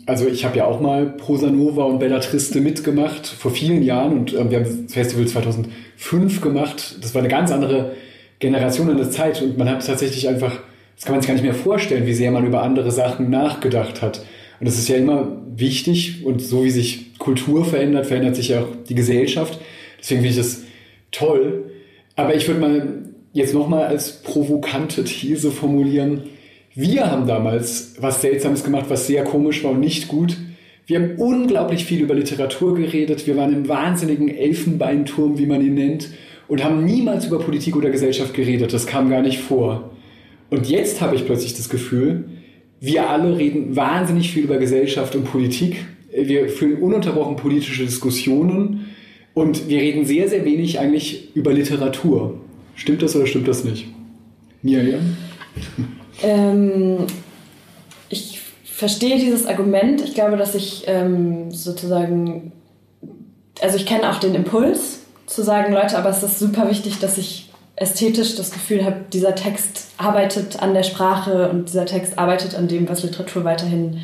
also 0.06 0.28
ich 0.28 0.46
habe 0.46 0.58
ja 0.58 0.66
auch 0.66 0.80
mal 0.80 1.06
Prosa 1.06 1.50
Nova 1.50 1.84
und 1.84 2.00
Bella 2.00 2.20
Triste 2.20 2.62
mitgemacht 2.62 3.28
vor 3.28 3.52
vielen 3.52 3.84
Jahren 3.84 4.14
und 4.14 4.34
ähm, 4.34 4.50
wir 4.50 4.60
haben 4.60 4.66
das 4.66 4.94
Festival 4.94 5.28
2005 5.28 6.42
gemacht. 6.42 6.98
Das 7.02 7.14
war 7.14 7.22
eine 7.22 7.30
ganz 7.30 7.52
andere 7.52 7.94
Generation 8.40 8.90
in 8.90 8.98
der 8.98 9.12
Zeit 9.12 9.42
und 9.42 9.58
man 9.58 9.70
hat 9.70 9.86
tatsächlich 9.86 10.30
einfach, 10.30 10.60
das 10.96 11.06
kann 11.06 11.14
man 11.14 11.22
sich 11.22 11.28
gar 11.28 11.36
nicht 11.36 11.44
mehr 11.44 11.54
vorstellen, 11.54 12.06
wie 12.06 12.14
sehr 12.14 12.32
man 12.32 12.46
über 12.46 12.64
andere 12.64 12.92
Sachen 12.92 13.30
nachgedacht 13.30 14.02
hat. 14.02 14.20
Und 14.60 14.68
das 14.68 14.78
ist 14.78 14.88
ja 14.88 14.98
immer 14.98 15.42
wichtig 15.56 16.26
und 16.26 16.42
so 16.42 16.64
wie 16.64 16.70
sich 16.70 17.18
Kultur 17.18 17.66
verändert, 17.66 18.06
verändert 18.06 18.36
sich 18.36 18.50
ja 18.50 18.62
auch 18.62 18.68
die 18.88 18.96
Gesellschaft. 18.96 19.60
Deswegen 20.00 20.22
finde 20.22 20.40
ich 20.40 20.46
das 20.46 20.64
toll. 21.12 21.72
Aber 22.16 22.36
ich 22.36 22.48
würde 22.48 22.60
mal 22.60 23.11
jetzt 23.34 23.54
nochmal 23.54 23.84
als 23.86 24.22
provokante 24.24 25.04
These 25.04 25.52
formulieren, 25.52 26.24
wir 26.74 27.12
haben 27.12 27.28
damals 27.28 27.96
was 28.00 28.22
Seltsames 28.22 28.64
gemacht, 28.64 28.86
was 28.88 29.08
sehr 29.08 29.24
komisch 29.26 29.64
war 29.64 29.72
und 29.72 29.82
nicht 29.82 30.08
gut. 30.08 30.38
Wir 30.86 31.00
haben 31.00 31.16
unglaublich 31.18 31.86
viel 31.86 32.02
über 32.02 32.16
Literatur 32.16 32.76
geredet. 32.76 33.28
Wir 33.28 33.36
waren 33.38 33.54
im 33.54 33.68
wahnsinnigen 33.68 34.30
Elfenbeinturm, 34.30 35.38
wie 35.38 35.46
man 35.46 35.62
ihn 35.62 35.76
nennt, 35.76 36.10
und 36.48 36.64
haben 36.64 36.86
niemals 36.86 37.28
über 37.28 37.40
Politik 37.40 37.76
oder 37.76 37.90
Gesellschaft 37.90 38.34
geredet. 38.34 38.74
Das 38.74 38.88
kam 38.88 39.10
gar 39.10 39.22
nicht 39.22 39.40
vor. 39.40 39.92
Und 40.50 40.70
jetzt 40.70 41.02
habe 41.02 41.16
ich 41.16 41.26
plötzlich 41.26 41.56
das 41.56 41.70
Gefühl, 41.70 42.26
wir 42.82 43.10
alle 43.10 43.38
reden 43.38 43.76
wahnsinnig 43.76 44.32
viel 44.32 44.44
über 44.44 44.58
Gesellschaft 44.58 45.16
und 45.16 45.26
Politik. 45.26 45.86
Wir 46.14 46.50
führen 46.50 46.82
ununterbrochen 46.82 47.36
politische 47.38 47.86
Diskussionen 47.86 48.88
und 49.34 49.70
wir 49.70 49.80
reden 49.80 50.06
sehr, 50.06 50.28
sehr 50.28 50.44
wenig 50.44 50.80
eigentlich 50.80 51.34
über 51.36 51.54
Literatur. 51.54 52.41
Stimmt 52.82 53.04
das 53.04 53.16
oder 53.16 53.28
stimmt 53.28 53.48
das 53.48 53.64
nicht? 53.64 53.86
Miriam? 54.64 55.16
Ähm, 56.24 57.06
ich 58.10 58.42
verstehe 58.64 59.20
dieses 59.20 59.46
Argument. 59.46 60.02
Ich 60.02 60.16
glaube, 60.16 60.36
dass 60.36 60.56
ich 60.56 60.86
ähm, 60.88 61.52
sozusagen, 61.52 62.52
also 63.62 63.76
ich 63.76 63.86
kenne 63.86 64.10
auch 64.10 64.20
den 64.20 64.34
Impuls 64.34 65.02
zu 65.28 65.44
sagen, 65.44 65.72
Leute, 65.72 65.96
aber 65.96 66.10
es 66.10 66.24
ist 66.24 66.40
super 66.40 66.68
wichtig, 66.72 66.98
dass 66.98 67.20
ich 67.20 67.52
ästhetisch 67.76 68.36
das 68.36 68.50
Gefühl 68.50 68.84
habe, 68.84 69.02
dieser 69.14 69.36
Text 69.36 69.92
arbeitet 69.98 70.60
an 70.60 70.74
der 70.74 70.82
Sprache 70.82 71.52
und 71.52 71.70
dieser 71.70 71.86
Text 71.86 72.18
arbeitet 72.18 72.56
an 72.56 72.68
dem, 72.68 72.90
was 72.90 73.04
Literatur 73.04 73.44
weiterhin 73.44 74.00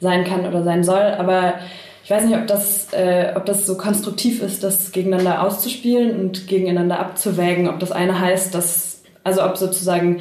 sein 0.00 0.24
kann 0.24 0.46
oder 0.46 0.64
sein 0.64 0.82
soll. 0.82 1.14
Aber 1.16 1.60
ich 2.06 2.10
weiß 2.10 2.24
nicht, 2.24 2.36
ob 2.36 2.46
das, 2.46 2.92
äh, 2.92 3.32
ob 3.34 3.46
das 3.46 3.66
so 3.66 3.76
konstruktiv 3.76 4.40
ist, 4.40 4.62
das 4.62 4.92
gegeneinander 4.92 5.42
auszuspielen 5.42 6.16
und 6.20 6.46
gegeneinander 6.46 7.00
abzuwägen, 7.00 7.68
ob 7.68 7.80
das 7.80 7.90
eine 7.90 8.20
heißt, 8.20 8.54
dass, 8.54 9.02
also 9.24 9.42
ob 9.42 9.56
sozusagen 9.56 10.20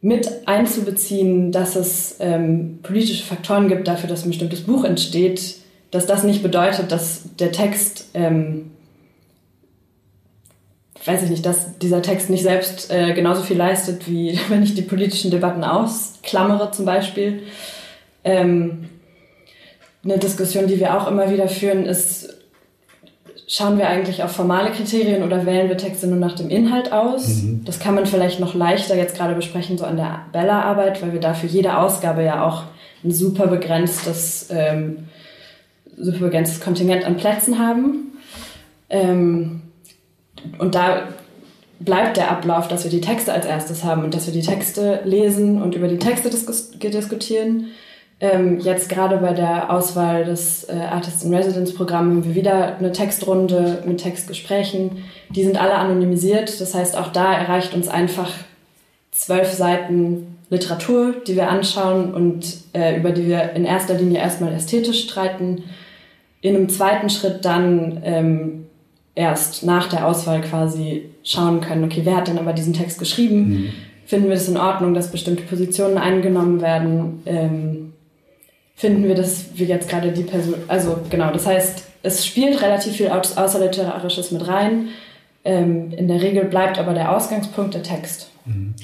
mit 0.00 0.46
einzubeziehen, 0.46 1.50
dass 1.50 1.74
es 1.74 2.18
ähm, 2.20 2.78
politische 2.84 3.24
Faktoren 3.24 3.66
gibt 3.66 3.88
dafür, 3.88 4.08
dass 4.08 4.24
ein 4.24 4.28
bestimmtes 4.28 4.60
Buch 4.60 4.84
entsteht, 4.84 5.56
dass 5.90 6.06
das 6.06 6.22
nicht 6.22 6.44
bedeutet, 6.44 6.92
dass 6.92 7.22
der 7.40 7.50
Text, 7.50 8.10
ähm, 8.14 8.70
weiß 11.06 11.24
ich 11.24 11.30
nicht, 11.30 11.44
dass 11.44 11.76
dieser 11.80 12.02
Text 12.02 12.30
nicht 12.30 12.44
selbst 12.44 12.92
äh, 12.92 13.14
genauso 13.14 13.42
viel 13.42 13.56
leistet, 13.56 14.08
wie 14.08 14.38
wenn 14.48 14.62
ich 14.62 14.76
die 14.76 14.82
politischen 14.82 15.32
Debatten 15.32 15.64
ausklammere 15.64 16.70
zum 16.70 16.84
Beispiel. 16.84 17.42
Ähm, 18.22 18.90
eine 20.04 20.18
Diskussion, 20.18 20.66
die 20.66 20.78
wir 20.78 20.96
auch 20.96 21.10
immer 21.10 21.30
wieder 21.30 21.48
führen, 21.48 21.84
ist, 21.84 22.34
schauen 23.46 23.78
wir 23.78 23.88
eigentlich 23.88 24.22
auf 24.22 24.32
formale 24.32 24.70
Kriterien 24.70 25.22
oder 25.22 25.44
wählen 25.46 25.68
wir 25.68 25.76
Texte 25.76 26.06
nur 26.06 26.18
nach 26.18 26.36
dem 26.36 26.50
Inhalt 26.50 26.92
aus? 26.92 27.42
Mhm. 27.42 27.64
Das 27.64 27.80
kann 27.80 27.94
man 27.94 28.06
vielleicht 28.06 28.40
noch 28.40 28.54
leichter 28.54 28.96
jetzt 28.96 29.16
gerade 29.16 29.34
besprechen, 29.34 29.78
so 29.78 29.84
an 29.84 29.96
der 29.96 30.26
Bella-Arbeit, 30.32 31.02
weil 31.02 31.12
wir 31.12 31.20
da 31.20 31.34
für 31.34 31.46
jede 31.46 31.78
Ausgabe 31.78 32.22
ja 32.22 32.46
auch 32.46 32.64
ein 33.04 33.10
super 33.10 33.46
begrenztes, 33.46 34.48
ähm, 34.50 35.08
super 35.96 36.26
begrenztes 36.26 36.60
Kontingent 36.60 37.04
an 37.04 37.16
Plätzen 37.16 37.58
haben. 37.58 38.18
Ähm, 38.90 39.62
und 40.58 40.74
da 40.74 41.08
bleibt 41.80 42.16
der 42.16 42.30
Ablauf, 42.30 42.68
dass 42.68 42.84
wir 42.84 42.90
die 42.90 43.00
Texte 43.00 43.32
als 43.32 43.46
erstes 43.46 43.84
haben 43.84 44.04
und 44.04 44.14
dass 44.14 44.26
wir 44.26 44.32
die 44.32 44.46
Texte 44.46 45.00
lesen 45.04 45.62
und 45.62 45.74
über 45.74 45.88
die 45.88 45.98
Texte 45.98 46.30
dis 46.30 46.70
diskutieren 46.78 47.68
ähm, 48.20 48.58
jetzt 48.58 48.88
gerade 48.88 49.18
bei 49.18 49.32
der 49.32 49.72
Auswahl 49.72 50.24
des 50.24 50.64
äh, 50.64 50.72
Artist 50.72 51.24
in 51.24 51.32
Residence 51.32 51.72
Programm 51.72 52.10
haben 52.10 52.24
wir 52.24 52.34
wieder 52.34 52.76
eine 52.76 52.90
Textrunde 52.90 53.82
mit 53.86 53.98
Textgesprächen. 53.98 55.04
Die 55.30 55.44
sind 55.44 55.60
alle 55.60 55.74
anonymisiert. 55.74 56.60
Das 56.60 56.74
heißt, 56.74 56.96
auch 56.96 57.12
da 57.12 57.32
erreicht 57.32 57.74
uns 57.74 57.86
einfach 57.86 58.30
zwölf 59.12 59.52
Seiten 59.52 60.38
Literatur, 60.50 61.14
die 61.26 61.36
wir 61.36 61.48
anschauen 61.48 62.12
und 62.12 62.58
äh, 62.72 62.96
über 62.96 63.10
die 63.10 63.28
wir 63.28 63.52
in 63.52 63.64
erster 63.64 63.94
Linie 63.94 64.18
erstmal 64.18 64.52
ästhetisch 64.52 65.04
streiten. 65.04 65.64
In 66.40 66.56
einem 66.56 66.68
zweiten 66.68 67.10
Schritt 67.10 67.44
dann 67.44 68.00
ähm, 68.02 68.66
erst 69.14 69.64
nach 69.64 69.88
der 69.88 70.06
Auswahl 70.06 70.40
quasi 70.40 71.10
schauen 71.22 71.60
können, 71.60 71.84
okay, 71.84 72.00
wer 72.04 72.16
hat 72.16 72.28
denn 72.28 72.38
aber 72.38 72.52
diesen 72.52 72.72
Text 72.72 72.98
geschrieben? 72.98 73.48
Mhm. 73.48 73.72
Finden 74.06 74.28
wir 74.28 74.36
es 74.36 74.48
in 74.48 74.56
Ordnung, 74.56 74.94
dass 74.94 75.12
bestimmte 75.12 75.42
Positionen 75.42 75.98
eingenommen 75.98 76.62
werden? 76.62 77.22
Ähm, 77.26 77.92
finden 78.78 79.08
wir, 79.08 79.16
dass 79.16 79.46
wir 79.54 79.66
jetzt 79.66 79.88
gerade 79.88 80.12
die 80.12 80.22
Person, 80.22 80.54
also 80.68 81.00
genau, 81.10 81.32
das 81.32 81.46
heißt, 81.46 81.84
es 82.04 82.24
spielt 82.24 82.62
relativ 82.62 82.94
viel 82.94 83.08
Außerliterarisches 83.08 84.30
mit 84.30 84.46
rein. 84.46 84.88
Ähm, 85.44 85.92
in 85.92 86.06
der 86.06 86.22
Regel 86.22 86.44
bleibt 86.44 86.78
aber 86.78 86.94
der 86.94 87.14
Ausgangspunkt 87.14 87.74
der 87.74 87.82
Text. 87.82 88.30
Mhm. 88.46 88.74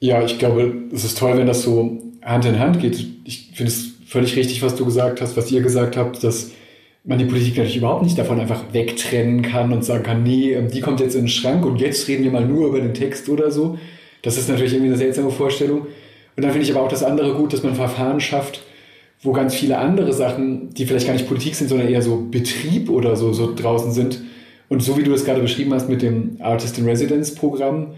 Ja, 0.00 0.22
ich 0.24 0.40
glaube, 0.40 0.74
es 0.92 1.04
ist 1.04 1.16
toll, 1.18 1.38
wenn 1.38 1.46
das 1.46 1.62
so 1.62 2.02
Hand 2.22 2.44
in 2.44 2.58
Hand 2.58 2.80
geht. 2.80 2.98
Ich 3.24 3.52
finde 3.54 3.70
es 3.70 3.92
völlig 4.06 4.34
richtig, 4.34 4.60
was 4.60 4.74
du 4.74 4.84
gesagt 4.84 5.20
hast, 5.20 5.36
was 5.36 5.52
ihr 5.52 5.62
gesagt 5.62 5.96
habt, 5.96 6.24
dass 6.24 6.50
man 7.04 7.18
die 7.18 7.24
Politik 7.24 7.56
natürlich 7.56 7.76
überhaupt 7.76 8.02
nicht 8.02 8.18
davon 8.18 8.40
einfach 8.40 8.72
wegtrennen 8.72 9.42
kann 9.42 9.72
und 9.72 9.84
sagen 9.84 10.02
kann, 10.02 10.24
nee, 10.24 10.52
ähm, 10.52 10.68
die 10.68 10.80
kommt 10.80 10.98
jetzt 10.98 11.14
in 11.14 11.22
den 11.22 11.28
Schrank 11.28 11.64
und 11.64 11.80
jetzt 11.80 12.08
reden 12.08 12.24
wir 12.24 12.32
mal 12.32 12.44
nur 12.44 12.66
über 12.66 12.80
den 12.80 12.94
Text 12.94 13.28
oder 13.28 13.52
so. 13.52 13.78
Das 14.22 14.36
ist 14.36 14.48
natürlich 14.48 14.72
irgendwie 14.72 14.90
eine 14.90 14.98
seltsame 14.98 15.30
Vorstellung. 15.30 15.86
Und 16.36 16.42
dann 16.42 16.50
finde 16.50 16.66
ich 16.66 16.74
aber 16.74 16.84
auch 16.84 16.90
das 16.90 17.04
andere 17.04 17.34
gut, 17.34 17.52
dass 17.52 17.62
man 17.62 17.76
Verfahren 17.76 18.20
schafft, 18.20 18.62
wo 19.22 19.32
ganz 19.32 19.54
viele 19.54 19.78
andere 19.78 20.12
Sachen, 20.12 20.70
die 20.70 20.84
vielleicht 20.84 21.06
gar 21.06 21.12
nicht 21.12 21.28
Politik 21.28 21.54
sind, 21.54 21.68
sondern 21.68 21.88
eher 21.88 22.02
so 22.02 22.26
Betrieb 22.30 22.90
oder 22.90 23.16
so, 23.16 23.32
so 23.32 23.54
draußen 23.54 23.92
sind. 23.92 24.20
Und 24.68 24.82
so 24.82 24.96
wie 24.96 25.04
du 25.04 25.12
das 25.12 25.24
gerade 25.24 25.40
beschrieben 25.40 25.72
hast 25.72 25.88
mit 25.88 26.02
dem 26.02 26.36
Artist 26.40 26.78
in 26.78 26.86
Residence 26.86 27.34
Programm, 27.34 27.94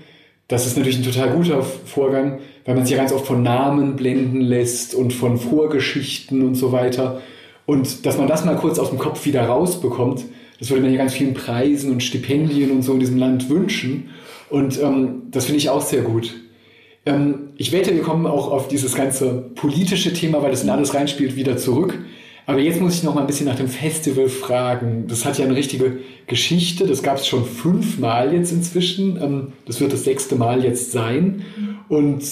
das 0.49 0.67
ist 0.67 0.77
natürlich 0.77 0.99
ein 0.99 1.05
total 1.05 1.31
guter 1.31 1.63
Vorgang, 1.63 2.41
weil 2.67 2.75
man 2.75 2.85
sich 2.85 2.95
ja 2.95 2.99
ganz 2.99 3.13
oft 3.13 3.27
von 3.27 3.43
Namen 3.43 3.97
blenden 3.97 4.43
lässt 4.43 4.95
und 4.95 5.13
von 5.13 5.39
Vorgeschichten 5.39 6.43
und 6.43 6.55
so 6.55 6.73
weiter. 6.73 7.23
Und 7.65 8.05
dass 8.05 8.19
man 8.19 8.29
das 8.29 8.45
mal 8.45 8.57
kurz 8.57 8.79
aus 8.79 8.91
dem 8.91 8.99
Kopf 8.99 9.25
wieder 9.25 9.47
rausbekommt, 9.47 10.25
das 10.59 10.69
würde 10.69 10.83
man 10.83 10.93
ja 10.93 10.99
ganz 10.99 11.15
vielen 11.15 11.33
Preisen 11.33 11.91
und 11.91 12.03
Stipendien 12.03 12.71
und 12.71 12.83
so 12.83 12.93
in 12.93 13.01
diesem 13.01 13.17
Land 13.17 13.49
wünschen. 13.49 14.11
Und 14.51 14.81
ähm, 14.81 15.23
das 15.31 15.47
finde 15.47 15.59
ich 15.59 15.71
auch 15.71 15.81
sehr 15.81 16.03
gut. 16.03 16.35
Ähm, 17.07 17.51
ich 17.57 17.73
wette, 17.73 17.95
wir 17.95 18.03
kommen 18.03 18.27
auch 18.27 18.51
auf 18.51 18.69
dieses 18.69 18.95
ganze 18.95 19.51
politische 19.55 20.13
Thema, 20.13 20.43
weil 20.43 20.51
das 20.51 20.63
in 20.63 20.71
alles 20.71 20.95
reinspielt, 20.95 21.37
wieder 21.37 21.57
zurück. 21.57 21.99
Aber 22.47 22.61
jetzt 22.61 22.81
muss 22.81 22.95
ich 22.95 23.03
noch 23.03 23.15
mal 23.15 23.23
ein 23.23 23.27
bisschen 23.27 23.47
nach 23.47 23.57
dem 23.57 23.69
Festival 23.69 24.29
fragen. 24.29 25.07
Das 25.09 25.25
hat 25.25 25.39
ja 25.39 25.47
eine 25.47 25.57
richtige 25.57 25.99
Geschichte. 26.27 26.87
Das 26.87 27.03
gab 27.03 27.17
es 27.17 27.27
schon 27.27 27.45
fünfmal 27.45 28.35
jetzt 28.35 28.53
inzwischen. 28.53 29.17
Ähm, 29.23 29.53
das 29.67 29.81
wird 29.81 29.93
das 29.93 30.05
sechste 30.05 30.37
Mal 30.37 30.65
jetzt 30.65 30.93
sein. 30.93 31.45
Und 31.89 32.23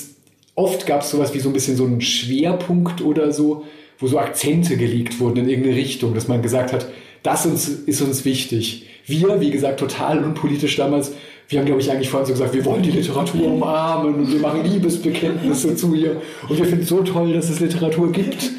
oft 0.54 0.86
gab 0.86 1.02
es 1.02 1.10
sowas 1.10 1.34
wie 1.34 1.40
so 1.40 1.48
ein 1.48 1.52
bisschen 1.54 1.76
so 1.76 1.84
einen 1.84 2.00
Schwerpunkt 2.00 3.00
oder 3.00 3.32
so, 3.32 3.64
wo 3.98 4.06
so 4.06 4.18
Akzente 4.18 4.76
gelegt 4.76 5.20
wurden 5.20 5.38
in 5.38 5.48
irgendeine 5.48 5.76
Richtung, 5.76 6.14
dass 6.14 6.28
man 6.28 6.42
gesagt 6.42 6.72
hat, 6.72 6.88
das 7.22 7.46
ist 7.46 8.02
uns 8.02 8.24
wichtig. 8.24 8.88
Wir, 9.06 9.40
wie 9.40 9.50
gesagt, 9.50 9.80
total 9.80 10.22
unpolitisch 10.24 10.76
damals, 10.76 11.12
wir 11.52 11.58
haben, 11.58 11.66
glaube 11.66 11.82
ich, 11.82 11.90
eigentlich 11.90 12.08
vorhin 12.08 12.26
so 12.26 12.32
gesagt, 12.32 12.54
wir 12.54 12.64
wollen 12.64 12.82
die 12.82 12.90
Literatur 12.90 13.46
umarmen 13.46 14.14
und 14.14 14.32
wir 14.32 14.40
machen 14.40 14.64
Liebesbekenntnisse 14.64 15.76
zu 15.76 15.94
ihr 15.94 16.22
und 16.48 16.56
wir 16.56 16.64
finden 16.64 16.82
es 16.82 16.88
so 16.88 17.02
toll, 17.02 17.34
dass 17.34 17.50
es 17.50 17.60
Literatur 17.60 18.10
gibt. 18.10 18.50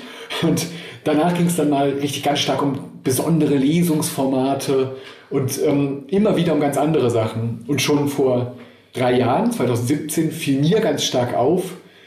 Und 0.44 0.68
danach 1.04 1.34
ging 1.36 1.48
es 1.48 1.56
dann 1.56 1.72
mal 1.72 1.90
richtig 1.90 2.22
ganz 2.24 2.40
stark 2.40 2.62
um 2.62 2.78
besondere 3.04 3.56
Lesungsformate 3.56 4.96
und 5.32 5.60
ähm, 5.66 6.04
immer 6.08 6.38
wieder 6.38 6.54
um 6.54 6.60
ganz 6.60 6.78
andere 6.78 7.10
Sachen. 7.10 7.66
Und 7.68 7.82
schon 7.82 8.08
vor 8.08 8.56
drei 8.94 9.18
Jahren, 9.18 9.52
2017, 9.52 10.32
fiel 10.32 10.62
mir 10.62 10.80
ganz 10.80 11.04
stark 11.04 11.36
auf, 11.36 11.64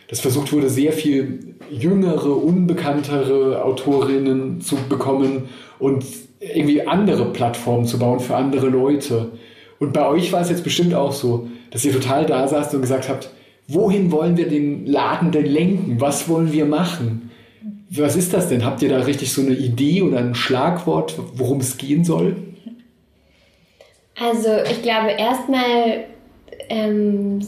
dass 0.09 0.21
versucht 0.21 0.53
wurde, 0.53 0.69
sehr 0.69 0.93
viel 0.93 1.57
jüngere, 1.69 2.31
unbekanntere 2.31 3.65
Autorinnen 3.65 4.61
zu 4.61 4.77
bekommen 4.89 5.49
und 5.81 6.05
irgendwie 6.39 6.87
andere 6.87 7.33
Plattformen 7.33 7.87
zu 7.87 7.99
bauen 7.99 8.21
für 8.21 8.37
andere 8.37 8.69
Leute. 8.69 9.33
Und 9.79 9.93
bei 9.93 10.07
euch 10.07 10.33
war 10.33 10.41
es 10.41 10.51
jetzt 10.51 10.65
bestimmt 10.65 10.95
auch 10.95 11.13
so, 11.13 11.49
dass 11.71 11.85
ihr 11.85 11.93
total 11.93 12.27
da 12.27 12.49
saßt 12.49 12.75
und 12.75 12.81
gesagt 12.81 13.09
habt, 13.09 13.31
wohin 13.69 14.11
wollen 14.11 14.37
wir 14.37 14.49
den 14.49 14.87
Laden 14.87 15.33
denn 15.33 15.47
lenken? 15.47 16.01
Was 16.01 16.29
wollen 16.29 16.53
wir 16.53 16.67
machen? 16.67 17.31
Was 17.91 18.17
ist 18.17 18.33
das 18.33 18.49
denn? 18.49 18.65
Habt 18.65 18.83
ihr 18.83 18.89
da 18.89 18.99
richtig 19.01 19.33
so 19.33 19.43
eine 19.43 19.55
Idee 19.55 20.03
oder 20.03 20.19
ein 20.19 20.35
Schlagwort, 20.35 21.19
worum 21.35 21.61
es 21.61 21.77
gehen 21.77 22.05
soll? 22.05 22.37
Also 24.19 24.49
ich 24.71 24.83
glaube, 24.83 25.11
erstmal 25.11 26.05
ähm, 26.69 27.41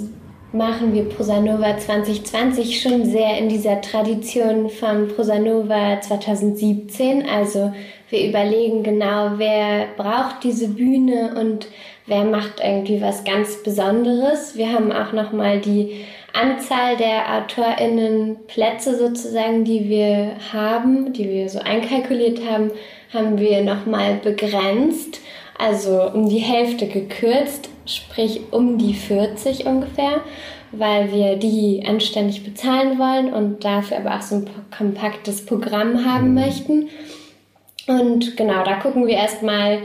machen 0.52 0.94
wir 0.94 1.08
Prosanova 1.08 1.78
2020 1.78 2.80
schon 2.80 3.04
sehr 3.04 3.38
in 3.38 3.48
dieser 3.48 3.80
Tradition 3.80 4.68
von 4.68 5.08
Prosanova 5.08 6.00
2017. 6.00 7.26
Also 7.26 7.72
wir 8.10 8.28
überlegen 8.28 8.82
genau, 8.82 9.32
wer 9.36 9.86
braucht 9.96 10.44
diese 10.44 10.68
Bühne 10.68 11.34
und 11.38 11.68
wer 12.08 12.24
macht 12.24 12.60
irgendwie 12.62 13.00
was 13.00 13.22
ganz 13.22 13.62
Besonderes. 13.62 14.56
Wir 14.56 14.72
haben 14.72 14.90
auch 14.90 15.12
nochmal 15.12 15.60
die 15.60 16.04
Anzahl 16.32 16.96
der 16.96 17.36
AutorInnen-Plätze 17.36 18.98
sozusagen, 18.98 19.64
die 19.64 19.88
wir 19.88 20.32
haben, 20.52 21.12
die 21.12 21.28
wir 21.28 21.48
so 21.48 21.60
einkalkuliert 21.60 22.40
haben, 22.48 22.70
haben 23.12 23.38
wir 23.38 23.62
nochmal 23.62 24.14
begrenzt, 24.22 25.20
also 25.58 26.02
um 26.02 26.28
die 26.28 26.38
Hälfte 26.38 26.86
gekürzt, 26.86 27.68
sprich 27.86 28.40
um 28.50 28.78
die 28.78 28.94
40 28.94 29.66
ungefähr, 29.66 30.20
weil 30.72 31.12
wir 31.12 31.36
die 31.36 31.82
anständig 31.86 32.44
bezahlen 32.44 32.98
wollen 32.98 33.32
und 33.32 33.64
dafür 33.64 33.98
aber 33.98 34.16
auch 34.16 34.22
so 34.22 34.36
ein 34.36 34.50
kompaktes 34.76 35.44
Programm 35.44 36.04
haben 36.04 36.28
mhm. 36.28 36.34
möchten. 36.34 36.88
Und 37.86 38.36
genau, 38.36 38.64
da 38.64 38.74
gucken 38.74 39.06
wir 39.06 39.16
erstmal, 39.16 39.78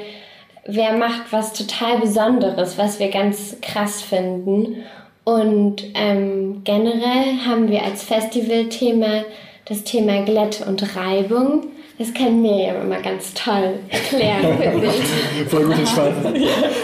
wer 0.66 0.94
macht 0.98 1.32
was 1.32 1.54
total 1.54 2.00
Besonderes, 2.00 2.78
was 2.78 3.00
wir 3.00 3.10
ganz 3.10 3.58
krass 3.62 4.02
finden. 4.02 4.84
Und 5.24 5.84
ähm, 5.94 6.62
generell 6.64 7.38
haben 7.46 7.70
wir 7.70 7.84
als 7.84 8.04
Festivalthema 8.04 9.24
das 9.66 9.84
Thema 9.84 10.24
Glätte 10.24 10.66
und 10.66 10.96
Reibung. 10.96 11.68
Das 11.98 12.14
kann 12.14 12.42
mir 12.42 12.68
ja 12.68 12.82
immer 12.82 13.00
ganz 13.02 13.34
toll 13.34 13.80
erklären, 13.88 14.58
finde 14.60 14.88
ich. 15.42 15.50
Voll 15.50 15.66
gut 15.66 15.78
entspannt. 15.78 16.16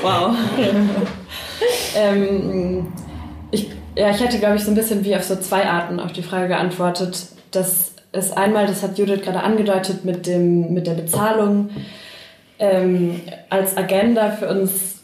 wow. 0.02 0.36
ähm, 1.98 2.88
ich, 3.52 3.70
ja, 3.98 4.12
ich 4.12 4.22
hätte, 4.22 4.39
glaube 4.39 4.56
ich, 4.56 4.63
so 4.63 4.72
ein 4.72 4.76
bisschen 4.76 5.04
wie 5.04 5.15
auf 5.15 5.24
so 5.24 5.36
zwei 5.36 5.65
Arten 5.65 6.00
auf 6.00 6.13
die 6.13 6.22
Frage 6.22 6.50
geantwortet. 6.50 7.26
Das 7.52 7.94
ist 8.13 8.38
einmal, 8.38 8.68
das 8.68 8.84
hat 8.84 8.98
Judith 8.98 9.22
gerade 9.24 9.42
angedeutet, 9.42 10.06
mit, 10.06 10.28
dem, 10.28 10.74
mit 10.74 10.88
der 10.88 10.94
Bezahlung 10.94 11.70
ähm, 12.60 13.22
als 13.50 13.76
Agenda 13.78 14.32
für 14.32 14.50
uns 14.50 15.00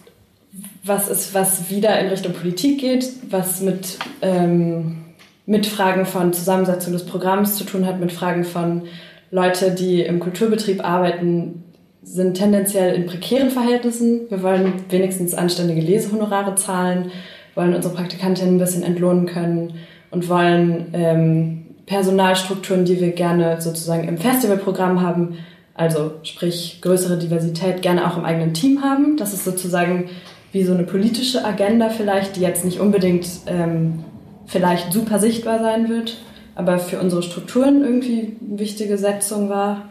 was 0.83 1.09
ist, 1.09 1.33
was 1.33 1.69
wieder 1.69 1.99
in 1.99 2.07
Richtung 2.07 2.33
Politik 2.33 2.79
geht, 2.79 3.09
was 3.29 3.61
mit, 3.61 3.97
ähm, 4.21 4.97
mit 5.45 5.65
Fragen 5.65 6.05
von 6.05 6.31
Zusammensetzung 6.31 6.93
des 6.93 7.05
Programms 7.05 7.55
zu 7.55 7.63
tun 7.63 7.85
hat, 7.85 7.99
mit 7.99 8.11
Fragen 8.11 8.43
von 8.43 8.83
Leute, 9.31 9.71
die 9.71 10.01
im 10.01 10.19
Kulturbetrieb 10.19 10.83
arbeiten, 10.83 11.63
sind 12.03 12.35
tendenziell 12.35 12.93
in 12.93 13.07
prekären 13.07 13.49
Verhältnissen. 13.49 14.29
Wir 14.29 14.43
wollen 14.43 14.73
wenigstens 14.89 15.33
anständige 15.33 15.81
Lesehonorare 15.81 16.53
zahlen, 16.55 17.11
wollen 17.55 17.73
unsere 17.73 17.95
Praktikantinnen 17.95 18.55
ein 18.55 18.59
bisschen 18.59 18.83
entlohnen 18.83 19.25
können 19.25 19.73
und 20.11 20.29
wollen 20.29 20.87
ähm, 20.93 21.65
Personalstrukturen, 21.87 22.85
die 22.85 22.99
wir 22.99 23.11
gerne 23.11 23.59
sozusagen 23.59 24.07
im 24.07 24.17
Festivalprogramm 24.19 25.01
haben, 25.01 25.39
also 25.75 26.13
sprich 26.23 26.79
größere 26.81 27.17
Diversität, 27.17 27.81
gerne 27.81 28.09
auch 28.09 28.17
im 28.17 28.25
eigenen 28.25 28.53
Team 28.53 28.81
haben. 28.81 29.17
Das 29.17 29.33
ist 29.33 29.43
sozusagen 29.43 30.09
wie 30.51 30.63
so 30.63 30.73
eine 30.73 30.83
politische 30.83 31.43
Agenda 31.43 31.89
vielleicht, 31.89 32.37
die 32.37 32.41
jetzt 32.41 32.63
nicht 32.63 32.79
unbedingt 32.79 33.27
ähm, 33.45 34.05
vielleicht 34.45 34.93
super 34.93 35.19
sichtbar 35.19 35.59
sein 35.59 35.89
wird, 35.89 36.17
aber 36.55 36.79
für 36.79 36.99
unsere 36.99 37.21
Strukturen 37.21 37.83
irgendwie 37.83 38.37
eine 38.39 38.59
wichtige 38.59 38.97
Setzung 38.97 39.49
war. 39.49 39.89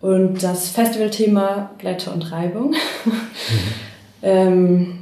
Und 0.00 0.42
das 0.42 0.70
Festivalthema 0.70 1.70
Glätte 1.78 2.10
und 2.10 2.32
Reibung 2.32 2.70
mhm. 2.70 3.12
ähm, 4.22 4.98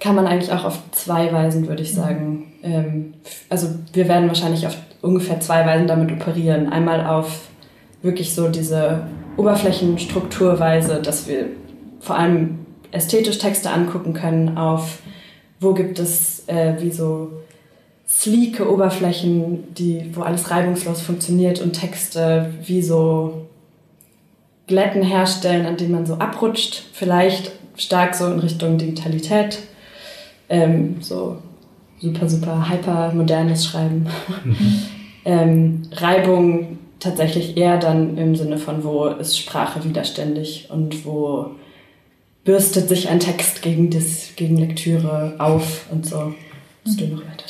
kann 0.00 0.14
man 0.14 0.26
eigentlich 0.26 0.52
auch 0.52 0.64
auf 0.64 0.78
zwei 0.92 1.32
Weisen, 1.32 1.68
würde 1.68 1.82
ich 1.82 1.94
sagen. 1.94 2.52
Ähm, 2.62 3.14
also 3.48 3.68
wir 3.92 4.08
werden 4.08 4.28
wahrscheinlich 4.28 4.66
auf 4.66 4.76
ungefähr 5.02 5.40
zwei 5.40 5.64
Weisen 5.66 5.86
damit 5.86 6.10
operieren. 6.12 6.72
Einmal 6.72 7.06
auf 7.06 7.48
wirklich 8.02 8.34
so 8.34 8.48
diese 8.48 9.06
Oberflächenstrukturweise, 9.36 11.00
dass 11.02 11.28
wir 11.28 11.46
vor 12.00 12.16
allem 12.16 12.66
ästhetisch 12.90 13.38
Texte 13.38 13.70
angucken 13.70 14.14
können, 14.14 14.56
auf 14.56 14.98
wo 15.60 15.74
gibt 15.74 15.98
es 15.98 16.48
äh, 16.48 16.74
wie 16.80 16.90
so 16.90 17.32
sleeke 18.08 18.70
Oberflächen, 18.70 19.74
die, 19.74 20.10
wo 20.14 20.22
alles 20.22 20.50
reibungslos 20.50 21.02
funktioniert 21.02 21.60
und 21.60 21.72
Texte 21.72 22.52
wie 22.64 22.80
so 22.80 23.46
Glätten 24.66 25.02
herstellen, 25.02 25.66
an 25.66 25.76
denen 25.76 25.92
man 25.92 26.06
so 26.06 26.14
abrutscht, 26.14 26.84
vielleicht 26.92 27.52
stark 27.76 28.14
so 28.14 28.26
in 28.26 28.38
Richtung 28.38 28.78
Digitalität, 28.78 29.58
ähm, 30.48 30.96
so 31.00 31.38
super, 31.98 32.28
super 32.28 32.68
hyper 32.70 33.12
modernes 33.12 33.66
Schreiben. 33.66 34.06
Mhm. 34.44 34.56
ähm, 35.24 35.82
Reibung 35.92 36.78
tatsächlich 37.00 37.56
eher 37.56 37.78
dann 37.78 38.16
im 38.18 38.34
Sinne 38.36 38.58
von, 38.58 38.84
wo 38.84 39.06
ist 39.06 39.38
Sprache 39.38 39.84
widerständig 39.84 40.68
und 40.70 41.04
wo 41.04 41.52
bürstet 42.44 42.88
sich 42.88 43.08
ein 43.08 43.20
Text 43.20 43.62
gegen, 43.62 43.90
das, 43.90 44.30
gegen 44.36 44.56
Lektüre 44.56 45.34
auf 45.38 45.86
und 45.90 46.06
so. 46.06 46.34
Musst 46.84 47.00
du 47.00 47.06
noch 47.06 47.20
weiter 47.20 47.44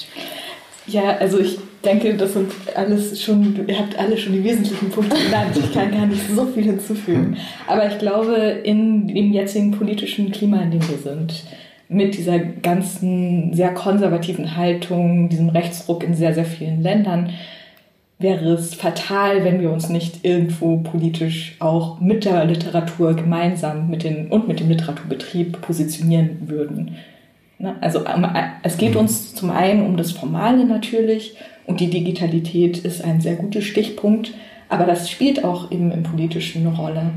Ja, 0.87 1.17
also 1.19 1.39
ich 1.39 1.59
denke, 1.85 2.17
das 2.17 2.33
sind 2.33 2.51
alles 2.75 3.23
schon, 3.23 3.65
ihr 3.69 3.79
habt 3.79 3.97
alle 3.99 4.19
schon 4.19 4.33
die 4.33 4.43
wesentlichen 4.43 4.91
Punkte 4.91 5.17
genannt. 5.17 5.57
Ich 5.57 5.73
kann 5.73 5.93
gar 5.93 6.07
nicht 6.07 6.23
so 6.35 6.47
viel 6.47 6.65
hinzufügen. 6.65 7.37
Aber 7.67 7.87
ich 7.87 7.99
glaube, 7.99 8.35
in 8.65 9.09
dem 9.09 9.33
jetzigen 9.33 9.71
politischen 9.71 10.33
Klima, 10.33 10.63
in 10.63 10.73
dem 10.73 10.89
wir 10.89 10.99
sind, 10.99 11.45
mit 11.89 12.17
dieser 12.17 12.39
ganzen 12.39 13.55
sehr 13.55 13.73
konservativen 13.73 14.57
Haltung, 14.57 15.29
diesem 15.29 15.49
Rechtsruck 15.49 16.03
in 16.03 16.15
sehr, 16.15 16.35
sehr 16.35 16.45
vielen 16.45 16.83
Ländern, 16.83 17.31
wäre 18.19 18.53
es 18.53 18.75
fatal, 18.75 19.45
wenn 19.45 19.61
wir 19.61 19.71
uns 19.71 19.89
nicht 19.89 20.25
irgendwo 20.25 20.79
politisch 20.79 21.57
auch 21.61 22.01
mit 22.01 22.25
der 22.25 22.45
Literatur 22.45 23.15
gemeinsam 23.15 23.89
mit 23.89 24.03
den, 24.03 24.29
und 24.29 24.49
mit 24.49 24.59
dem 24.61 24.69
Literaturbetrieb 24.69 25.61
positionieren 25.61 26.49
würden. 26.49 26.97
Ne? 27.59 27.77
Also 27.81 28.05
ähm, 28.07 28.27
es 28.63 28.77
geht 28.77 28.95
mhm. 28.95 29.01
uns 29.01 29.35
zum 29.35 29.51
einen 29.51 29.87
um 29.87 29.97
das 29.97 30.11
Formale 30.13 30.65
natürlich 30.65 31.37
und 31.67 31.81
die 31.81 31.91
Digitalität 31.91 32.79
ist 32.79 33.05
ein 33.05 33.21
sehr 33.21 33.37
guter 33.37 33.63
Stichpunkt, 33.63 34.33
aber 34.69 34.85
das 34.85 35.09
spielt 35.09 35.45
auch 35.45 35.71
eben 35.71 35.93
im 35.93 36.03
politischen 36.03 36.67
eine 36.67 36.77
Rolle. 36.77 37.11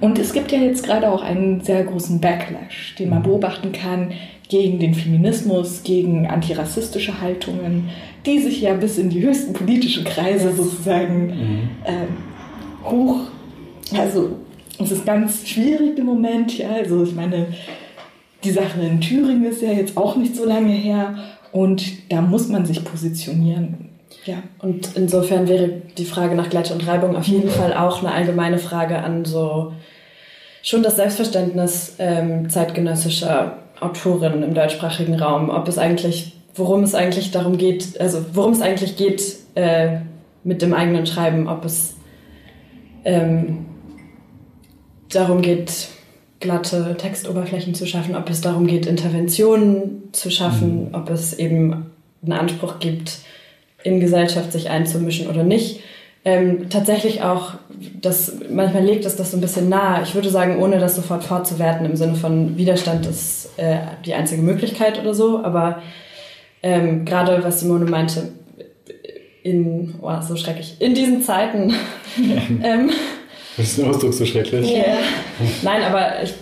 Und 0.00 0.18
es 0.18 0.32
gibt 0.32 0.52
ja 0.52 0.58
jetzt 0.58 0.84
gerade 0.84 1.10
auch 1.10 1.22
einen 1.22 1.60
sehr 1.60 1.84
großen 1.84 2.20
Backlash, 2.20 2.94
den 2.98 3.10
man 3.10 3.20
mhm. 3.20 3.24
beobachten 3.24 3.72
kann 3.72 4.12
gegen 4.48 4.78
den 4.78 4.94
Feminismus, 4.94 5.82
gegen 5.82 6.26
antirassistische 6.26 7.20
Haltungen, 7.20 7.90
die 8.24 8.38
sich 8.38 8.60
ja 8.62 8.74
bis 8.74 8.98
in 8.98 9.10
die 9.10 9.20
höchsten 9.20 9.52
politischen 9.52 10.04
Kreise 10.04 10.54
sozusagen 10.54 11.26
mhm. 11.26 11.68
äh, 11.84 12.88
hoch, 12.90 13.20
also 13.96 14.36
es 14.78 14.92
ist 14.92 15.06
ganz 15.06 15.46
schwierig 15.46 15.98
im 15.98 16.06
Moment, 16.06 16.56
ja, 16.56 16.70
also 16.70 17.02
ich 17.02 17.14
meine, 17.14 17.48
die 18.44 18.50
Sache 18.50 18.80
in 18.80 19.00
Thüringen 19.00 19.44
ist 19.44 19.62
ja 19.62 19.72
jetzt 19.72 19.96
auch 19.96 20.16
nicht 20.16 20.36
so 20.36 20.44
lange 20.44 20.72
her 20.72 21.16
und 21.52 22.10
da 22.10 22.20
muss 22.20 22.48
man 22.48 22.64
sich 22.64 22.84
positionieren. 22.84 23.87
Ja. 24.28 24.42
Und 24.58 24.90
insofern 24.94 25.48
wäre 25.48 25.70
die 25.96 26.04
Frage 26.04 26.34
nach 26.34 26.50
Gleiche 26.50 26.74
und 26.74 26.86
Reibung 26.86 27.16
auf 27.16 27.26
jeden 27.26 27.48
Fall 27.48 27.72
auch 27.72 28.00
eine 28.00 28.12
allgemeine 28.12 28.58
Frage 28.58 28.98
an 28.98 29.24
so 29.24 29.72
schon 30.62 30.82
das 30.82 30.96
Selbstverständnis 30.96 31.96
ähm, 31.98 32.50
zeitgenössischer 32.50 33.56
Autorinnen 33.80 34.42
im 34.42 34.52
deutschsprachigen 34.52 35.14
Raum, 35.14 35.48
ob 35.48 35.66
es 35.66 35.78
eigentlich, 35.78 36.36
worum 36.54 36.82
es 36.82 36.94
eigentlich 36.94 37.30
darum 37.30 37.56
geht, 37.56 37.98
also 38.02 38.22
worum 38.34 38.52
es 38.52 38.60
eigentlich 38.60 38.96
geht 38.96 39.22
äh, 39.54 40.00
mit 40.44 40.60
dem 40.60 40.74
eigenen 40.74 41.06
Schreiben, 41.06 41.48
ob 41.48 41.64
es 41.64 41.94
ähm, 43.06 43.64
darum 45.10 45.40
geht, 45.40 45.88
glatte 46.40 46.96
Textoberflächen 46.98 47.74
zu 47.74 47.86
schaffen, 47.86 48.14
ob 48.14 48.28
es 48.28 48.42
darum 48.42 48.66
geht, 48.66 48.84
Interventionen 48.84 50.10
zu 50.12 50.30
schaffen, 50.30 50.88
mhm. 50.88 50.94
ob 50.94 51.08
es 51.08 51.32
eben 51.38 51.86
einen 52.22 52.32
Anspruch 52.32 52.78
gibt, 52.78 53.20
in 53.84 54.00
Gesellschaft 54.00 54.52
sich 54.52 54.70
einzumischen 54.70 55.28
oder 55.28 55.44
nicht. 55.44 55.80
Ähm, 56.24 56.68
tatsächlich 56.68 57.22
auch, 57.22 57.54
das, 58.00 58.32
manchmal 58.50 58.84
legt 58.84 59.04
es 59.04 59.16
das 59.16 59.30
so 59.30 59.36
ein 59.36 59.40
bisschen 59.40 59.68
nahe. 59.68 60.02
Ich 60.02 60.14
würde 60.14 60.30
sagen, 60.30 60.60
ohne 60.60 60.78
das 60.78 60.96
sofort 60.96 61.24
fortzuwerten 61.24 61.86
im 61.86 61.96
Sinne 61.96 62.16
von 62.16 62.56
Widerstand 62.56 63.06
ist 63.06 63.50
äh, 63.56 63.78
die 64.04 64.14
einzige 64.14 64.42
Möglichkeit 64.42 65.00
oder 65.00 65.14
so, 65.14 65.42
aber 65.42 65.82
ähm, 66.62 67.04
gerade 67.04 67.42
was 67.44 67.60
Simone 67.60 67.84
meinte, 67.84 68.32
in, 69.44 69.94
oh, 70.02 70.20
so 70.20 70.36
schrecklich, 70.36 70.76
in 70.80 70.94
diesen 70.94 71.22
Zeiten 71.22 71.72
ähm, 72.62 72.90
das 73.58 73.72
ist 73.72 73.80
ein 73.80 73.90
Ausdruck 73.90 74.14
so 74.14 74.24
schrecklich. 74.24 74.70
Yeah. 74.70 74.98
Nein, 75.62 75.82
aber 75.82 76.22
ich 76.22 76.32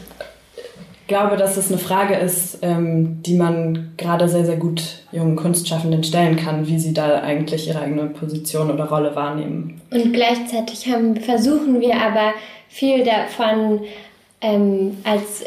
glaube, 1.06 1.36
dass 1.36 1.56
es 1.56 1.68
eine 1.70 1.78
Frage 1.78 2.14
ist, 2.14 2.58
ähm, 2.62 3.22
die 3.22 3.34
man 3.34 3.92
gerade 3.96 4.28
sehr, 4.28 4.44
sehr 4.44 4.56
gut 4.56 4.82
jungen 5.12 5.36
Kunstschaffenden 5.36 6.02
stellen 6.04 6.36
kann, 6.36 6.66
wie 6.66 6.78
sie 6.78 6.92
da 6.92 7.20
eigentlich 7.20 7.68
ihre 7.68 7.80
eigene 7.80 8.06
Position 8.06 8.70
oder 8.70 8.88
Rolle 8.88 9.14
wahrnehmen. 9.14 9.80
Und 9.90 10.12
gleichzeitig 10.12 10.88
haben, 10.88 11.16
versuchen 11.16 11.80
wir 11.80 11.94
aber 11.94 12.32
viel 12.68 13.04
davon 13.04 13.80
ähm, 14.40 14.96
als 15.04 15.44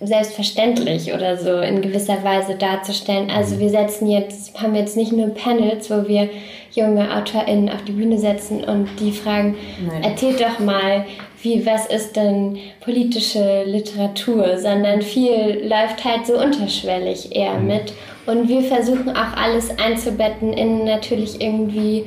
selbstverständlich 0.00 1.12
oder 1.12 1.36
so 1.36 1.58
in 1.58 1.80
gewisser 1.80 2.24
Weise 2.24 2.56
darzustellen. 2.56 3.30
Also 3.30 3.60
wir 3.60 3.70
setzen 3.70 4.08
jetzt, 4.08 4.60
haben 4.60 4.74
jetzt 4.74 4.96
nicht 4.96 5.12
nur 5.12 5.28
Panels, 5.28 5.90
wo 5.90 6.08
wir 6.08 6.28
junge 6.72 7.14
AutorInnen 7.14 7.68
auf 7.68 7.84
die 7.84 7.92
Bühne 7.92 8.18
setzen 8.18 8.64
und 8.64 8.88
die 8.98 9.12
fragen, 9.12 9.54
Nein. 9.86 10.02
erzählt 10.02 10.40
doch 10.40 10.58
mal, 10.58 11.04
wie, 11.42 11.66
was 11.66 11.86
ist 11.86 12.14
denn 12.14 12.58
politische 12.80 13.64
Literatur, 13.64 14.58
sondern 14.58 15.02
viel 15.02 15.60
läuft 15.64 16.04
halt 16.04 16.26
so 16.26 16.40
unterschwellig 16.40 17.34
eher 17.34 17.58
mhm. 17.58 17.66
mit. 17.66 17.92
Und 18.26 18.48
wir 18.48 18.62
versuchen 18.62 19.10
auch 19.10 19.36
alles 19.36 19.76
einzubetten 19.78 20.52
in 20.52 20.84
natürlich 20.84 21.40
irgendwie 21.40 22.04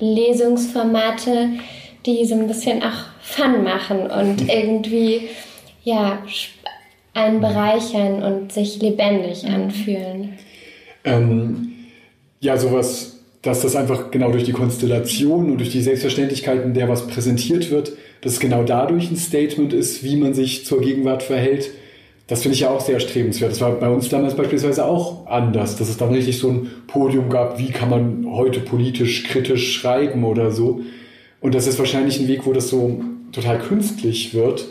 Lesungsformate, 0.00 1.50
die 2.04 2.24
so 2.24 2.34
ein 2.34 2.48
bisschen 2.48 2.82
auch 2.82 3.06
Fun 3.22 3.62
machen 3.62 4.10
und 4.10 4.48
irgendwie, 4.52 5.28
ja, 5.84 6.18
einen 7.14 7.40
bereichern 7.40 8.22
und 8.22 8.52
sich 8.52 8.80
lebendig 8.80 9.44
mhm. 9.44 9.54
anfühlen. 9.54 10.38
Ähm, 11.04 11.72
ja, 12.40 12.56
sowas, 12.56 13.20
dass 13.42 13.62
das 13.62 13.76
einfach 13.76 14.10
genau 14.10 14.32
durch 14.32 14.44
die 14.44 14.52
Konstellation 14.52 15.52
und 15.52 15.58
durch 15.58 15.70
die 15.70 15.82
Selbstverständlichkeiten, 15.82 16.74
der 16.74 16.88
was 16.88 17.06
präsentiert 17.06 17.70
wird, 17.70 17.92
dass 18.22 18.40
genau 18.40 18.62
dadurch 18.62 19.10
ein 19.10 19.16
Statement 19.16 19.72
ist, 19.72 20.02
wie 20.02 20.16
man 20.16 20.32
sich 20.32 20.64
zur 20.64 20.80
Gegenwart 20.80 21.22
verhält. 21.22 21.70
Das 22.28 22.42
finde 22.42 22.54
ich 22.54 22.60
ja 22.60 22.70
auch 22.70 22.80
sehr 22.80 23.00
strebenswert. 23.00 23.50
Das 23.50 23.60
war 23.60 23.72
bei 23.72 23.88
uns 23.88 24.08
damals 24.08 24.36
beispielsweise 24.36 24.86
auch 24.86 25.26
anders, 25.26 25.76
dass 25.76 25.88
es 25.88 25.98
dann 25.98 26.14
richtig 26.14 26.38
so 26.38 26.48
ein 26.48 26.70
Podium 26.86 27.28
gab, 27.28 27.58
wie 27.58 27.70
kann 27.70 27.90
man 27.90 28.26
heute 28.30 28.60
politisch 28.60 29.24
kritisch 29.24 29.74
schreiben 29.74 30.24
oder 30.24 30.52
so. 30.52 30.80
Und 31.40 31.54
das 31.54 31.66
ist 31.66 31.78
wahrscheinlich 31.78 32.20
ein 32.20 32.28
Weg, 32.28 32.46
wo 32.46 32.52
das 32.52 32.68
so 32.68 33.02
total 33.32 33.58
künstlich 33.58 34.32
wird 34.32 34.66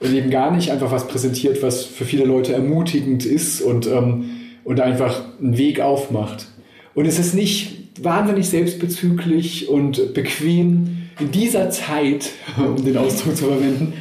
und 0.00 0.12
eben 0.12 0.30
gar 0.30 0.50
nicht 0.50 0.72
einfach 0.72 0.90
was 0.90 1.06
präsentiert, 1.06 1.62
was 1.62 1.84
für 1.84 2.04
viele 2.04 2.24
Leute 2.24 2.52
ermutigend 2.52 3.24
ist 3.24 3.60
und, 3.60 3.86
ähm, 3.86 4.30
und 4.64 4.80
einfach 4.80 5.22
einen 5.40 5.56
Weg 5.56 5.80
aufmacht. 5.80 6.48
Und 6.94 7.06
es 7.06 7.20
ist 7.20 7.34
nicht 7.34 8.02
wahnsinnig 8.02 8.48
selbstbezüglich 8.48 9.68
und 9.68 10.12
bequem 10.12 11.05
in 11.18 11.30
dieser 11.30 11.70
Zeit, 11.70 12.30
um 12.56 12.84
den 12.84 12.96
Ausdruck 12.96 13.36
zu 13.36 13.46
verwenden, 13.46 13.94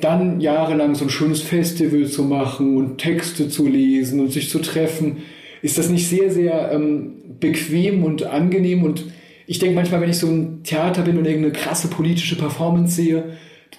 dann 0.00 0.40
jahrelang 0.40 0.94
so 0.94 1.04
ein 1.04 1.10
schönes 1.10 1.42
Festival 1.42 2.06
zu 2.06 2.24
machen 2.24 2.76
und 2.76 2.98
Texte 2.98 3.48
zu 3.48 3.66
lesen 3.66 4.20
und 4.20 4.32
sich 4.32 4.50
zu 4.50 4.58
treffen, 4.58 5.18
ist 5.62 5.78
das 5.78 5.88
nicht 5.88 6.08
sehr, 6.08 6.30
sehr 6.30 6.72
ähm, 6.72 7.12
bequem 7.38 8.02
und 8.02 8.24
angenehm. 8.24 8.82
Und 8.82 9.04
ich 9.46 9.60
denke 9.60 9.76
manchmal, 9.76 10.00
wenn 10.00 10.10
ich 10.10 10.18
so 10.18 10.26
ein 10.26 10.64
Theater 10.64 11.02
bin 11.02 11.18
und 11.18 11.26
irgendeine 11.26 11.52
krasse 11.52 11.86
politische 11.88 12.36
Performance 12.36 12.96
sehe, 12.96 13.36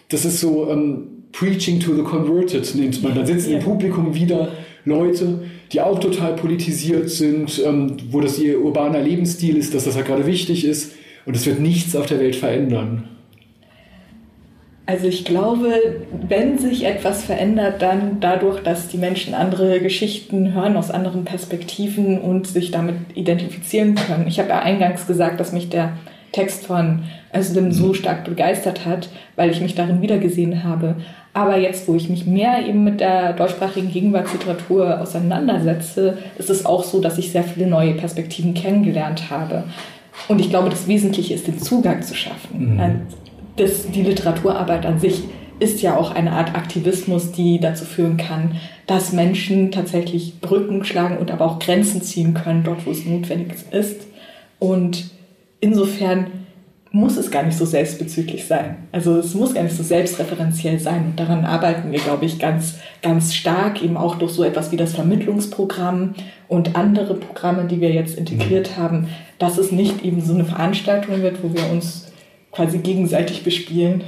das 0.08 0.24
ist 0.24 0.40
so, 0.40 0.70
ähm, 0.70 1.14
Preaching 1.34 1.80
to 1.80 1.96
the 1.96 2.04
Converted 2.04 2.76
nennt 2.76 3.02
man. 3.04 3.16
Da 3.16 3.26
sitzen 3.26 3.54
im 3.54 3.60
Publikum 3.60 4.14
wieder 4.14 4.52
Leute, 4.86 5.42
die 5.72 5.82
auch 5.82 6.00
total 6.00 6.36
politisiert 6.36 7.10
sind, 7.10 7.62
ähm, 7.66 7.98
wo 8.12 8.22
das 8.22 8.40
ihr 8.40 8.62
urbaner 8.62 9.02
Lebensstil 9.02 9.58
ist, 9.58 9.74
dass 9.74 9.86
das 9.86 9.96
halt 9.96 10.06
gerade 10.06 10.28
wichtig 10.28 10.64
ist. 10.64 10.92
Und 11.26 11.36
es 11.36 11.46
wird 11.46 11.60
nichts 11.60 11.96
auf 11.96 12.06
der 12.06 12.20
Welt 12.20 12.36
verändern. 12.36 13.10
Also 14.86 15.08
ich 15.08 15.24
glaube, 15.24 16.02
wenn 16.28 16.58
sich 16.58 16.86
etwas 16.86 17.24
verändert, 17.24 17.82
dann 17.82 18.20
dadurch, 18.20 18.62
dass 18.64 18.90
die 18.90 18.98
Menschen 18.98 19.34
andere 19.34 19.80
Geschichten 19.80 20.54
hören 20.54 20.76
aus 20.76 20.92
anderen 20.92 21.24
Perspektiven 21.24 22.20
und 22.20 22.48
sich 22.48 22.72
damit 22.72 22.96
identifizieren 23.16 23.96
können. 23.96 24.28
Ich 24.28 24.40
habe 24.40 24.50
ja 24.50 24.60
eingangs 24.60 25.08
gesagt, 25.08 25.40
dass 25.40 25.54
mich 25.54 25.70
der 25.70 25.94
Text 26.34 26.66
von 26.66 27.04
Özlem 27.34 27.72
so 27.72 27.88
mhm. 27.88 27.94
stark 27.94 28.26
begeistert 28.26 28.86
hat, 28.86 29.08
weil 29.38 29.52
ich 29.52 29.62
mich 29.62 29.76
darin 29.76 30.02
wiedergesehen 30.02 30.66
habe. 30.66 30.96
Aber 31.34 31.58
jetzt, 31.58 31.88
wo 31.88 31.96
ich 31.96 32.10
mich 32.10 32.26
mehr 32.26 32.68
eben 32.68 32.84
mit 32.84 33.00
der 33.00 33.34
deutschsprachigen 33.34 33.90
Gegenwartsliteratur 33.90 35.00
auseinandersetze, 35.00 36.18
ist 36.38 36.50
es 36.50 36.66
auch 36.66 36.84
so, 36.84 37.00
dass 37.00 37.18
ich 37.18 37.32
sehr 37.32 37.44
viele 37.44 37.68
neue 37.68 37.94
Perspektiven 37.94 38.54
kennengelernt 38.54 39.30
habe. 39.30 39.64
Und 40.28 40.40
ich 40.40 40.50
glaube, 40.50 40.70
das 40.70 40.88
Wesentliche 40.88 41.34
ist, 41.34 41.48
den 41.48 41.60
Zugang 41.60 42.02
zu 42.02 42.16
schaffen. 42.16 42.76
Mhm. 42.76 43.02
Das, 43.56 43.90
die 43.92 44.04
Literaturarbeit 44.04 44.86
an 44.86 45.00
sich 45.00 45.24
ist 45.60 45.82
ja 45.82 45.98
auch 45.98 46.12
eine 46.12 46.32
Art 46.32 46.56
Aktivismus, 46.56 47.32
die 47.32 47.60
dazu 47.60 47.86
führen 47.86 48.18
kann, 48.18 48.58
dass 48.88 49.14
Menschen 49.14 49.72
tatsächlich 49.72 50.40
Brücken 50.42 50.84
schlagen 50.84 51.18
und 51.18 51.32
aber 51.32 51.46
auch 51.46 51.60
Grenzen 51.60 52.02
ziehen 52.02 52.34
können, 52.34 52.64
dort 52.64 52.86
wo 52.86 52.92
es 52.92 53.06
notwendig 53.06 53.54
ist. 53.72 54.02
Und 54.60 55.12
insofern 55.60 56.28
muss 56.96 57.18
es 57.18 57.32
gar 57.32 57.42
nicht 57.42 57.58
so 57.58 57.66
selbstbezüglich 57.66 58.46
sein. 58.46 58.78
Also 58.92 59.18
es 59.18 59.34
muss 59.34 59.56
gar 59.56 59.64
nicht 59.64 59.76
so 59.76 59.82
selbstreferenziell 59.82 60.80
sein. 60.80 61.06
Und 61.08 61.20
daran 61.20 61.44
arbeiten 61.44 61.92
wir, 61.92 61.98
glaube 61.98 62.26
ich, 62.26 62.38
ganz, 62.38 62.76
ganz 63.02 63.34
stark, 63.34 63.82
eben 63.82 63.98
auch 63.98 64.16
durch 64.16 64.32
so 64.32 64.44
etwas 64.44 64.72
wie 64.72 64.78
das 64.78 64.94
Vermittlungsprogramm 64.94 66.14
und 66.48 66.76
andere 66.76 67.16
Programme, 67.16 67.66
die 67.66 67.82
wir 67.82 67.92
jetzt 67.92 68.16
integriert 68.16 68.78
mhm. 68.78 68.82
haben, 68.82 69.10
dass 69.40 69.58
es 69.58 69.72
nicht 69.72 70.06
eben 70.06 70.22
so 70.22 70.36
eine 70.36 70.46
Veranstaltung 70.46 71.24
wird, 71.24 71.42
wo 71.42 71.52
wir 71.52 71.68
uns 71.72 72.12
quasi 72.52 72.78
gegenseitig 72.78 73.44
bespielen. 73.44 74.04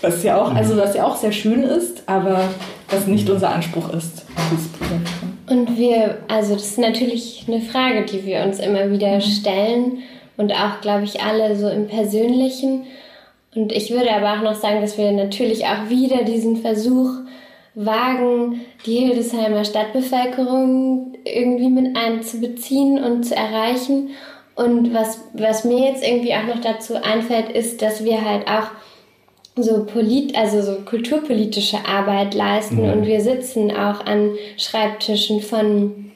Was 0.00 0.22
ja 0.22 0.40
auch, 0.40 0.54
also 0.54 0.78
was 0.78 0.96
ja 0.96 1.04
auch 1.04 1.16
sehr 1.16 1.32
schön 1.32 1.62
ist, 1.62 2.04
aber 2.06 2.48
was 2.88 3.06
nicht 3.06 3.28
unser 3.28 3.50
Anspruch 3.50 3.92
ist. 3.92 4.24
Und 5.46 5.76
wir, 5.76 6.20
also 6.28 6.54
das 6.54 6.64
ist 6.64 6.78
natürlich 6.78 7.44
eine 7.46 7.60
Frage, 7.60 8.06
die 8.06 8.24
wir 8.24 8.44
uns 8.44 8.60
immer 8.60 8.90
wieder 8.90 9.16
mhm. 9.16 9.20
stellen 9.20 9.98
und 10.36 10.52
auch, 10.52 10.80
glaube 10.80 11.04
ich, 11.04 11.22
alle 11.22 11.56
so 11.56 11.68
im 11.68 11.86
Persönlichen. 11.86 12.84
Und 13.54 13.72
ich 13.72 13.90
würde 13.90 14.12
aber 14.12 14.32
auch 14.32 14.42
noch 14.42 14.54
sagen, 14.54 14.80
dass 14.80 14.96
wir 14.96 15.12
natürlich 15.12 15.66
auch 15.66 15.88
wieder 15.88 16.24
diesen 16.24 16.56
Versuch 16.56 17.10
wagen, 17.74 18.62
die 18.86 18.98
Hildesheimer 18.98 19.64
Stadtbevölkerung 19.64 21.14
irgendwie 21.24 21.68
mit 21.68 21.96
einzubeziehen 21.96 23.02
und 23.02 23.24
zu 23.24 23.34
erreichen. 23.34 24.10
Und 24.54 24.92
was, 24.92 25.20
was 25.32 25.64
mir 25.64 25.88
jetzt 25.88 26.06
irgendwie 26.06 26.34
auch 26.34 26.46
noch 26.46 26.60
dazu 26.60 26.94
einfällt, 27.02 27.50
ist, 27.50 27.80
dass 27.80 28.04
wir 28.04 28.24
halt 28.24 28.46
auch 28.46 28.68
so 29.56 29.84
polit, 29.84 30.36
also 30.36 30.62
so 30.62 30.80
kulturpolitische 30.82 31.78
Arbeit 31.86 32.34
leisten 32.34 32.82
mhm. 32.82 32.92
und 32.92 33.06
wir 33.06 33.20
sitzen 33.20 33.70
auch 33.70 34.04
an 34.06 34.32
Schreibtischen 34.56 35.40
von 35.40 36.11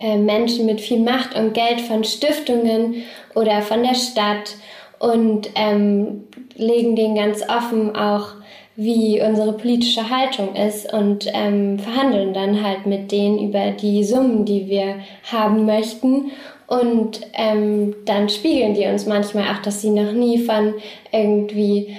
Menschen 0.00 0.66
mit 0.66 0.80
viel 0.80 1.00
Macht 1.00 1.34
und 1.36 1.52
Geld, 1.54 1.80
von 1.80 2.04
Stiftungen 2.04 3.02
oder 3.34 3.62
von 3.62 3.82
der 3.82 3.94
Stadt 3.94 4.56
und 4.98 5.50
ähm, 5.54 6.24
legen 6.56 6.96
denen 6.96 7.16
ganz 7.16 7.42
offen 7.48 7.94
auch, 7.94 8.34
wie 8.76 9.20
unsere 9.20 9.52
politische 9.52 10.08
Haltung 10.08 10.54
ist 10.54 10.90
und 10.90 11.26
ähm, 11.34 11.78
verhandeln 11.78 12.32
dann 12.32 12.64
halt 12.64 12.86
mit 12.86 13.12
denen 13.12 13.38
über 13.38 13.72
die 13.72 14.04
Summen, 14.04 14.46
die 14.46 14.68
wir 14.68 14.96
haben 15.30 15.66
möchten. 15.66 16.30
Und 16.66 17.20
ähm, 17.34 17.96
dann 18.06 18.28
spiegeln 18.28 18.74
die 18.74 18.86
uns 18.86 19.04
manchmal 19.04 19.48
auch, 19.52 19.60
dass 19.60 19.82
sie 19.82 19.90
noch 19.90 20.12
nie 20.12 20.38
von 20.38 20.74
irgendwie 21.12 21.96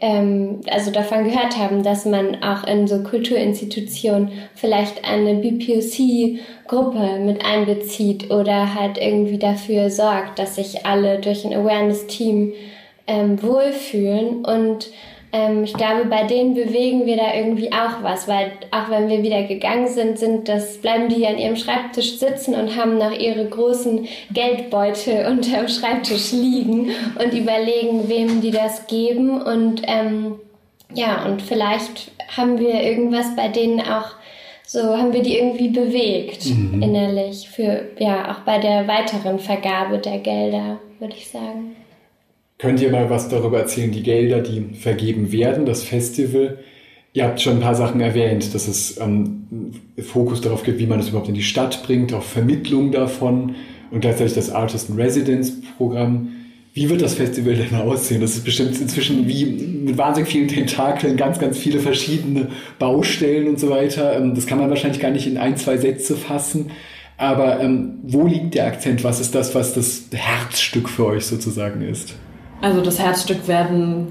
ähm, 0.00 0.60
also 0.70 0.90
davon 0.90 1.24
gehört 1.24 1.56
haben, 1.56 1.82
dass 1.82 2.04
man 2.04 2.42
auch 2.42 2.64
in 2.64 2.86
so 2.86 3.02
Kulturinstitutionen 3.02 4.30
vielleicht 4.54 5.04
eine 5.04 5.34
BPOC-Gruppe 5.34 7.18
mit 7.20 7.44
einbezieht 7.44 8.30
oder 8.30 8.74
halt 8.74 8.98
irgendwie 8.98 9.38
dafür 9.38 9.90
sorgt, 9.90 10.38
dass 10.38 10.56
sich 10.56 10.86
alle 10.86 11.18
durch 11.18 11.44
ein 11.44 11.54
Awareness-Team 11.54 12.52
ähm, 13.06 13.42
wohlfühlen. 13.42 14.44
Und 14.44 14.90
ähm, 15.32 15.64
ich 15.64 15.74
glaube, 15.74 16.06
bei 16.06 16.24
denen 16.24 16.54
bewegen 16.54 17.04
wir 17.04 17.16
da 17.16 17.34
irgendwie 17.34 17.70
auch 17.72 18.02
was, 18.02 18.28
weil 18.28 18.52
auch 18.70 18.90
wenn 18.90 19.08
wir 19.08 19.22
wieder 19.22 19.42
gegangen 19.42 19.88
sind, 19.88 20.18
sind 20.18 20.48
das, 20.48 20.78
bleiben 20.78 21.08
die 21.08 21.26
an 21.26 21.38
ihrem 21.38 21.56
Schreibtisch 21.56 22.18
sitzen 22.18 22.54
und 22.54 22.76
haben 22.76 22.96
noch 22.96 23.12
ihre 23.12 23.44
großen 23.44 24.08
Geldbeutel 24.32 25.26
unterm 25.30 25.68
Schreibtisch 25.68 26.32
liegen 26.32 26.90
und 27.22 27.32
überlegen, 27.34 28.08
wem 28.08 28.40
die 28.40 28.50
das 28.50 28.86
geben. 28.86 29.42
Und 29.42 29.82
ähm, 29.86 30.36
ja, 30.94 31.26
und 31.26 31.42
vielleicht 31.42 32.10
haben 32.36 32.58
wir 32.58 32.82
irgendwas 32.82 33.36
bei 33.36 33.48
denen 33.48 33.80
auch 33.80 34.18
so 34.70 34.98
haben 34.98 35.14
wir 35.14 35.22
die 35.22 35.38
irgendwie 35.38 35.68
bewegt 35.68 36.44
mhm. 36.44 36.82
innerlich 36.82 37.48
für 37.48 37.86
ja 37.98 38.30
auch 38.30 38.40
bei 38.40 38.58
der 38.58 38.86
weiteren 38.86 39.38
Vergabe 39.38 39.96
der 39.96 40.18
Gelder, 40.18 40.78
würde 40.98 41.14
ich 41.16 41.30
sagen. 41.30 41.74
Könnt 42.58 42.80
ihr 42.80 42.90
mal 42.90 43.08
was 43.08 43.28
darüber 43.28 43.60
erzählen, 43.60 43.92
die 43.92 44.02
Gelder, 44.02 44.40
die 44.40 44.74
vergeben 44.74 45.30
werden, 45.30 45.64
das 45.64 45.84
Festival? 45.84 46.58
Ihr 47.12 47.24
habt 47.24 47.40
schon 47.40 47.54
ein 47.54 47.60
paar 47.60 47.76
Sachen 47.76 48.00
erwähnt, 48.00 48.52
dass 48.52 48.66
es 48.66 48.98
ähm, 49.00 49.74
Fokus 50.02 50.40
darauf 50.40 50.64
gibt, 50.64 50.80
wie 50.80 50.86
man 50.86 50.98
es 50.98 51.08
überhaupt 51.08 51.28
in 51.28 51.34
die 51.34 51.42
Stadt 51.42 51.84
bringt, 51.84 52.12
auch 52.12 52.22
Vermittlung 52.22 52.90
davon 52.90 53.54
und 53.92 54.00
gleichzeitig 54.00 54.34
das 54.34 54.50
Artist 54.50 54.90
in 54.90 54.96
Residence 54.96 55.52
Programm. 55.76 56.30
Wie 56.74 56.90
wird 56.90 57.00
das 57.00 57.14
Festival 57.14 57.54
denn 57.54 57.76
aussehen? 57.76 58.20
Das 58.20 58.34
ist 58.34 58.44
bestimmt 58.44 58.78
inzwischen 58.80 59.28
wie 59.28 59.44
mit 59.44 59.96
wahnsinnig 59.96 60.30
vielen 60.30 60.48
Tentakeln, 60.48 61.16
ganz, 61.16 61.38
ganz 61.38 61.58
viele 61.58 61.78
verschiedene 61.78 62.48
Baustellen 62.80 63.48
und 63.48 63.60
so 63.60 63.70
weiter. 63.70 64.16
Ähm, 64.16 64.34
das 64.34 64.46
kann 64.46 64.58
man 64.58 64.68
wahrscheinlich 64.68 65.00
gar 65.00 65.12
nicht 65.12 65.28
in 65.28 65.38
ein, 65.38 65.56
zwei 65.56 65.76
Sätze 65.76 66.16
fassen. 66.16 66.72
Aber 67.16 67.60
ähm, 67.60 68.00
wo 68.02 68.26
liegt 68.26 68.54
der 68.54 68.66
Akzent? 68.66 69.04
Was 69.04 69.20
ist 69.20 69.34
das, 69.34 69.54
was 69.54 69.74
das 69.74 70.06
Herzstück 70.12 70.88
für 70.88 71.06
euch 71.06 71.24
sozusagen 71.24 71.82
ist? 71.82 72.14
Also 72.60 72.80
das 72.80 72.98
Herzstück 72.98 73.46
werden, 73.46 74.08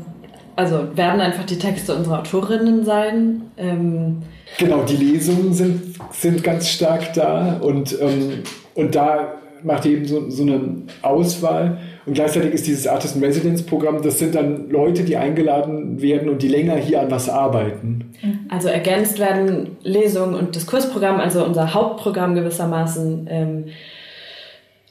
also 0.56 0.96
werden 0.96 1.22
einfach 1.22 1.46
die 1.46 1.60
Texte 1.60 1.96
unserer 1.96 2.20
Autorinnen 2.20 2.86
sein. 2.86 3.42
Ähm 3.58 4.24
genau, 4.58 4.84
die 4.84 4.96
Lesungen 4.96 5.54
sind, 5.54 5.96
sind 6.12 6.44
ganz 6.44 6.70
stark 6.70 7.14
da 7.14 7.58
und, 7.62 7.98
ähm, 8.02 8.44
und 8.76 8.96
da 8.96 9.34
macht 9.64 9.86
ihr 9.86 9.94
eben 9.94 10.06
so, 10.06 10.30
so 10.30 10.44
eine 10.44 10.84
Auswahl. 11.02 11.78
Und 12.06 12.14
gleichzeitig 12.14 12.54
ist 12.54 12.68
dieses 12.68 12.88
Artist 12.88 13.16
in 13.18 13.24
Residence 13.24 13.64
Programm, 13.64 14.02
das 14.02 14.20
sind 14.20 14.36
dann 14.36 14.70
Leute, 14.70 15.04
die 15.04 15.18
eingeladen 15.18 16.02
werden 16.02 16.30
und 16.30 16.42
die 16.42 16.48
länger 16.48 16.76
hier 16.76 17.02
an 17.02 17.12
was 17.12 17.28
arbeiten. 17.30 18.14
Also 18.50 18.70
ergänzt 18.70 19.20
werden 19.20 19.76
Lesungen 19.84 20.36
und 20.36 20.56
Diskursprogramm, 20.56 21.20
also 21.20 21.44
unser 21.44 21.74
Hauptprogramm 21.74 22.34
gewissermaßen. 22.36 23.28
Ähm, 23.30 23.66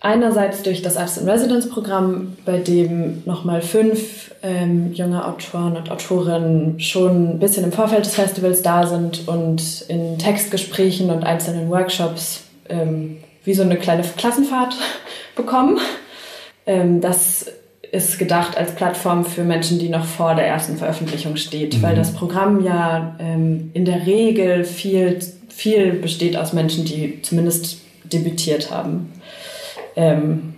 Einerseits 0.06 0.62
durch 0.62 0.82
das 0.82 0.96
Artist 0.96 1.18
in 1.18 1.28
Residence 1.28 1.68
Programm, 1.68 2.36
bei 2.44 2.58
dem 2.58 3.24
nochmal 3.24 3.60
fünf 3.60 4.30
ähm, 4.40 4.92
junge 4.92 5.26
Autoren 5.26 5.76
und 5.76 5.90
Autorinnen 5.90 6.78
schon 6.78 7.30
ein 7.30 7.38
bisschen 7.40 7.64
im 7.64 7.72
Vorfeld 7.72 8.06
des 8.06 8.14
Festivals 8.14 8.62
da 8.62 8.86
sind 8.86 9.26
und 9.26 9.84
in 9.88 10.16
Textgesprächen 10.16 11.10
und 11.10 11.24
einzelnen 11.24 11.68
Workshops 11.70 12.44
ähm, 12.68 13.16
wie 13.42 13.52
so 13.52 13.62
eine 13.62 13.76
kleine 13.78 14.04
Klassenfahrt 14.04 14.76
bekommen. 15.34 15.80
Ähm, 16.66 17.00
das 17.00 17.46
ist 17.90 18.16
gedacht 18.16 18.56
als 18.56 18.76
Plattform 18.76 19.24
für 19.24 19.42
Menschen, 19.42 19.80
die 19.80 19.88
noch 19.88 20.04
vor 20.04 20.36
der 20.36 20.46
ersten 20.46 20.76
Veröffentlichung 20.76 21.34
steht, 21.34 21.78
mhm. 21.78 21.82
weil 21.82 21.96
das 21.96 22.14
Programm 22.14 22.64
ja 22.64 23.16
ähm, 23.18 23.72
in 23.74 23.84
der 23.84 24.06
Regel 24.06 24.62
viel, 24.62 25.18
viel 25.48 25.94
besteht 25.94 26.36
aus 26.36 26.52
Menschen, 26.52 26.84
die 26.84 27.22
zumindest 27.22 27.78
debütiert 28.04 28.70
haben. 28.70 29.12
Ähm, 29.96 30.54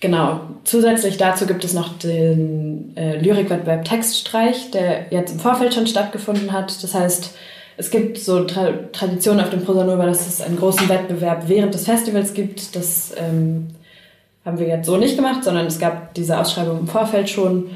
genau. 0.00 0.40
Zusätzlich 0.64 1.18
dazu 1.18 1.46
gibt 1.46 1.64
es 1.64 1.74
noch 1.74 1.98
den 1.98 2.96
äh, 2.96 3.18
Lyrikwettbewerb 3.18 3.84
Textstreich, 3.84 4.70
der 4.70 5.12
jetzt 5.12 5.32
im 5.32 5.38
Vorfeld 5.38 5.74
schon 5.74 5.86
stattgefunden 5.86 6.52
hat. 6.52 6.82
Das 6.82 6.94
heißt, 6.94 7.34
es 7.76 7.90
gibt 7.90 8.18
so 8.18 8.44
Tra 8.44 8.72
Traditionen 8.92 9.40
auf 9.40 9.50
dem 9.50 9.64
Prosanova, 9.64 10.06
dass 10.06 10.26
es 10.26 10.40
einen 10.40 10.56
großen 10.56 10.88
Wettbewerb 10.88 11.44
während 11.46 11.74
des 11.74 11.84
Festivals 11.84 12.34
gibt. 12.34 12.74
Das 12.74 13.12
ähm, 13.16 13.68
haben 14.44 14.58
wir 14.58 14.66
jetzt 14.66 14.86
so 14.86 14.96
nicht 14.96 15.16
gemacht, 15.16 15.44
sondern 15.44 15.66
es 15.66 15.78
gab 15.78 16.14
diese 16.14 16.38
Ausschreibung 16.38 16.80
im 16.80 16.88
Vorfeld 16.88 17.30
schon. 17.30 17.70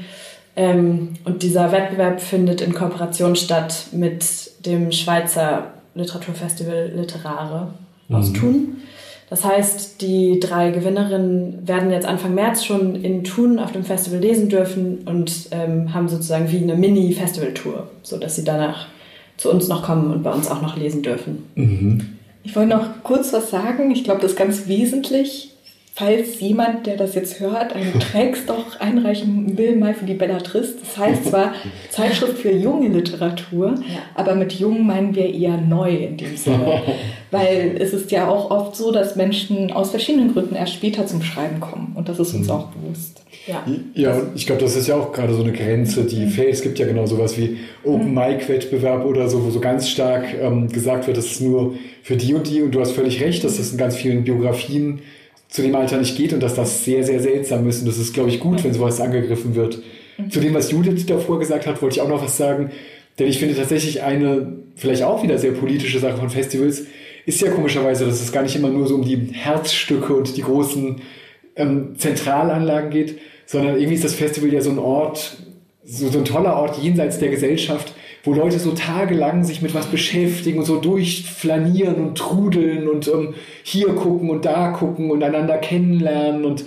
Ähm, 0.55 1.13
und 1.23 1.43
dieser 1.43 1.71
Wettbewerb 1.71 2.19
findet 2.19 2.61
in 2.61 2.73
Kooperation 2.73 3.35
statt 3.35 3.87
mit 3.91 4.25
dem 4.65 4.91
Schweizer 4.91 5.73
Literaturfestival 5.93 6.91
Literare 6.95 7.73
aus 8.09 8.29
mhm. 8.29 8.33
Das 9.29 9.43
heißt, 9.43 10.01
die 10.01 10.39
drei 10.39 10.71
Gewinnerinnen 10.71 11.67
werden 11.67 11.91
jetzt 11.91 12.07
Anfang 12.07 12.33
März 12.33 12.63
schon 12.63 12.95
in 12.95 13.25
Thun 13.25 13.59
auf 13.59 13.73
dem 13.73 13.83
Festival 13.83 14.19
lesen 14.19 14.47
dürfen 14.47 14.99
und 15.05 15.49
ähm, 15.51 15.93
haben 15.93 16.07
sozusagen 16.07 16.49
wie 16.49 16.59
eine 16.59 16.75
Mini-Festival-Tour, 16.75 17.89
sodass 18.03 18.37
sie 18.37 18.45
danach 18.45 18.87
zu 19.35 19.51
uns 19.51 19.67
noch 19.67 19.83
kommen 19.83 20.11
und 20.13 20.23
bei 20.23 20.31
uns 20.31 20.49
auch 20.49 20.61
noch 20.61 20.77
lesen 20.77 21.03
dürfen. 21.03 21.43
Mhm. 21.55 22.17
Ich 22.43 22.55
wollte 22.55 22.69
noch 22.69 23.03
kurz 23.03 23.33
was 23.33 23.49
sagen. 23.51 23.91
Ich 23.91 24.05
glaube, 24.05 24.21
das 24.21 24.31
ist 24.31 24.37
ganz 24.37 24.67
wesentlich 24.67 25.51
falls 25.97 26.39
jemand, 26.39 26.85
der 26.85 26.95
das 26.95 27.15
jetzt 27.15 27.39
hört, 27.39 27.73
einen 27.73 27.99
Text 28.11 28.47
doch 28.49 28.79
einreichen 28.79 29.57
will, 29.57 29.75
mal 29.75 29.95
für 29.95 30.05
die 30.05 30.13
Bellatrist. 30.13 30.75
Das 30.79 30.95
heißt 30.95 31.25
zwar 31.25 31.55
Zeitschrift 31.89 32.37
für 32.37 32.51
junge 32.51 32.89
Literatur, 32.89 33.73
ja. 33.79 34.01
aber 34.13 34.35
mit 34.35 34.53
jung 34.53 34.85
meinen 34.85 35.15
wir 35.15 35.33
eher 35.33 35.57
neu 35.57 35.89
in 35.89 36.17
dem 36.17 36.37
Sinne. 36.37 36.83
Weil 37.31 37.77
es 37.79 37.93
ist 37.93 38.11
ja 38.11 38.29
auch 38.29 38.51
oft 38.51 38.75
so, 38.75 38.91
dass 38.91 39.15
Menschen 39.15 39.71
aus 39.71 39.89
verschiedenen 39.89 40.33
Gründen 40.33 40.55
erst 40.55 40.73
später 40.73 41.07
zum 41.07 41.23
Schreiben 41.23 41.59
kommen. 41.59 41.93
Und 41.95 42.07
das 42.07 42.19
ist 42.19 42.33
uns 42.35 42.45
mhm. 42.45 42.53
auch 42.53 42.67
bewusst. 42.67 43.23
Ja, 43.47 43.65
ja 43.95 44.13
und 44.13 44.35
ich 44.35 44.45
glaube, 44.45 44.61
das 44.61 44.75
ist 44.75 44.87
ja 44.87 44.95
auch 44.95 45.11
gerade 45.11 45.33
so 45.33 45.41
eine 45.41 45.51
Grenze, 45.51 46.03
die 46.03 46.25
mhm. 46.25 46.29
fällt. 46.29 46.53
Es 46.53 46.61
gibt 46.61 46.77
ja 46.77 46.85
genau 46.85 47.07
sowas 47.07 47.37
wie 47.39 47.57
Open 47.83 48.13
Mic 48.13 48.47
Wettbewerb 48.47 49.03
oder 49.03 49.27
so, 49.29 49.43
wo 49.43 49.49
so 49.49 49.59
ganz 49.59 49.89
stark 49.89 50.25
ähm, 50.39 50.69
gesagt 50.69 51.07
wird, 51.07 51.17
das 51.17 51.25
ist 51.25 51.41
nur 51.41 51.73
für 52.03 52.15
die 52.15 52.35
und 52.35 52.47
die. 52.47 52.61
Und 52.61 52.71
du 52.75 52.81
hast 52.81 52.91
völlig 52.91 53.19
recht, 53.19 53.43
dass 53.43 53.57
das 53.57 53.71
in 53.71 53.79
ganz 53.79 53.95
vielen 53.95 54.23
Biografien 54.23 55.01
zu 55.49 55.61
dem 55.61 55.75
Alter 55.75 55.97
nicht 55.97 56.17
geht 56.17 56.33
und 56.33 56.41
dass 56.41 56.55
das 56.55 56.83
sehr, 56.83 57.03
sehr 57.03 57.19
seltsam 57.19 57.67
ist. 57.67 57.81
Und 57.81 57.87
das 57.87 57.97
ist, 57.97 58.13
glaube 58.13 58.29
ich, 58.29 58.39
gut, 58.39 58.63
wenn 58.63 58.73
sowas 58.73 58.99
angegriffen 58.99 59.55
wird. 59.55 59.79
Mhm. 60.17 60.29
Zu 60.29 60.39
dem, 60.39 60.53
was 60.53 60.71
Judith 60.71 61.05
davor 61.05 61.39
gesagt 61.39 61.67
hat, 61.67 61.81
wollte 61.81 61.95
ich 61.95 62.01
auch 62.01 62.09
noch 62.09 62.23
was 62.23 62.37
sagen. 62.37 62.71
Denn 63.17 63.27
ich 63.27 63.39
finde 63.39 63.55
tatsächlich 63.55 64.03
eine, 64.03 64.53
vielleicht 64.75 65.03
auch 65.03 65.23
wieder 65.23 65.37
sehr 65.37 65.51
politische 65.51 65.99
Sache 65.99 66.17
von 66.17 66.29
Festivals, 66.29 66.83
ist 67.25 67.41
ja 67.41 67.51
komischerweise, 67.51 68.05
dass 68.05 68.21
es 68.21 68.31
gar 68.31 68.43
nicht 68.43 68.55
immer 68.55 68.69
nur 68.69 68.87
so 68.87 68.95
um 68.95 69.03
die 69.03 69.17
Herzstücke 69.33 70.13
und 70.13 70.37
die 70.37 70.43
großen 70.43 71.01
ähm, 71.55 71.95
Zentralanlagen 71.97 72.89
geht, 72.89 73.19
sondern 73.45 73.75
irgendwie 73.75 73.95
ist 73.95 74.03
das 74.03 74.13
Festival 74.13 74.53
ja 74.53 74.61
so 74.61 74.69
ein 74.69 74.79
Ort, 74.79 75.37
so, 75.83 76.09
so 76.09 76.19
ein 76.19 76.25
toller 76.25 76.55
Ort 76.55 76.81
jenseits 76.81 77.19
der 77.19 77.29
Gesellschaft, 77.29 77.93
wo 78.27 78.33
Leute 78.33 78.59
so 78.59 78.71
tagelang 78.71 79.45
sich 79.45 79.61
mit 79.61 79.73
was 79.73 79.85
beschäftigen 79.85 80.59
und 80.59 80.65
so 80.65 80.81
durchflanieren 80.81 81.95
und 81.95 82.17
trudeln 82.17 82.89
und 82.89 83.07
ähm, 83.07 83.35
hier 83.63 83.87
gucken 83.95 84.29
und 84.29 84.43
da 84.43 84.71
gucken 84.71 85.11
und 85.11 85.23
einander 85.23 85.57
kennenlernen 85.57 86.43
und 86.43 86.65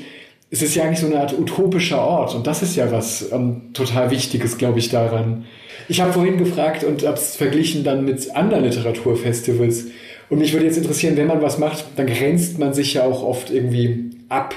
es 0.50 0.62
ist 0.62 0.74
ja 0.74 0.84
eigentlich 0.84 1.00
so 1.00 1.06
eine 1.06 1.20
Art 1.20 1.38
utopischer 1.38 2.00
Ort 2.00 2.34
und 2.34 2.46
das 2.46 2.62
ist 2.62 2.76
ja 2.76 2.90
was 2.90 3.30
ähm, 3.30 3.74
total 3.74 4.10
Wichtiges, 4.10 4.56
glaube 4.56 4.78
ich, 4.78 4.88
daran. 4.88 5.44
Ich 5.86 6.00
habe 6.00 6.14
vorhin 6.14 6.38
gefragt 6.38 6.82
und 6.82 7.04
habe 7.04 7.18
es 7.18 7.36
verglichen 7.36 7.84
dann 7.84 8.06
mit 8.06 8.34
anderen 8.34 8.64
Literaturfestivals 8.64 9.88
Und 10.30 10.38
mich 10.38 10.54
würde 10.54 10.64
jetzt 10.64 10.78
interessieren, 10.78 11.18
wenn 11.18 11.26
man 11.26 11.42
was 11.42 11.58
macht, 11.58 11.84
dann 11.96 12.06
grenzt 12.06 12.58
man 12.58 12.72
sich 12.72 12.94
ja 12.94 13.04
auch 13.04 13.22
oft 13.22 13.50
irgendwie 13.50 14.12
ab. 14.30 14.54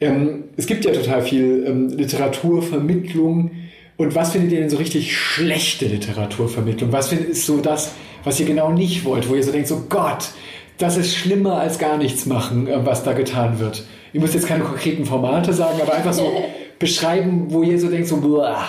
Ähm, 0.00 0.44
es 0.56 0.66
gibt 0.66 0.86
ja 0.86 0.92
total 0.92 1.20
viel 1.20 1.64
ähm, 1.66 1.88
Literaturvermittlung. 1.88 3.50
Und 3.96 4.14
was 4.14 4.32
findet 4.32 4.52
ihr 4.52 4.60
denn 4.60 4.70
so 4.70 4.78
richtig 4.78 5.16
schlechte 5.16 5.86
Literaturvermittlung? 5.86 6.92
Was 6.92 7.08
findet, 7.08 7.30
ist 7.30 7.46
so 7.46 7.58
das, 7.58 7.92
was 8.24 8.40
ihr 8.40 8.46
genau 8.46 8.72
nicht 8.72 9.04
wollt, 9.04 9.28
wo 9.28 9.34
ihr 9.34 9.42
so 9.42 9.52
denkt, 9.52 9.68
so 9.68 9.84
Gott, 9.88 10.30
das 10.78 10.96
ist 10.96 11.14
schlimmer 11.14 11.58
als 11.58 11.78
gar 11.78 11.98
nichts 11.98 12.26
machen, 12.26 12.66
äh, 12.66 12.84
was 12.84 13.04
da 13.04 13.12
getan 13.12 13.58
wird? 13.58 13.84
Ihr 14.12 14.20
müsst 14.20 14.34
jetzt 14.34 14.46
keine 14.46 14.64
konkreten 14.64 15.04
Formate 15.06 15.52
sagen, 15.52 15.80
aber 15.80 15.94
einfach 15.94 16.12
so 16.12 16.30
beschreiben, 16.78 17.46
wo 17.48 17.62
ihr 17.62 17.78
so 17.78 17.88
denkt, 17.88 18.08
so, 18.08 18.16
boah, 18.20 18.64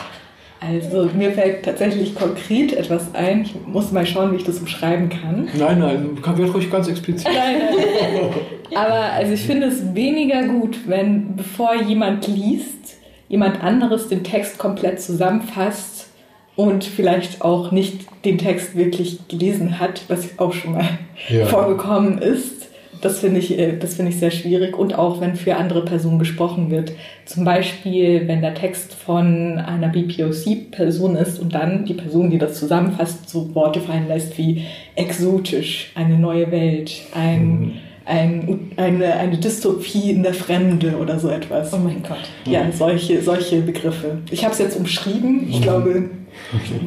also 0.60 1.10
mir 1.14 1.32
fällt 1.32 1.66
tatsächlich 1.66 2.16
konkret 2.16 2.74
etwas 2.74 3.14
ein. 3.14 3.42
Ich 3.42 3.56
muss 3.68 3.92
mal 3.92 4.06
schauen, 4.06 4.32
wie 4.32 4.38
ich 4.38 4.46
das 4.46 4.60
umschreiben 4.60 5.10
kann. 5.10 5.50
Nein, 5.58 5.80
nein, 5.80 6.18
kann 6.22 6.38
wird 6.38 6.54
ruhig 6.54 6.72
ganz 6.72 6.88
explizit. 6.88 7.28
Nein, 7.34 7.58
nein. 7.60 8.30
Aber 8.76 9.12
also 9.14 9.34
ich 9.34 9.42
finde 9.42 9.68
es 9.68 9.94
weniger 9.94 10.44
gut, 10.44 10.88
wenn 10.88 11.36
bevor 11.36 11.76
jemand 11.76 12.28
liest, 12.28 12.98
jemand 13.30 13.64
anderes 13.64 14.08
den 14.08 14.24
Text 14.24 14.58
komplett 14.58 15.02
zusammenfasst 15.02 16.08
und 16.56 16.84
vielleicht 16.84 17.42
auch 17.42 17.72
nicht 17.72 18.08
den 18.26 18.38
Text 18.38 18.76
wirklich 18.76 19.28
gelesen 19.28 19.80
hat, 19.80 20.04
was 20.08 20.38
auch 20.38 20.54
schon 20.54 20.74
mal 20.74 20.86
ja. 21.30 21.46
vorgekommen 21.46 22.20
ist. 22.20 22.64
Das 23.02 23.20
finde 23.20 23.40
ich, 23.40 23.60
äh, 23.60 23.78
das 23.78 23.96
finde 23.96 24.12
ich 24.12 24.20
sehr 24.20 24.32
schwierig 24.32 24.78
und 24.78 24.98
auch 24.98 25.20
wenn 25.20 25.36
für 25.36 25.58
andere 25.58 25.84
Personen 25.84 26.20
gesprochen 26.20 26.72
wird. 26.72 26.94
Zum 27.26 27.44
Beispiel, 27.44 28.28
wenn 28.28 28.42
der 28.42 28.54
Text 28.54 28.94
von 28.94 29.58
einer 29.58 29.90
BPOC-Person 29.90 31.18
ist 31.18 31.40
und 31.40 31.54
dann 31.54 31.86
die 31.86 31.96
Person, 31.96 32.30
die 32.30 32.38
das 32.38 32.58
zusammenfasst, 32.58 33.30
so 33.30 33.54
Worte 33.56 33.82
fallen 33.82 34.08
lässt 34.08 34.38
wie 34.38 34.66
exotisch, 34.96 35.92
eine 35.96 36.18
neue 36.18 36.50
Welt, 36.52 36.94
ein, 37.14 37.60
mhm. 37.60 37.74
Ein, 38.06 38.72
eine, 38.76 39.14
eine 39.14 39.38
Dystopie 39.38 40.12
in 40.12 40.24
der 40.24 40.34
Fremde 40.34 40.98
oder 40.98 41.20
so 41.20 41.30
etwas. 41.30 41.74
Oh 41.74 41.78
mein 41.78 42.04
Gott. 42.04 42.30
Ja, 42.46 42.70
solche, 42.72 43.22
solche 43.22 43.62
Begriffe. 43.62 44.20
Ich 44.30 44.44
habe 44.44 44.54
es 44.54 44.60
jetzt 44.60 44.78
umschrieben. 44.78 45.48
Ich 45.50 45.60
mhm. 45.60 45.64
glaube, 45.64 46.10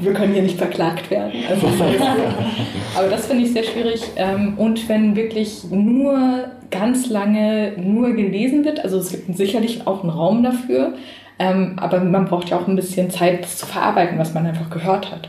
wir 0.00 0.12
können 0.12 0.34
hier 0.34 0.42
nicht 0.42 0.58
verklagt 0.58 1.10
werden. 1.10 1.32
Also, 1.48 1.66
aber 2.96 3.08
das 3.08 3.26
finde 3.26 3.44
ich 3.44 3.52
sehr 3.52 3.64
schwierig. 3.64 4.02
Ähm, 4.16 4.54
und 4.58 4.88
wenn 4.88 5.16
wirklich 5.16 5.64
nur 5.70 6.44
ganz 6.70 7.08
lange 7.08 7.72
nur 7.78 8.12
gelesen 8.12 8.64
wird, 8.64 8.80
also 8.84 8.98
es 8.98 9.10
gibt 9.10 9.36
sicherlich 9.36 9.86
auch 9.86 10.02
einen 10.02 10.10
Raum 10.10 10.42
dafür, 10.42 10.94
ähm, 11.38 11.74
aber 11.76 12.00
man 12.00 12.26
braucht 12.26 12.50
ja 12.50 12.58
auch 12.58 12.66
ein 12.66 12.76
bisschen 12.76 13.10
Zeit, 13.10 13.44
das 13.44 13.58
zu 13.58 13.66
verarbeiten, 13.66 14.18
was 14.18 14.34
man 14.34 14.46
einfach 14.46 14.70
gehört 14.70 15.10
hat. 15.10 15.28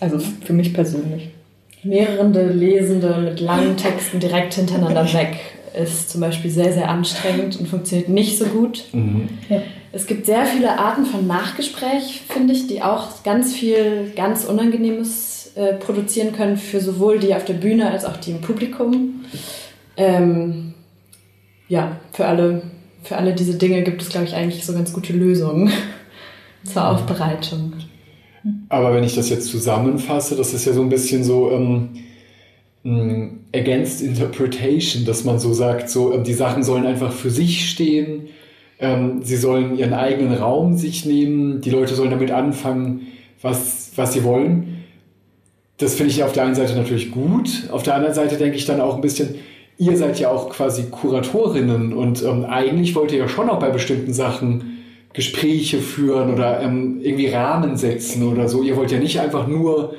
Also 0.00 0.18
für 0.18 0.52
mich 0.52 0.74
persönlich. 0.74 1.30
Mehrere 1.84 2.52
Lesende 2.52 3.18
mit 3.24 3.40
langen 3.40 3.76
Texten 3.76 4.20
direkt 4.20 4.54
hintereinander 4.54 5.12
weg 5.12 5.38
ist 5.80 6.10
zum 6.10 6.20
Beispiel 6.20 6.50
sehr, 6.50 6.72
sehr 6.72 6.88
anstrengend 6.88 7.58
und 7.58 7.66
funktioniert 7.66 8.08
nicht 8.08 8.38
so 8.38 8.44
gut. 8.46 8.84
Mhm. 8.92 9.28
Ja. 9.48 9.62
Es 9.92 10.06
gibt 10.06 10.26
sehr 10.26 10.46
viele 10.46 10.78
Arten 10.78 11.04
von 11.04 11.26
Nachgespräch, 11.26 12.22
finde 12.28 12.54
ich, 12.54 12.66
die 12.66 12.82
auch 12.82 13.22
ganz 13.24 13.54
viel 13.54 14.12
ganz 14.16 14.44
Unangenehmes 14.44 15.52
äh, 15.54 15.74
produzieren 15.74 16.32
können 16.32 16.56
für 16.56 16.80
sowohl 16.80 17.18
die 17.18 17.34
auf 17.34 17.44
der 17.44 17.54
Bühne 17.54 17.90
als 17.90 18.04
auch 18.04 18.16
die 18.16 18.30
im 18.30 18.40
Publikum. 18.40 19.24
Ähm, 19.96 20.74
ja, 21.68 21.96
für 22.12 22.26
alle, 22.26 22.62
für 23.02 23.16
alle 23.16 23.34
diese 23.34 23.58
Dinge 23.58 23.82
gibt 23.82 24.00
es, 24.02 24.08
glaube 24.08 24.26
ich, 24.26 24.34
eigentlich 24.34 24.64
so 24.64 24.72
ganz 24.72 24.92
gute 24.92 25.12
Lösungen 25.12 25.70
zur 26.64 26.88
Aufbereitung. 26.88 27.74
Aber 28.68 28.94
wenn 28.94 29.04
ich 29.04 29.14
das 29.14 29.28
jetzt 29.28 29.48
zusammenfasse, 29.48 30.36
das 30.36 30.52
ist 30.52 30.64
ja 30.64 30.72
so 30.72 30.82
ein 30.82 30.88
bisschen 30.88 31.22
so 31.24 31.50
ähm, 31.50 33.40
Against 33.54 34.02
Interpretation, 34.02 35.04
dass 35.04 35.24
man 35.24 35.38
so 35.38 35.52
sagt, 35.52 35.88
so 35.88 36.12
ähm, 36.12 36.24
die 36.24 36.34
Sachen 36.34 36.62
sollen 36.62 36.86
einfach 36.86 37.12
für 37.12 37.30
sich 37.30 37.70
stehen 37.70 38.28
ähm, 38.82 39.20
sie 39.22 39.36
sollen 39.36 39.78
ihren 39.78 39.94
eigenen 39.94 40.34
Raum 40.34 40.76
sich 40.76 41.06
nehmen. 41.06 41.60
Die 41.60 41.70
Leute 41.70 41.94
sollen 41.94 42.10
damit 42.10 42.32
anfangen, 42.32 43.06
was, 43.40 43.92
was 43.94 44.12
sie 44.12 44.24
wollen. 44.24 44.84
Das 45.78 45.94
finde 45.94 46.10
ich 46.10 46.24
auf 46.24 46.32
der 46.32 46.44
einen 46.44 46.56
Seite 46.56 46.74
natürlich 46.74 47.12
gut. 47.12 47.68
Auf 47.70 47.84
der 47.84 47.94
anderen 47.94 48.14
Seite 48.14 48.36
denke 48.36 48.56
ich 48.56 48.64
dann 48.64 48.80
auch 48.80 48.96
ein 48.96 49.00
bisschen, 49.00 49.36
ihr 49.78 49.96
seid 49.96 50.18
ja 50.18 50.30
auch 50.30 50.50
quasi 50.50 50.86
Kuratorinnen 50.90 51.92
und 51.92 52.22
ähm, 52.24 52.44
eigentlich 52.44 52.94
wollt 52.96 53.12
ihr 53.12 53.18
ja 53.18 53.28
schon 53.28 53.48
auch 53.48 53.60
bei 53.60 53.70
bestimmten 53.70 54.12
Sachen 54.12 54.71
Gespräche 55.12 55.78
führen 55.78 56.32
oder 56.32 56.60
ähm, 56.62 57.00
irgendwie 57.02 57.28
Rahmen 57.28 57.76
setzen 57.76 58.26
oder 58.26 58.48
so. 58.48 58.62
Ihr 58.62 58.76
wollt 58.76 58.90
ja 58.90 58.98
nicht 58.98 59.20
einfach 59.20 59.46
nur 59.46 59.94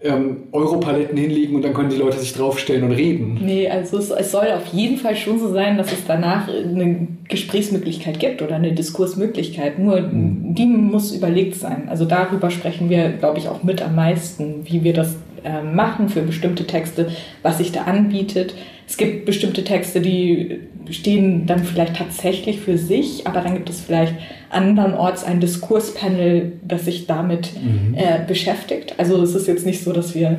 ähm, 0.00 0.44
Europaletten 0.52 1.16
hinlegen 1.16 1.56
und 1.56 1.62
dann 1.62 1.74
können 1.74 1.90
die 1.90 1.96
Leute 1.96 2.18
sich 2.18 2.32
draufstellen 2.32 2.84
und 2.84 2.92
reden. 2.92 3.40
Nee, 3.42 3.68
also 3.68 3.98
es, 3.98 4.10
es, 4.10 4.30
soll 4.30 4.46
auf 4.52 4.66
jeden 4.72 4.96
Fall 4.96 5.16
schon 5.16 5.40
so 5.40 5.52
sein, 5.52 5.76
dass 5.76 5.92
es 5.92 6.04
danach 6.06 6.48
eine 6.48 7.08
Gesprächsmöglichkeit 7.28 8.20
gibt 8.20 8.40
oder 8.40 8.56
eine 8.56 8.72
Diskursmöglichkeit. 8.72 9.78
Nur 9.78 10.00
mhm. 10.00 10.54
die 10.54 10.66
muss 10.66 11.12
überlegt 11.12 11.56
sein. 11.56 11.88
Also 11.88 12.04
darüber 12.04 12.50
sprechen 12.50 12.90
wir, 12.90 13.08
glaube 13.08 13.38
ich, 13.38 13.48
auch 13.48 13.64
mit 13.64 13.82
am 13.82 13.96
meisten, 13.96 14.60
wie 14.64 14.84
wir 14.84 14.92
das 14.92 15.16
äh, 15.42 15.62
machen 15.62 16.08
für 16.08 16.22
bestimmte 16.22 16.66
Texte, 16.66 17.10
was 17.42 17.58
sich 17.58 17.72
da 17.72 17.82
anbietet. 17.82 18.54
Es 18.86 18.96
gibt 18.96 19.24
bestimmte 19.24 19.64
Texte, 19.64 20.00
die 20.00 20.60
stehen 20.90 21.46
dann 21.46 21.64
vielleicht 21.64 21.96
tatsächlich 21.96 22.60
für 22.60 22.78
sich, 22.78 23.26
aber 23.26 23.40
dann 23.40 23.54
gibt 23.54 23.70
es 23.70 23.80
vielleicht 23.80 24.14
andernorts 24.50 25.24
ein 25.24 25.40
Diskurspanel, 25.40 26.52
das 26.62 26.84
sich 26.84 27.06
damit 27.06 27.50
mhm. 27.54 27.94
äh, 27.94 28.20
beschäftigt. 28.26 28.94
Also 28.98 29.22
es 29.22 29.34
ist 29.34 29.46
jetzt 29.46 29.66
nicht 29.66 29.82
so, 29.82 29.92
dass 29.92 30.14
wir 30.14 30.38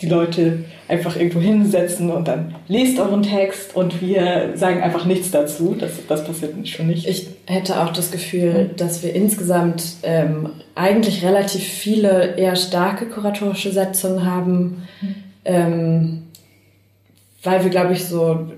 die 0.00 0.08
Leute 0.08 0.64
einfach 0.88 1.16
irgendwo 1.16 1.40
hinsetzen 1.40 2.10
und 2.10 2.28
dann 2.28 2.54
lest 2.68 2.98
euren 2.98 3.22
Text 3.22 3.74
und 3.76 4.00
wir 4.00 4.52
sagen 4.54 4.82
einfach 4.82 5.04
nichts 5.06 5.30
dazu. 5.30 5.76
Das, 5.78 5.92
das 6.08 6.24
passiert 6.24 6.68
schon 6.68 6.88
nicht. 6.88 7.06
Ich 7.08 7.28
hätte 7.46 7.80
auch 7.80 7.92
das 7.92 8.10
Gefühl, 8.10 8.70
mhm. 8.72 8.76
dass 8.76 9.02
wir 9.02 9.14
insgesamt 9.14 9.84
ähm, 10.02 10.50
eigentlich 10.74 11.24
relativ 11.24 11.62
viele 11.62 12.36
eher 12.36 12.56
starke 12.56 13.06
kuratorische 13.06 13.72
Setzungen 13.72 14.26
haben, 14.26 14.82
mhm. 15.00 15.14
ähm, 15.44 16.22
weil 17.42 17.62
wir, 17.62 17.70
glaube 17.70 17.92
ich, 17.92 18.04
so 18.04 18.48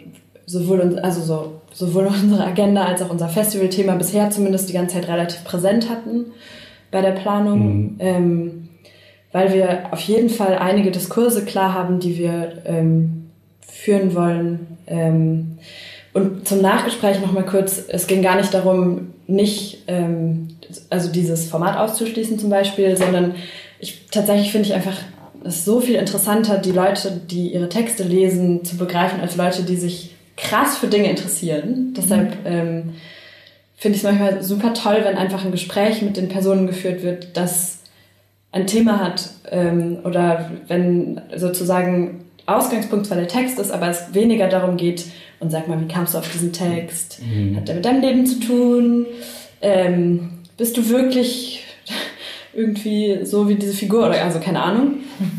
sowohl, 0.47 0.99
also 1.01 1.23
so, 1.23 1.61
sowohl 1.73 2.07
unsere 2.23 2.45
Agenda 2.45 2.85
als 2.85 3.03
auch 3.03 3.11
unser 3.11 3.29
Festivalthema 3.29 3.95
bisher 3.95 4.31
zumindest 4.31 4.69
die 4.69 4.73
ganze 4.73 4.95
Zeit 4.95 5.09
relativ 5.09 5.45
präsent 5.45 5.91
hatten 5.91 6.27
bei 6.91 7.03
der 7.03 7.13
Planung. 7.13 7.69
Mhm. 7.69 7.97
Ähm, 7.99 8.69
weil 9.33 9.53
wir 9.53 9.93
auf 9.93 10.01
jeden 10.01 10.31
Fall 10.31 10.57
einige 10.57 10.91
Diskurse 10.91 11.45
klar 11.45 11.75
haben, 11.75 12.01
die 12.01 12.17
wir 12.17 12.63
ähm, 12.65 13.27
führen 13.61 14.15
wollen. 14.15 14.79
Ähm, 14.87 15.59
und 16.15 16.49
zum 16.49 16.63
Nachgespräch 16.63 17.21
noch 17.21 17.33
mal 17.33 17.45
kurz, 17.45 17.85
es 17.87 18.07
ging 18.07 18.23
gar 18.23 18.37
nicht 18.37 18.55
darum, 18.55 19.13
nicht 19.27 19.85
ähm, 19.89 20.49
also 20.89 21.13
dieses 21.13 21.51
Format 21.51 21.77
auszuschließen 21.77 22.39
zum 22.39 22.49
Beispiel, 22.49 22.97
sondern 22.97 23.35
ich 23.79 24.07
tatsächlich 24.11 24.53
finde 24.53 24.69
ich 24.69 24.75
einfach 24.75 24.97
es 25.45 25.67
so 25.67 25.81
viel 25.81 25.97
interessanter, 25.97 26.57
die 26.57 26.73
Leute, 26.73 27.21
die 27.31 27.53
ihre 27.53 27.69
Texte 27.69 28.05
lesen, 28.05 28.65
zu 28.65 28.79
begreifen 28.79 29.21
als 29.21 29.37
Leute, 29.37 29.65
die 29.65 29.77
sich 29.77 30.16
krass 30.37 30.79
für 30.79 30.89
Dinge 30.89 31.11
interessieren. 31.11 31.95
Deshalb 31.97 32.31
mhm. 32.41 32.47
ähm, 32.47 32.95
finde 33.77 33.97
ich 33.97 34.03
es 34.03 34.09
manchmal 34.09 34.43
super 34.43 34.75
toll, 34.75 35.01
wenn 35.03 35.17
einfach 35.17 35.45
ein 35.45 35.53
Gespräch 35.53 36.03
mit 36.03 36.17
den 36.17 36.29
Personen 36.29 36.67
geführt 36.67 37.03
wird, 37.03 37.37
das 37.37 37.79
ein 38.53 38.67
Thema 38.67 39.01
hat 39.01 39.29
ähm, 39.51 39.99
oder 40.05 40.51
wenn 40.69 41.21
sozusagen 41.35 42.25
Ausgangspunkt 42.47 43.07
zwar 43.07 43.19
der 43.19 43.29
Text 43.29 43.59
ist, 43.59 43.71
aber 43.71 43.89
es 43.89 44.15
weniger 44.15 44.49
darum 44.49 44.77
geht, 44.77 45.07
und 45.39 45.51
sag 45.51 45.69
mal, 45.69 45.81
wie 45.81 45.89
kamst 45.89 46.15
du 46.15 46.19
auf 46.19 46.31
diesen 46.33 46.53
Text? 46.53 47.21
Mhm. 47.23 47.57
Hat 47.57 47.69
der 47.69 47.75
mit 47.75 47.85
deinem 47.85 48.01
Leben 48.01 48.27
zu 48.27 48.41
tun? 48.41 49.07
Ähm, 49.61 50.31
bist 50.57 50.77
du 50.77 50.89
wirklich 50.89 51.66
irgendwie 52.57 53.25
so 53.25 53.49
wie 53.49 53.55
diese 53.55 53.75
Figur 53.75 54.07
oder 54.07 54.23
also 54.25 54.41
keine 54.41 54.63
Ahnung, 54.63 54.95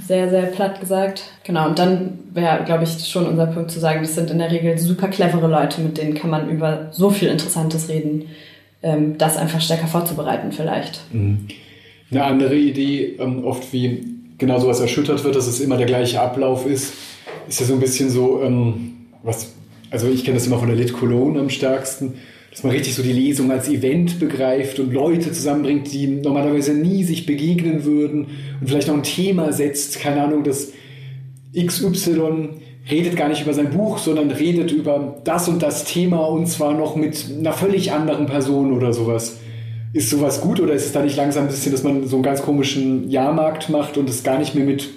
sehr, 0.07 0.29
sehr 0.29 0.43
platt 0.43 0.79
gesagt. 0.79 1.23
Genau, 1.43 1.67
und 1.67 1.79
dann 1.79 2.19
wäre, 2.33 2.63
glaube 2.63 2.83
ich, 2.83 3.07
schon 3.07 3.25
unser 3.25 3.47
Punkt 3.47 3.71
zu 3.71 3.79
sagen, 3.79 4.01
das 4.01 4.15
sind 4.15 4.29
in 4.29 4.37
der 4.37 4.51
Regel 4.51 4.77
super 4.77 5.07
clevere 5.07 5.47
Leute, 5.47 5.81
mit 5.81 5.97
denen 5.97 6.13
kann 6.13 6.29
man 6.29 6.49
über 6.49 6.89
so 6.91 7.09
viel 7.09 7.29
Interessantes 7.29 7.89
reden, 7.89 8.25
ähm, 8.83 9.17
das 9.17 9.37
einfach 9.37 9.61
stärker 9.61 9.87
vorzubereiten 9.87 10.51
vielleicht. 10.51 11.01
Mhm. 11.11 11.47
Eine 12.11 12.23
andere 12.23 12.55
Idee, 12.55 13.17
ähm, 13.19 13.43
oft 13.43 13.73
wie 13.73 14.05
genau 14.37 14.59
sowas 14.59 14.79
erschüttert 14.79 15.23
wird, 15.23 15.35
dass 15.35 15.47
es 15.47 15.59
immer 15.59 15.77
der 15.77 15.87
gleiche 15.87 16.21
Ablauf 16.21 16.65
ist, 16.65 16.93
ist 17.49 17.59
ja 17.59 17.65
so 17.65 17.73
ein 17.73 17.79
bisschen 17.79 18.09
so, 18.09 18.41
ähm, 18.43 19.07
was, 19.23 19.53
also 19.89 20.07
ich 20.07 20.23
kenne 20.23 20.37
das 20.37 20.47
immer 20.47 20.59
von 20.59 20.67
der 20.67 20.77
Lit 20.77 20.93
Cologne 20.93 21.39
am 21.39 21.49
stärksten, 21.49 22.15
dass 22.57 22.63
man 22.63 22.73
richtig 22.73 22.95
so 22.95 23.03
die 23.03 23.13
Lesung 23.13 23.51
als 23.51 23.69
Event 23.69 24.19
begreift 24.19 24.79
und 24.79 24.91
Leute 24.91 25.31
zusammenbringt, 25.31 25.93
die 25.93 26.07
normalerweise 26.07 26.73
nie 26.73 27.03
sich 27.03 27.27
begegnen 27.27 27.85
würden 27.85 28.29
und 28.59 28.67
vielleicht 28.67 28.87
noch 28.87 28.95
ein 28.95 29.03
Thema 29.03 29.53
setzt, 29.53 29.99
keine 29.99 30.23
Ahnung, 30.23 30.43
dass 30.43 30.71
XY 31.55 32.49
redet 32.89 33.15
gar 33.15 33.29
nicht 33.29 33.43
über 33.43 33.53
sein 33.53 33.69
Buch, 33.69 33.99
sondern 33.99 34.31
redet 34.31 34.71
über 34.71 35.21
das 35.23 35.47
und 35.47 35.61
das 35.61 35.83
Thema 35.83 36.25
und 36.25 36.47
zwar 36.47 36.73
noch 36.73 36.95
mit 36.95 37.27
einer 37.37 37.53
völlig 37.53 37.91
anderen 37.91 38.25
Person 38.25 38.73
oder 38.73 38.91
sowas. 38.91 39.37
Ist 39.93 40.09
sowas 40.09 40.41
gut 40.41 40.59
oder 40.59 40.73
ist 40.73 40.87
es 40.87 40.93
da 40.93 41.03
nicht 41.03 41.15
langsam 41.15 41.43
ein 41.43 41.49
bisschen, 41.49 41.73
dass 41.73 41.83
man 41.83 42.07
so 42.07 42.15
einen 42.15 42.23
ganz 42.23 42.41
komischen 42.41 43.07
Jahrmarkt 43.11 43.69
macht 43.69 43.97
und 43.97 44.09
es 44.09 44.23
gar 44.23 44.39
nicht 44.39 44.55
mehr 44.55 44.65
mit 44.65 44.89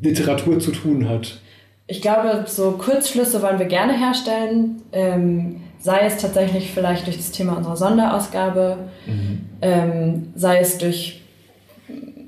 Literatur 0.00 0.60
zu 0.60 0.70
tun 0.70 1.08
hat? 1.08 1.40
ich 1.86 2.00
glaube, 2.00 2.44
so 2.46 2.72
Kurzschlüsse 2.72 3.42
wollen 3.42 3.58
wir 3.58 3.66
gerne 3.66 3.98
herstellen, 3.98 4.82
ähm, 4.92 5.60
sei 5.84 6.06
es 6.06 6.16
tatsächlich 6.16 6.72
vielleicht 6.72 7.04
durch 7.06 7.18
das 7.18 7.30
Thema 7.30 7.58
unserer 7.58 7.76
Sonderausgabe, 7.76 8.78
mhm. 9.04 9.40
ähm, 9.60 10.32
sei 10.34 10.58
es 10.60 10.78
durch 10.78 11.20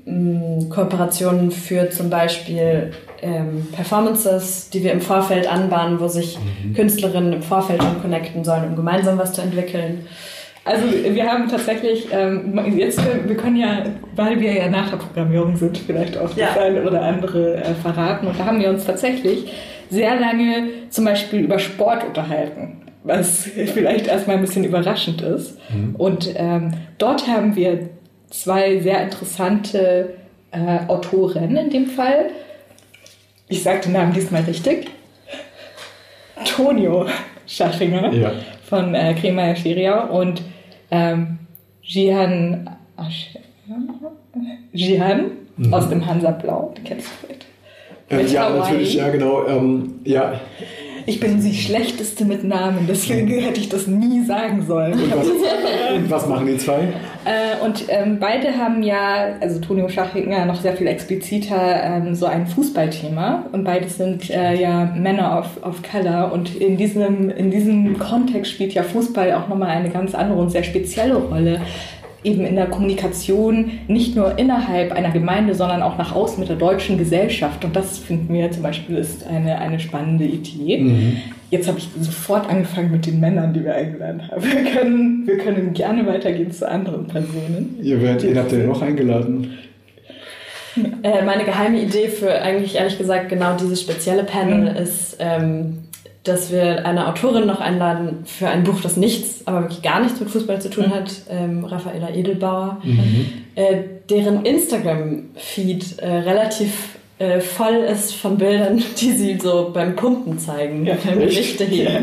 mm, 0.05 0.69
Kooperationen 0.69 1.49
für 1.49 1.89
zum 1.89 2.11
Beispiel 2.11 2.91
ähm, 3.23 3.67
Performances, 3.71 4.69
die 4.69 4.83
wir 4.83 4.91
im 4.91 5.01
Vorfeld 5.01 5.51
anbahnen, 5.51 5.99
wo 5.99 6.07
sich 6.07 6.37
mhm. 6.37 6.75
Künstlerinnen 6.75 7.33
im 7.33 7.41
Vorfeld 7.41 7.81
schon 7.81 7.99
connecten 7.99 8.43
sollen, 8.43 8.69
um 8.69 8.75
gemeinsam 8.75 9.17
was 9.17 9.33
zu 9.33 9.41
entwickeln. 9.41 10.05
Also 10.63 10.85
wir 10.91 11.25
haben 11.25 11.49
tatsächlich, 11.49 12.09
ähm, 12.11 12.77
jetzt, 12.77 13.01
wir 13.25 13.37
können 13.37 13.55
ja, 13.55 13.85
weil 14.15 14.39
wir 14.39 14.53
ja 14.53 14.69
nach 14.69 14.91
der 14.91 14.97
Programmierung 14.97 15.55
sind, 15.55 15.79
vielleicht 15.79 16.15
auch 16.15 16.37
ja. 16.37 16.49
das 16.53 16.57
eine 16.57 16.83
oder 16.83 17.01
andere 17.01 17.55
äh, 17.55 17.73
verraten. 17.73 18.27
Und 18.27 18.39
da 18.39 18.45
haben 18.45 18.59
wir 18.59 18.69
uns 18.69 18.85
tatsächlich 18.85 19.51
sehr 19.89 20.19
lange 20.19 20.67
zum 20.91 21.05
Beispiel 21.05 21.39
über 21.39 21.57
Sport 21.57 22.03
unterhalten, 22.03 22.83
was 23.07 23.43
vielleicht 23.43 24.07
erstmal 24.07 24.37
ein 24.37 24.41
bisschen 24.41 24.63
überraschend 24.63 25.21
ist. 25.21 25.57
Mhm. 25.69 25.95
Und 25.95 26.33
ähm, 26.35 26.73
dort 26.97 27.27
haben 27.27 27.55
wir 27.55 27.89
zwei 28.29 28.79
sehr 28.79 29.03
interessante 29.03 30.13
äh, 30.51 30.79
Autoren 30.87 31.55
in 31.55 31.69
dem 31.69 31.87
Fall. 31.87 32.31
Ich 33.47 33.63
sage 33.63 33.81
den 33.81 33.93
Namen 33.93 34.13
diesmal 34.13 34.43
richtig. 34.43 34.89
Tonio 36.45 37.05
Schachinger 37.45 38.13
ja. 38.13 38.31
von 38.63 38.93
äh, 38.93 39.13
Crema 39.15 39.55
Schiria 39.55 40.01
und 40.05 40.41
ähm, 40.91 41.39
Jihan, 41.81 42.69
Jihan 44.73 45.31
mhm. 45.55 45.73
aus 45.73 45.89
dem 45.89 46.05
Hansa 46.05 46.31
Blau, 46.31 46.73
die 46.77 46.83
kennst 46.83 47.07
du 47.07 47.27
vielleicht. 47.27 47.45
Äh, 48.09 48.25
ja, 48.33 48.45
Hawaii. 48.45 48.59
natürlich, 48.59 48.93
ja, 48.95 49.09
genau. 49.09 49.47
Ähm, 49.47 49.99
ja. 50.03 50.39
Ich 51.09 51.21
bin 51.21 51.41
die 51.41 51.55
schlechteste 51.55 52.25
mit 52.25 52.43
Namen, 52.43 52.85
deswegen 52.85 53.29
hätte 53.29 53.61
ich 53.61 53.69
das 53.69 53.87
nie 53.87 54.25
sagen 54.25 54.65
sollen. 54.67 54.91
Und 54.91 55.15
was, 55.15 55.27
und 55.95 56.11
was 56.11 56.27
machen 56.27 56.47
die 56.47 56.57
zwei? 56.57 56.79
Äh, 57.23 57.63
und 57.63 57.85
ähm, 57.87 58.19
beide 58.19 58.57
haben 58.57 58.83
ja, 58.83 59.35
also 59.39 59.61
Toni 59.61 59.83
und 59.83 59.91
Schachinger 59.91 60.45
noch 60.45 60.59
sehr 60.61 60.75
viel 60.75 60.87
expliziter 60.87 61.81
ähm, 61.81 62.13
so 62.13 62.25
ein 62.25 62.45
Fußballthema. 62.45 63.45
Und 63.53 63.63
beide 63.63 63.87
sind 63.87 64.29
äh, 64.29 64.61
ja 64.61 64.93
Männer 64.97 65.39
auf, 65.39 65.63
auf 65.63 65.81
Color. 65.81 66.33
Und 66.33 66.53
in 66.57 66.75
diesem, 66.75 67.29
in 67.29 67.51
diesem 67.51 67.97
Kontext 67.97 68.51
spielt 68.51 68.73
ja 68.73 68.83
Fußball 68.83 69.31
auch 69.31 69.47
nochmal 69.47 69.69
eine 69.69 69.89
ganz 69.89 70.13
andere 70.13 70.39
und 70.39 70.49
sehr 70.49 70.63
spezielle 70.63 71.15
Rolle 71.15 71.61
eben 72.23 72.45
in 72.45 72.55
der 72.55 72.67
Kommunikation 72.67 73.71
nicht 73.87 74.15
nur 74.15 74.37
innerhalb 74.37 74.91
einer 74.91 75.11
Gemeinde, 75.11 75.53
sondern 75.53 75.81
auch 75.81 75.97
nach 75.97 76.15
außen 76.15 76.39
mit 76.39 76.49
der 76.49 76.55
deutschen 76.55 76.97
Gesellschaft. 76.97 77.63
Und 77.63 77.75
das 77.75 77.97
finden 77.97 78.33
wir 78.33 78.51
zum 78.51 78.63
Beispiel 78.63 78.97
ist 78.97 79.25
eine, 79.25 79.59
eine 79.59 79.79
spannende 79.79 80.25
Idee. 80.25 80.79
Mhm. 80.79 81.17
Jetzt 81.49 81.67
habe 81.67 81.77
ich 81.77 81.87
sofort 82.01 82.49
angefangen 82.49 82.91
mit 82.91 83.05
den 83.05 83.19
Männern, 83.19 83.53
die 83.53 83.63
wir 83.63 83.73
eingeladen 83.73 84.27
haben. 84.29 84.43
Wir 84.43 84.63
können, 84.71 85.27
wir 85.27 85.37
können 85.37 85.73
gerne 85.73 86.05
weitergehen 86.05 86.51
zu 86.51 86.69
anderen 86.69 87.07
Personen. 87.07 87.77
Ihr, 87.81 88.01
werdet, 88.01 88.23
ihr 88.23 88.37
habt 88.37 88.51
ja 88.51 88.59
noch 88.59 88.81
eingeladen. 88.81 89.57
Äh, 91.03 91.23
meine 91.23 91.43
geheime 91.43 91.81
Idee 91.81 92.07
für 92.07 92.31
eigentlich 92.41 92.75
ehrlich 92.75 92.97
gesagt 92.97 93.29
genau 93.29 93.55
dieses 93.55 93.81
spezielle 93.81 94.23
Panel 94.23 94.71
mhm. 94.71 94.77
ist, 94.77 95.17
ähm, 95.19 95.79
dass 96.27 96.51
wir 96.51 96.85
eine 96.85 97.07
Autorin 97.07 97.47
noch 97.47 97.61
einladen 97.61 98.19
für 98.25 98.47
ein 98.47 98.63
Buch, 98.63 98.81
das 98.81 98.97
nichts, 98.97 99.45
aber 99.45 99.61
wirklich 99.61 99.81
gar 99.81 100.01
nichts 100.01 100.19
mit 100.19 100.29
Fußball 100.29 100.61
zu 100.61 100.69
tun 100.69 100.87
mhm. 100.87 100.93
hat, 100.93 101.11
ähm, 101.29 101.65
Raffaella 101.65 102.09
Edelbauer, 102.09 102.81
mhm. 102.83 103.25
äh, 103.55 103.83
deren 104.09 104.45
Instagram-Feed 104.45 105.99
äh, 105.99 106.07
relativ 106.07 106.96
äh, 107.19 107.39
voll 107.39 107.77
ist 107.77 108.15
von 108.15 108.37
Bildern, 108.37 108.83
die 109.01 109.11
sie 109.11 109.39
so 109.39 109.71
beim 109.73 109.95
Pumpen 109.95 110.37
zeigen, 110.37 110.85
ja, 110.85 110.95
beim 111.03 111.19
Gewichte 111.19 111.65
heben. 111.65 111.93
Ja. 111.93 112.01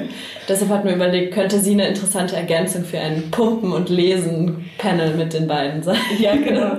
Deshalb 0.49 0.71
hat 0.71 0.85
man 0.85 0.95
überlegt, 0.95 1.33
könnte 1.33 1.61
sie 1.61 1.73
eine 1.73 1.89
interessante 1.89 2.37
Ergänzung 2.37 2.85
für 2.85 2.99
ein 2.99 3.31
Pumpen- 3.31 3.73
und 3.73 3.89
Lesen-Panel 3.89 5.15
mit 5.15 5.33
den 5.33 5.47
beiden 5.47 5.83
sein. 5.83 5.97
Ja, 6.19 6.35
genau. 6.37 6.73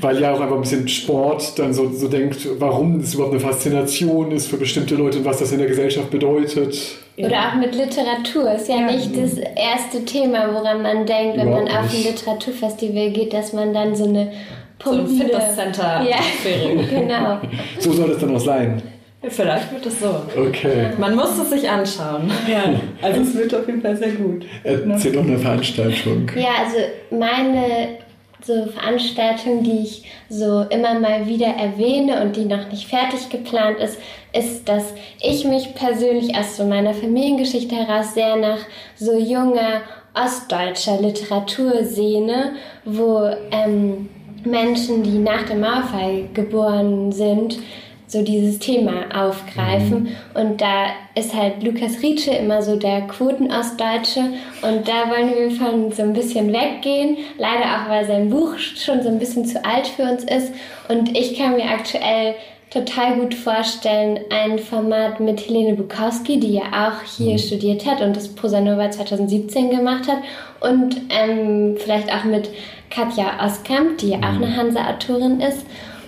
Weil 0.00 0.20
ja 0.20 0.32
auch 0.32 0.40
einfach 0.40 0.56
ein 0.56 0.60
bisschen 0.60 0.88
Sport 0.88 1.58
dann 1.58 1.72
so, 1.72 1.90
so 1.90 2.08
denkt, 2.08 2.46
warum 2.58 3.00
es 3.00 3.14
überhaupt 3.14 3.32
eine 3.34 3.40
Faszination 3.40 4.30
ist 4.32 4.48
für 4.48 4.56
bestimmte 4.56 4.94
Leute 4.94 5.18
und 5.18 5.24
was 5.24 5.38
das 5.38 5.52
in 5.52 5.58
der 5.58 5.68
Gesellschaft 5.68 6.10
bedeutet. 6.10 6.76
Oder 7.16 7.48
auch 7.48 7.54
mit 7.54 7.74
Literatur. 7.74 8.52
Ist 8.52 8.68
ja, 8.68 8.76
ja, 8.76 8.92
nicht 8.92 9.10
das 9.16 9.34
erste 9.38 10.04
Thema, 10.04 10.52
woran 10.52 10.82
man 10.82 11.06
denkt, 11.06 11.36
wenn 11.36 11.50
man 11.50 11.68
auf 11.68 11.92
ein 11.94 12.02
Literaturfestival 12.04 13.10
geht, 13.10 13.32
dass 13.32 13.52
man 13.52 13.72
dann 13.72 13.94
so 13.94 14.04
eine 14.04 14.32
Pumpe. 14.78 15.06
So 15.06 15.12
ein 15.12 15.20
Fitnesscenter. 15.20 16.02
Ja, 16.08 16.16
genau. 16.90 17.38
So 17.78 17.92
soll 17.92 18.10
es 18.10 18.18
dann 18.18 18.34
auch 18.34 18.40
sein. 18.40 18.82
Vielleicht 19.28 19.72
wird 19.72 19.86
es 19.86 20.00
so. 20.00 20.22
Okay. 20.36 20.90
Man 20.98 21.14
muss 21.14 21.38
es 21.38 21.50
sich 21.50 21.68
anschauen. 21.68 22.30
Ja, 22.46 22.64
also 23.00 23.22
es 23.22 23.34
wird 23.34 23.54
auf 23.54 23.66
jeden 23.66 23.80
Fall 23.80 23.96
sehr 23.96 24.12
gut. 24.12 24.44
Erzähl 24.62 25.12
doch 25.12 25.22
eine 25.22 25.38
Veranstaltung. 25.38 26.30
Ja, 26.36 26.64
also 26.64 26.76
meine 27.10 27.98
so 28.44 28.66
Veranstaltung, 28.66 29.62
die 29.62 29.78
ich 29.84 30.04
so 30.28 30.66
immer 30.68 30.98
mal 30.98 31.26
wieder 31.26 31.46
erwähne 31.46 32.22
und 32.22 32.36
die 32.36 32.44
noch 32.44 32.70
nicht 32.70 32.86
fertig 32.88 33.30
geplant 33.30 33.78
ist, 33.78 33.98
ist, 34.34 34.68
dass 34.68 34.92
ich 35.22 35.44
mich 35.44 35.74
persönlich 35.74 36.36
aus 36.36 36.56
so 36.56 36.64
meiner 36.64 36.92
Familiengeschichte 36.92 37.74
heraus 37.74 38.12
sehr 38.12 38.36
nach 38.36 38.58
so 38.96 39.16
junger 39.16 39.80
ostdeutscher 40.14 41.00
Literatur 41.00 41.84
sehne, 41.84 42.52
wo 42.84 43.30
ähm, 43.50 44.10
Menschen, 44.46 45.02
die 45.02 45.18
nach 45.18 45.42
dem 45.44 45.60
Mauerfall 45.60 46.28
geboren 46.34 47.12
sind, 47.12 47.58
so 48.06 48.22
dieses 48.22 48.58
Thema 48.58 49.04
aufgreifen. 49.14 50.04
Mhm. 50.04 50.08
Und 50.34 50.60
da 50.60 50.86
ist 51.14 51.34
halt 51.34 51.62
Lukas 51.62 52.02
Rietsche 52.02 52.32
immer 52.32 52.62
so 52.62 52.76
der 52.76 53.02
Quotenostdeutsche. 53.02 54.20
Und 54.62 54.86
da 54.86 55.10
wollen 55.10 55.34
wir 55.34 55.50
von 55.50 55.90
so 55.90 56.02
ein 56.02 56.12
bisschen 56.12 56.52
weggehen. 56.52 57.16
Leider 57.38 57.64
auch, 57.64 57.90
weil 57.90 58.06
sein 58.06 58.30
Buch 58.30 58.58
schon 58.58 59.02
so 59.02 59.08
ein 59.08 59.18
bisschen 59.18 59.46
zu 59.46 59.64
alt 59.64 59.86
für 59.86 60.02
uns 60.02 60.24
ist. 60.24 60.52
Und 60.88 61.16
ich 61.16 61.36
kann 61.36 61.56
mir 61.56 61.64
aktuell 61.64 62.34
total 62.70 63.20
gut 63.20 63.34
vorstellen, 63.34 64.18
ein 64.30 64.58
Format 64.58 65.20
mit 65.20 65.46
Helene 65.46 65.74
Bukowski, 65.74 66.40
die 66.40 66.54
ja 66.54 66.62
auch 66.62 67.02
hier 67.16 67.34
mhm. 67.34 67.38
studiert 67.38 67.86
hat 67.86 68.00
und 68.00 68.16
das 68.16 68.28
Prosanova 68.28 68.90
2017 68.90 69.70
gemacht 69.70 70.08
hat. 70.08 70.18
Und 70.60 71.00
ähm, 71.10 71.76
vielleicht 71.78 72.12
auch 72.12 72.24
mit 72.24 72.50
Katja 72.94 73.44
Oskamp, 73.44 73.98
die 73.98 74.10
ja 74.10 74.18
auch 74.18 74.32
mhm. 74.32 74.44
eine 74.44 74.56
Hansa-Autorin 74.56 75.40
ist. 75.40 75.66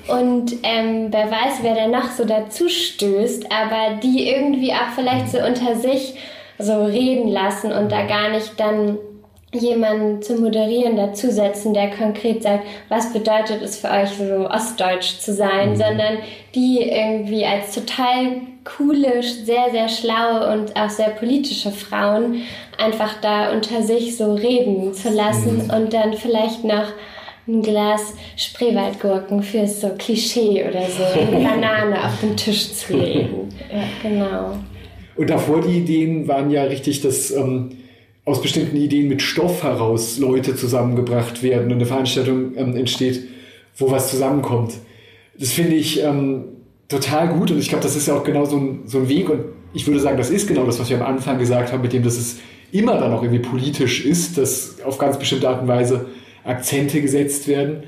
Und 0.08 0.52
ähm, 0.62 1.08
wer 1.10 1.30
weiß, 1.30 1.62
wer 1.62 1.74
da 1.74 1.88
noch 1.88 2.10
so 2.10 2.24
dazu 2.24 2.68
stößt, 2.68 3.50
aber 3.50 3.96
die 4.00 4.28
irgendwie 4.28 4.72
auch 4.72 4.92
vielleicht 4.94 5.30
so 5.30 5.38
unter 5.38 5.74
sich 5.74 6.14
so 6.58 6.84
reden 6.84 7.28
lassen 7.28 7.72
und 7.72 7.90
da 7.90 8.06
gar 8.06 8.30
nicht 8.30 8.58
dann 8.58 8.98
jemanden 9.56 10.22
zu 10.22 10.36
moderieren 10.36 10.96
dazusetzen, 10.96 11.74
der 11.74 11.90
konkret 11.90 12.42
sagt, 12.42 12.64
was 12.88 13.12
bedeutet 13.12 13.62
es 13.62 13.78
für 13.78 13.90
euch 13.90 14.10
so 14.10 14.48
ostdeutsch 14.48 15.18
zu 15.18 15.32
sein, 15.32 15.70
mhm. 15.70 15.76
sondern 15.76 16.18
die 16.54 16.82
irgendwie 16.82 17.44
als 17.44 17.74
total 17.74 18.40
coole, 18.64 19.22
sehr, 19.22 19.70
sehr 19.70 19.88
schlaue 19.88 20.52
und 20.52 20.76
auch 20.76 20.90
sehr 20.90 21.10
politische 21.10 21.70
Frauen 21.70 22.42
einfach 22.78 23.20
da 23.20 23.52
unter 23.52 23.82
sich 23.82 24.16
so 24.16 24.34
reden 24.34 24.92
zu 24.92 25.10
lassen 25.10 25.64
mhm. 25.64 25.70
und 25.70 25.92
dann 25.92 26.14
vielleicht 26.14 26.64
noch 26.64 26.92
ein 27.48 27.62
Glas 27.62 28.14
Spreewaldgurken 28.36 29.42
für 29.42 29.66
so 29.66 29.90
Klischee 29.96 30.64
oder 30.68 30.82
so 30.82 31.04
eine 31.04 31.44
Banane 31.48 32.04
auf 32.04 32.20
den 32.20 32.36
Tisch 32.36 32.72
zu 32.72 32.96
legen. 32.96 33.48
Ja, 33.72 33.82
genau. 34.00 34.58
Und 35.16 35.28
davor 35.28 35.60
die 35.60 35.78
Ideen 35.78 36.28
waren 36.28 36.50
ja 36.50 36.62
richtig, 36.64 37.00
dass 37.00 37.32
ähm, 37.32 37.70
aus 38.26 38.42
bestimmten 38.42 38.76
Ideen 38.76 39.08
mit 39.08 39.22
Stoff 39.22 39.62
heraus 39.62 40.18
Leute 40.18 40.56
zusammengebracht 40.56 41.42
werden 41.42 41.68
und 41.68 41.74
eine 41.74 41.86
Veranstaltung 41.86 42.56
ähm, 42.56 42.76
entsteht, 42.76 43.22
wo 43.76 43.90
was 43.90 44.10
zusammenkommt. 44.10 44.74
Das 45.38 45.52
finde 45.52 45.76
ich 45.76 46.02
ähm, 46.02 46.44
total 46.88 47.28
gut 47.28 47.52
und 47.52 47.58
ich 47.58 47.68
glaube, 47.68 47.84
das 47.84 47.96
ist 47.96 48.08
ja 48.08 48.14
auch 48.14 48.24
genau 48.24 48.44
so 48.44 48.56
ein, 48.56 48.82
so 48.86 48.98
ein 48.98 49.08
Weg 49.08 49.30
und 49.30 49.44
ich 49.72 49.86
würde 49.86 50.00
sagen, 50.00 50.18
das 50.18 50.30
ist 50.30 50.48
genau 50.48 50.64
das, 50.64 50.80
was 50.80 50.90
wir 50.90 51.00
am 51.00 51.06
Anfang 51.06 51.38
gesagt 51.38 51.72
haben, 51.72 51.82
mit 51.82 51.92
dem, 51.92 52.02
dass 52.02 52.16
es 52.16 52.38
immer 52.72 52.98
dann 52.98 53.12
auch 53.12 53.22
irgendwie 53.22 53.42
politisch 53.42 54.04
ist, 54.04 54.38
dass 54.38 54.80
auf 54.84 54.98
ganz 54.98 55.18
bestimmte 55.18 55.48
Art 55.48 55.62
und 55.62 55.68
Weise 55.68 56.06
Akzente 56.44 57.00
gesetzt 57.00 57.46
werden. 57.46 57.84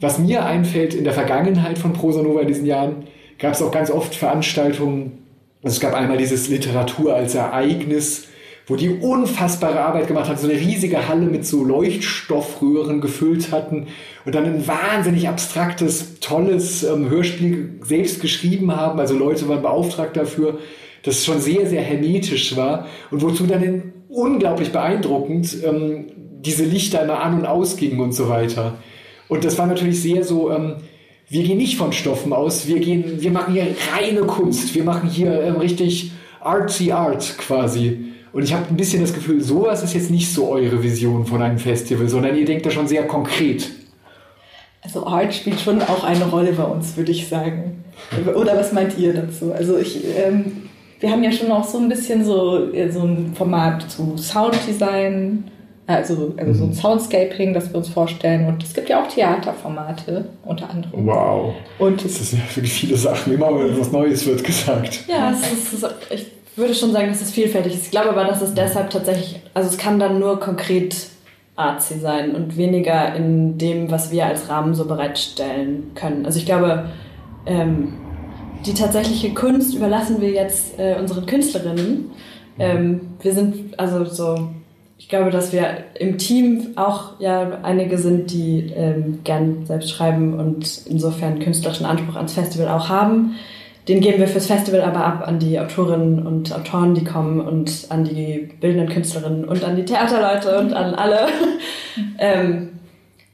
Was 0.00 0.18
mir 0.18 0.46
einfällt, 0.46 0.94
in 0.94 1.04
der 1.04 1.12
Vergangenheit 1.12 1.78
von 1.78 1.92
Prosa 1.92 2.22
Nova 2.22 2.40
in 2.40 2.48
diesen 2.48 2.66
Jahren 2.66 3.04
gab 3.38 3.52
es 3.52 3.62
auch 3.62 3.70
ganz 3.70 3.90
oft 3.90 4.14
Veranstaltungen, 4.14 5.18
also 5.62 5.74
es 5.74 5.80
gab 5.80 5.94
einmal 5.94 6.16
dieses 6.16 6.48
Literatur 6.48 7.14
als 7.14 7.34
Ereignis, 7.34 8.28
wo 8.66 8.76
die 8.76 8.88
unfassbare 8.88 9.80
Arbeit 9.80 10.08
gemacht 10.08 10.28
haben, 10.28 10.38
so 10.38 10.48
eine 10.48 10.58
riesige 10.58 11.06
Halle 11.06 11.26
mit 11.26 11.46
so 11.46 11.64
Leuchtstoffröhren 11.64 13.00
gefüllt 13.00 13.52
hatten 13.52 13.88
und 14.24 14.34
dann 14.34 14.46
ein 14.46 14.66
wahnsinnig 14.66 15.28
abstraktes, 15.28 16.20
tolles 16.20 16.82
ähm, 16.82 17.10
Hörspiel 17.10 17.80
selbst 17.82 18.22
geschrieben 18.22 18.74
haben. 18.74 18.98
Also 18.98 19.16
Leute 19.16 19.48
waren 19.48 19.62
beauftragt 19.62 20.16
dafür, 20.16 20.58
das 21.02 21.24
schon 21.24 21.40
sehr, 21.40 21.66
sehr 21.66 21.82
hermetisch 21.82 22.56
war 22.56 22.86
und 23.10 23.20
wozu 23.20 23.46
dann 23.46 23.92
unglaublich 24.08 24.72
beeindruckend 24.72 25.56
ähm, 25.62 26.06
diese 26.40 26.64
Lichter 26.64 27.02
immer 27.02 27.20
an 27.22 27.40
und 27.40 27.46
ausgingen 27.46 28.00
und 28.00 28.12
so 28.12 28.30
weiter. 28.30 28.78
Und 29.28 29.44
das 29.44 29.58
war 29.58 29.66
natürlich 29.66 30.00
sehr 30.00 30.24
so, 30.24 30.50
ähm, 30.50 30.76
wir 31.28 31.42
gehen 31.42 31.58
nicht 31.58 31.76
von 31.76 31.92
Stoffen 31.92 32.32
aus, 32.32 32.66
wir 32.66 32.80
gehen, 32.80 33.20
wir 33.20 33.30
machen 33.30 33.52
hier 33.52 33.66
reine 33.94 34.22
Kunst, 34.22 34.74
wir 34.74 34.84
machen 34.84 35.10
hier 35.10 35.42
ähm, 35.42 35.56
richtig 35.56 36.12
artsy 36.40 36.92
art 36.92 37.36
quasi. 37.38 38.13
Und 38.34 38.42
ich 38.42 38.52
habe 38.52 38.66
ein 38.68 38.76
bisschen 38.76 39.00
das 39.00 39.14
Gefühl, 39.14 39.40
sowas 39.40 39.84
ist 39.84 39.94
jetzt 39.94 40.10
nicht 40.10 40.32
so 40.34 40.50
eure 40.50 40.82
Vision 40.82 41.24
von 41.24 41.40
einem 41.40 41.58
Festival, 41.58 42.08
sondern 42.08 42.36
ihr 42.36 42.44
denkt 42.44 42.66
da 42.66 42.70
schon 42.70 42.88
sehr 42.88 43.06
konkret. 43.06 43.70
Also 44.82 45.06
Art 45.06 45.32
spielt 45.32 45.60
schon 45.60 45.80
auch 45.80 46.02
eine 46.02 46.26
Rolle 46.26 46.52
bei 46.52 46.64
uns, 46.64 46.96
würde 46.96 47.12
ich 47.12 47.28
sagen. 47.28 47.84
Oder 48.34 48.58
was 48.58 48.72
meint 48.72 48.98
ihr 48.98 49.14
dazu? 49.14 49.52
Also 49.52 49.78
ich, 49.78 50.04
ähm, 50.18 50.64
wir 50.98 51.10
haben 51.10 51.22
ja 51.22 51.30
schon 51.30 51.50
auch 51.52 51.64
so 51.64 51.78
ein 51.78 51.88
bisschen 51.88 52.24
so, 52.24 52.72
äh, 52.72 52.90
so 52.90 53.02
ein 53.02 53.32
Format 53.36 53.88
zu 53.88 54.16
Sounddesign, 54.16 55.44
also, 55.86 56.34
also 56.36 56.54
so 56.54 56.64
ein 56.64 56.70
mhm. 56.70 56.74
Soundscaping, 56.74 57.54
das 57.54 57.70
wir 57.70 57.76
uns 57.76 57.88
vorstellen. 57.88 58.48
Und 58.48 58.64
es 58.64 58.74
gibt 58.74 58.88
ja 58.88 59.00
auch 59.00 59.06
Theaterformate 59.06 60.24
unter 60.44 60.68
anderem. 60.70 61.06
Wow. 61.06 61.54
Und 61.78 62.04
das 62.04 62.30
sind 62.30 62.40
ja 62.40 62.56
wirklich 62.56 62.72
viele 62.72 62.96
Sachen. 62.96 63.32
Immer 63.32 63.56
wenn 63.56 63.78
was 63.78 63.92
Neues 63.92 64.26
wird 64.26 64.42
gesagt. 64.42 65.04
Ja, 65.06 65.30
es 65.30 65.72
ist, 65.72 65.86
ich 66.10 66.26
würde 66.56 66.74
schon 66.74 66.92
sagen, 66.92 67.08
dass 67.08 67.20
es 67.20 67.30
vielfältig 67.30 67.74
ist. 67.74 67.84
Ich 67.86 67.90
glaube 67.90 68.10
aber, 68.10 68.24
dass 68.24 68.42
es 68.42 68.54
deshalb 68.54 68.90
tatsächlich, 68.90 69.40
also 69.54 69.68
es 69.68 69.78
kann 69.78 69.98
dann 69.98 70.18
nur 70.18 70.40
konkret 70.40 70.94
artsy 71.56 71.98
sein 71.98 72.34
und 72.34 72.56
weniger 72.56 73.14
in 73.14 73.58
dem, 73.58 73.90
was 73.90 74.10
wir 74.10 74.26
als 74.26 74.48
Rahmen 74.48 74.74
so 74.74 74.86
bereitstellen 74.86 75.92
können. 75.94 76.26
Also 76.26 76.38
ich 76.38 76.46
glaube, 76.46 76.90
ähm, 77.46 77.94
die 78.66 78.74
tatsächliche 78.74 79.34
Kunst 79.34 79.74
überlassen 79.74 80.20
wir 80.20 80.30
jetzt 80.30 80.78
äh, 80.78 80.96
unseren 80.98 81.26
Künstlerinnen. 81.26 82.10
Ähm, 82.58 83.00
wir 83.20 83.32
sind 83.32 83.78
also 83.78 84.04
so, 84.04 84.48
ich 84.98 85.08
glaube, 85.08 85.30
dass 85.30 85.52
wir 85.52 85.84
im 85.98 86.18
Team 86.18 86.68
auch 86.76 87.20
ja 87.20 87.58
einige 87.62 87.98
sind, 87.98 88.30
die 88.30 88.72
ähm, 88.74 89.20
gern 89.22 89.66
selbst 89.66 89.90
schreiben 89.90 90.38
und 90.38 90.86
insofern 90.86 91.40
künstlerischen 91.40 91.86
Anspruch 91.86 92.16
ans 92.16 92.32
Festival 92.32 92.68
auch 92.68 92.88
haben. 92.88 93.34
Den 93.88 94.00
geben 94.00 94.18
wir 94.18 94.28
fürs 94.28 94.46
Festival 94.46 94.80
aber 94.80 95.04
ab 95.04 95.28
an 95.28 95.38
die 95.38 95.60
Autorinnen 95.60 96.26
und 96.26 96.54
Autoren, 96.54 96.94
die 96.94 97.04
kommen 97.04 97.40
und 97.40 97.86
an 97.90 98.04
die 98.04 98.48
bildenden 98.60 98.88
Künstlerinnen 98.88 99.44
und 99.44 99.62
an 99.62 99.76
die 99.76 99.84
Theaterleute 99.84 100.58
und 100.58 100.72
an 100.72 100.94
alle. 100.94 101.26
ähm, 102.18 102.70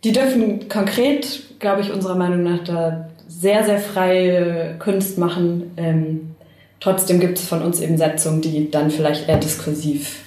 die 0.03 0.13
dürfen 0.13 0.69
konkret, 0.69 1.43
glaube 1.61 1.83
ich, 1.83 1.93
unserer 1.93 2.17
Meinung 2.17 2.43
nach 2.43 2.65
da 2.65 3.11
sehr, 3.29 3.65
sehr 3.65 3.79
freie 3.79 4.75
Kunst 4.81 5.19
machen. 5.19 5.71
Ähm, 5.77 6.35
trotzdem 6.81 7.21
gibt 7.21 7.39
es 7.39 7.47
von 7.47 7.63
uns 7.63 7.81
eben 7.81 7.97
Setzungen, 7.97 8.41
die 8.41 8.71
dann 8.71 8.91
vielleicht 8.91 9.29
eher 9.29 9.39
diskursiv 9.39 10.23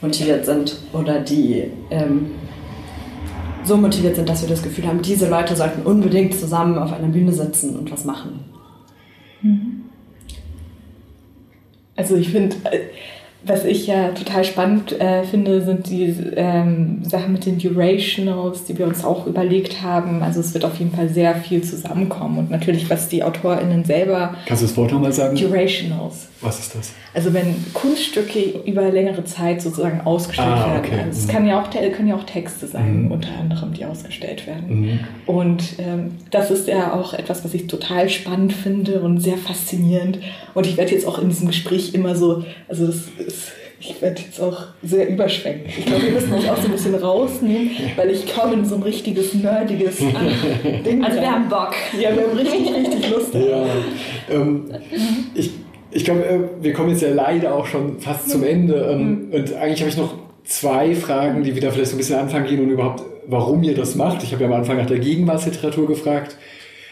motiviert 0.00 0.46
sind 0.46 0.76
oder 0.94 1.20
die 1.20 1.70
ähm, 1.90 2.30
so 3.64 3.76
motiviert 3.76 4.16
sind, 4.16 4.28
dass 4.28 4.40
wir 4.40 4.48
das 4.48 4.62
Gefühl 4.62 4.86
haben, 4.86 5.02
diese 5.02 5.28
Leute 5.28 5.54
sollten 5.54 5.82
unbedingt 5.82 6.34
zusammen 6.34 6.78
auf 6.78 6.92
einer 6.92 7.08
Bühne 7.08 7.32
sitzen 7.32 7.76
und 7.76 7.92
was 7.92 8.04
machen. 8.06 8.49
Mhm. 9.42 9.82
Also 11.96 12.16
ich 12.16 12.30
finde, 12.30 12.56
äh, 12.70 12.80
was 13.44 13.64
ich 13.64 13.86
ja 13.86 14.08
total 14.12 14.44
spannend 14.44 14.98
äh, 15.00 15.24
finde, 15.24 15.62
sind 15.62 15.88
die 15.88 16.14
ähm, 16.36 17.02
Sachen 17.04 17.32
mit 17.32 17.46
den 17.46 17.58
Durationals, 17.58 18.64
die 18.64 18.78
wir 18.78 18.86
uns 18.86 19.04
auch 19.04 19.26
überlegt 19.26 19.82
haben. 19.82 20.22
Also 20.22 20.40
es 20.40 20.52
wird 20.54 20.64
auf 20.64 20.78
jeden 20.78 20.92
Fall 20.92 21.08
sehr 21.08 21.34
viel 21.34 21.62
zusammenkommen 21.62 22.38
und 22.38 22.50
natürlich, 22.50 22.88
was 22.90 23.08
die 23.08 23.22
AutorInnen 23.22 23.84
selber... 23.84 24.34
Kannst 24.46 24.62
du 24.62 24.66
das 24.66 24.76
Wort 24.76 24.92
nochmal 24.92 25.12
sagen? 25.12 25.36
Durationals. 25.36 26.29
Was 26.42 26.58
ist 26.58 26.74
das? 26.74 26.92
Also 27.12 27.34
wenn 27.34 27.54
Kunststücke 27.74 28.60
über 28.64 28.90
längere 28.90 29.24
Zeit 29.24 29.60
sozusagen 29.60 30.00
ausgestellt 30.02 30.48
ah, 30.48 30.78
okay. 30.78 30.92
werden. 30.92 31.08
Also 31.08 31.20
es 31.20 31.26
mhm. 31.26 31.30
kann 31.30 31.46
ja 31.46 31.60
auch, 31.60 31.70
können 31.70 32.08
ja 32.08 32.16
auch 32.16 32.24
Texte 32.24 32.66
sein, 32.66 33.04
mhm. 33.04 33.12
unter 33.12 33.30
anderem, 33.38 33.74
die 33.74 33.84
ausgestellt 33.84 34.46
werden. 34.46 34.80
Mhm. 34.80 35.00
Und 35.26 35.62
ähm, 35.78 36.16
das 36.30 36.50
ist 36.50 36.66
ja 36.66 36.94
auch 36.94 37.12
etwas, 37.12 37.44
was 37.44 37.52
ich 37.52 37.66
total 37.66 38.08
spannend 38.08 38.54
finde 38.54 39.00
und 39.00 39.20
sehr 39.20 39.36
faszinierend. 39.36 40.18
Und 40.54 40.66
ich 40.66 40.76
werde 40.78 40.92
jetzt 40.92 41.06
auch 41.06 41.18
in 41.18 41.28
diesem 41.28 41.48
Gespräch 41.48 41.94
immer 41.94 42.14
so, 42.14 42.44
also 42.68 42.86
das 42.86 42.96
ist 43.18 43.52
ich 43.82 44.02
werde 44.02 44.20
jetzt 44.20 44.38
auch 44.38 44.64
sehr 44.82 45.08
überschwenken. 45.08 45.66
Ich 45.66 45.86
glaube, 45.86 46.02
wir 46.02 46.12
müssen 46.12 46.32
uns 46.34 46.46
auch 46.46 46.56
so 46.58 46.66
ein 46.66 46.72
bisschen 46.72 46.94
rausnehmen, 46.94 47.70
weil 47.96 48.10
ich 48.10 48.26
kaum 48.26 48.52
in 48.52 48.64
so 48.66 48.74
ein 48.74 48.82
richtiges, 48.82 49.32
nerdiges 49.32 49.96
Ding. 50.84 51.02
Also 51.02 51.18
wir 51.18 51.30
haben 51.30 51.48
Bock. 51.48 51.74
Ja, 51.98 52.14
wir 52.14 52.28
haben 52.28 52.36
richtig, 52.36 52.74
richtig 52.74 53.10
Lust. 53.10 53.32
Ja, 53.32 53.64
ähm, 54.30 54.70
ich 55.34 55.52
ich 55.90 56.04
glaube, 56.04 56.24
äh, 56.24 56.40
wir 56.60 56.72
kommen 56.72 56.90
jetzt 56.90 57.02
ja 57.02 57.10
leider 57.10 57.54
auch 57.54 57.66
schon 57.66 57.98
fast 57.98 58.30
zum 58.30 58.44
Ende. 58.44 58.74
Ähm, 58.90 59.28
mhm. 59.28 59.32
Und 59.32 59.54
eigentlich 59.54 59.80
habe 59.80 59.90
ich 59.90 59.96
noch 59.96 60.14
zwei 60.44 60.94
Fragen, 60.94 61.42
die 61.42 61.54
wieder 61.54 61.72
vielleicht 61.72 61.90
so 61.90 61.96
ein 61.96 61.98
bisschen 61.98 62.18
anfangen 62.18 62.46
gehen 62.46 62.60
und 62.60 62.70
überhaupt, 62.70 63.02
warum 63.26 63.62
ihr 63.62 63.74
das 63.74 63.94
macht. 63.94 64.22
Ich 64.22 64.32
habe 64.32 64.44
ja 64.44 64.48
am 64.48 64.54
Anfang 64.54 64.76
nach 64.76 64.86
der 64.86 64.98
Gegenwartsliteratur 64.98 65.86
gefragt. 65.86 66.36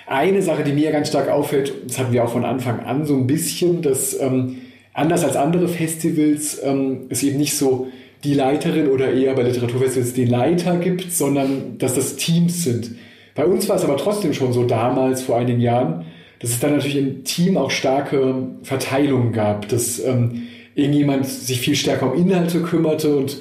Eine 0.07 0.41
Sache, 0.43 0.65
die 0.65 0.73
mir 0.73 0.91
ganz 0.91 1.09
stark 1.09 1.29
auffällt, 1.29 1.73
das 1.87 1.99
hatten 1.99 2.13
wir 2.13 2.25
auch 2.25 2.31
von 2.31 2.45
Anfang 2.45 2.81
an 2.81 3.05
so 3.05 3.15
ein 3.15 3.27
bisschen, 3.27 3.83
dass 3.83 4.19
ähm, 4.19 4.57
anders 4.95 5.25
als 5.25 5.37
andere 5.37 5.69
Festivals 5.69 6.61
ähm, 6.63 7.03
es 7.11 7.23
eben 7.23 7.37
nicht 7.37 7.57
so 7.57 7.89
die 8.25 8.35
Leiterin 8.35 8.89
oder 8.89 9.13
eher 9.13 9.35
bei 9.35 9.43
Literaturfestivals 9.43 10.15
den 10.15 10.29
Leiter 10.29 10.77
gibt, 10.77 11.13
sondern 11.13 11.79
dass 11.79 11.95
das 11.95 12.17
Teams 12.17 12.65
sind. 12.65 12.93
Bei 13.35 13.45
uns 13.45 13.69
war 13.69 13.77
es 13.77 13.85
aber 13.85 13.97
trotzdem 13.97 14.33
schon 14.33 14.53
so 14.53 14.65
damals, 14.65 15.23
vor 15.23 15.37
einigen 15.37 15.61
Jahren, 15.61 16.07
dass 16.41 16.51
es 16.51 16.61
dann 16.61 16.73
natürlich 16.73 16.97
im 16.97 17.25
Team 17.25 17.57
auch 17.57 17.71
starke 17.71 18.49
Verteilungen 18.63 19.33
gab, 19.33 19.69
dass 19.69 19.99
ähm, 20.05 20.45
irgendjemand 20.75 21.27
sich 21.27 21.61
viel 21.61 21.75
stärker 21.75 22.13
um 22.13 22.19
Inhalte 22.19 22.63
kümmerte 22.63 23.17
und 23.17 23.39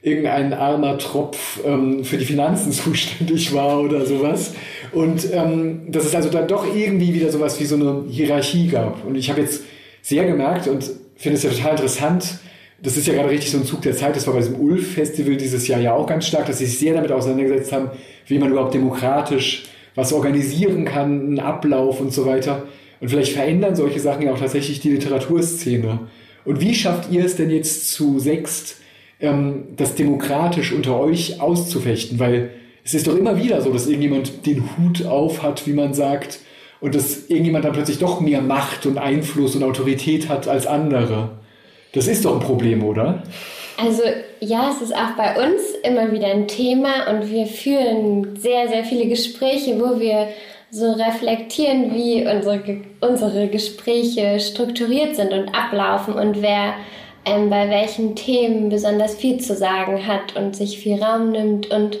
irgendein 0.00 0.52
armer 0.54 0.96
Tropf 0.98 1.60
ähm, 1.64 2.04
für 2.04 2.16
die 2.16 2.24
Finanzen 2.24 2.72
zuständig 2.72 3.52
war 3.52 3.80
oder 3.80 4.06
sowas. 4.06 4.54
Und 4.92 5.28
ähm, 5.32 5.90
dass 5.90 6.06
es 6.06 6.14
also 6.14 6.30
dann 6.30 6.48
doch 6.48 6.66
irgendwie 6.74 7.12
wieder 7.12 7.30
sowas 7.30 7.60
wie 7.60 7.64
so 7.64 7.74
eine 7.74 8.04
Hierarchie 8.08 8.68
gab. 8.68 9.04
Und 9.04 9.16
ich 9.16 9.28
habe 9.28 9.40
jetzt 9.40 9.64
sehr 10.02 10.24
gemerkt 10.24 10.68
und 10.68 10.90
finde 11.16 11.36
es 11.36 11.42
ja 11.42 11.50
total 11.50 11.72
interessant, 11.72 12.38
das 12.80 12.96
ist 12.96 13.08
ja 13.08 13.14
gerade 13.14 13.30
richtig 13.30 13.50
so 13.50 13.58
ein 13.58 13.64
Zug 13.64 13.82
der 13.82 13.96
Zeit, 13.96 14.14
das 14.14 14.26
war 14.28 14.34
bei 14.34 14.40
diesem 14.40 14.60
Ulf-Festival 14.60 15.36
dieses 15.36 15.66
Jahr 15.66 15.80
ja 15.80 15.94
auch 15.94 16.06
ganz 16.06 16.26
stark, 16.26 16.46
dass 16.46 16.58
sie 16.58 16.66
sich 16.66 16.78
sehr 16.78 16.94
damit 16.94 17.10
auseinandergesetzt 17.10 17.72
haben, 17.72 17.90
wie 18.26 18.38
man 18.38 18.50
überhaupt 18.50 18.72
demokratisch 18.72 19.64
was 19.98 20.12
organisieren 20.12 20.84
kann, 20.84 21.26
einen 21.26 21.40
Ablauf 21.40 22.00
und 22.00 22.12
so 22.12 22.24
weiter. 22.24 22.68
Und 23.00 23.08
vielleicht 23.08 23.32
verändern 23.32 23.74
solche 23.74 23.98
Sachen 23.98 24.22
ja 24.22 24.32
auch 24.32 24.38
tatsächlich 24.38 24.78
die 24.78 24.90
Literaturszene. 24.90 25.98
Und 26.44 26.60
wie 26.60 26.76
schafft 26.76 27.10
ihr 27.10 27.24
es 27.24 27.34
denn 27.34 27.50
jetzt 27.50 27.90
zu 27.90 28.20
sechst, 28.20 28.76
ähm, 29.18 29.64
das 29.76 29.96
demokratisch 29.96 30.72
unter 30.72 31.00
euch 31.00 31.40
auszufechten? 31.40 32.20
Weil 32.20 32.50
es 32.84 32.94
ist 32.94 33.08
doch 33.08 33.16
immer 33.16 33.42
wieder 33.42 33.60
so, 33.60 33.72
dass 33.72 33.88
irgendjemand 33.88 34.46
den 34.46 34.62
Hut 34.76 35.04
auf 35.04 35.42
hat, 35.42 35.66
wie 35.66 35.72
man 35.72 35.94
sagt, 35.94 36.38
und 36.80 36.94
dass 36.94 37.26
irgendjemand 37.26 37.64
dann 37.64 37.72
plötzlich 37.72 37.98
doch 37.98 38.20
mehr 38.20 38.40
Macht 38.40 38.86
und 38.86 38.98
Einfluss 38.98 39.56
und 39.56 39.64
Autorität 39.64 40.28
hat 40.28 40.46
als 40.46 40.68
andere. 40.68 41.40
Das 41.92 42.06
ist 42.06 42.24
doch 42.24 42.34
ein 42.34 42.46
Problem, 42.46 42.84
oder? 42.84 43.24
Also 43.80 44.02
ja, 44.40 44.70
es 44.70 44.82
ist 44.82 44.92
auch 44.92 45.12
bei 45.16 45.36
uns 45.40 45.62
immer 45.84 46.10
wieder 46.10 46.26
ein 46.26 46.48
Thema 46.48 47.08
und 47.10 47.30
wir 47.30 47.46
führen 47.46 48.36
sehr, 48.36 48.66
sehr 48.66 48.82
viele 48.82 49.06
Gespräche, 49.06 49.80
wo 49.80 50.00
wir 50.00 50.28
so 50.70 50.90
reflektieren, 50.92 51.94
wie 51.94 52.26
unsere, 52.26 52.60
unsere 53.00 53.46
Gespräche 53.46 54.40
strukturiert 54.40 55.14
sind 55.14 55.32
und 55.32 55.54
ablaufen 55.54 56.14
und 56.14 56.42
wer 56.42 56.74
ähm, 57.24 57.50
bei 57.50 57.70
welchen 57.70 58.16
Themen 58.16 58.68
besonders 58.68 59.14
viel 59.14 59.38
zu 59.38 59.54
sagen 59.54 60.06
hat 60.08 60.34
und 60.34 60.56
sich 60.56 60.78
viel 60.78 61.00
Raum 61.00 61.30
nimmt 61.30 61.70
und 61.70 61.98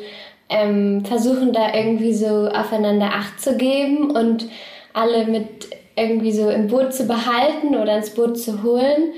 ähm, 0.48 1.04
versuchen 1.04 1.52
da 1.52 1.74
irgendwie 1.74 2.12
so 2.12 2.48
aufeinander 2.48 3.10
Acht 3.14 3.40
zu 3.40 3.56
geben 3.56 4.10
und 4.10 4.48
alle 4.94 5.26
mit 5.26 5.68
irgendwie 5.94 6.32
so 6.32 6.50
im 6.50 6.66
Boot 6.66 6.92
zu 6.92 7.06
behalten 7.06 7.76
oder 7.76 7.96
ins 7.98 8.10
Boot 8.10 8.36
zu 8.36 8.64
holen. 8.64 9.12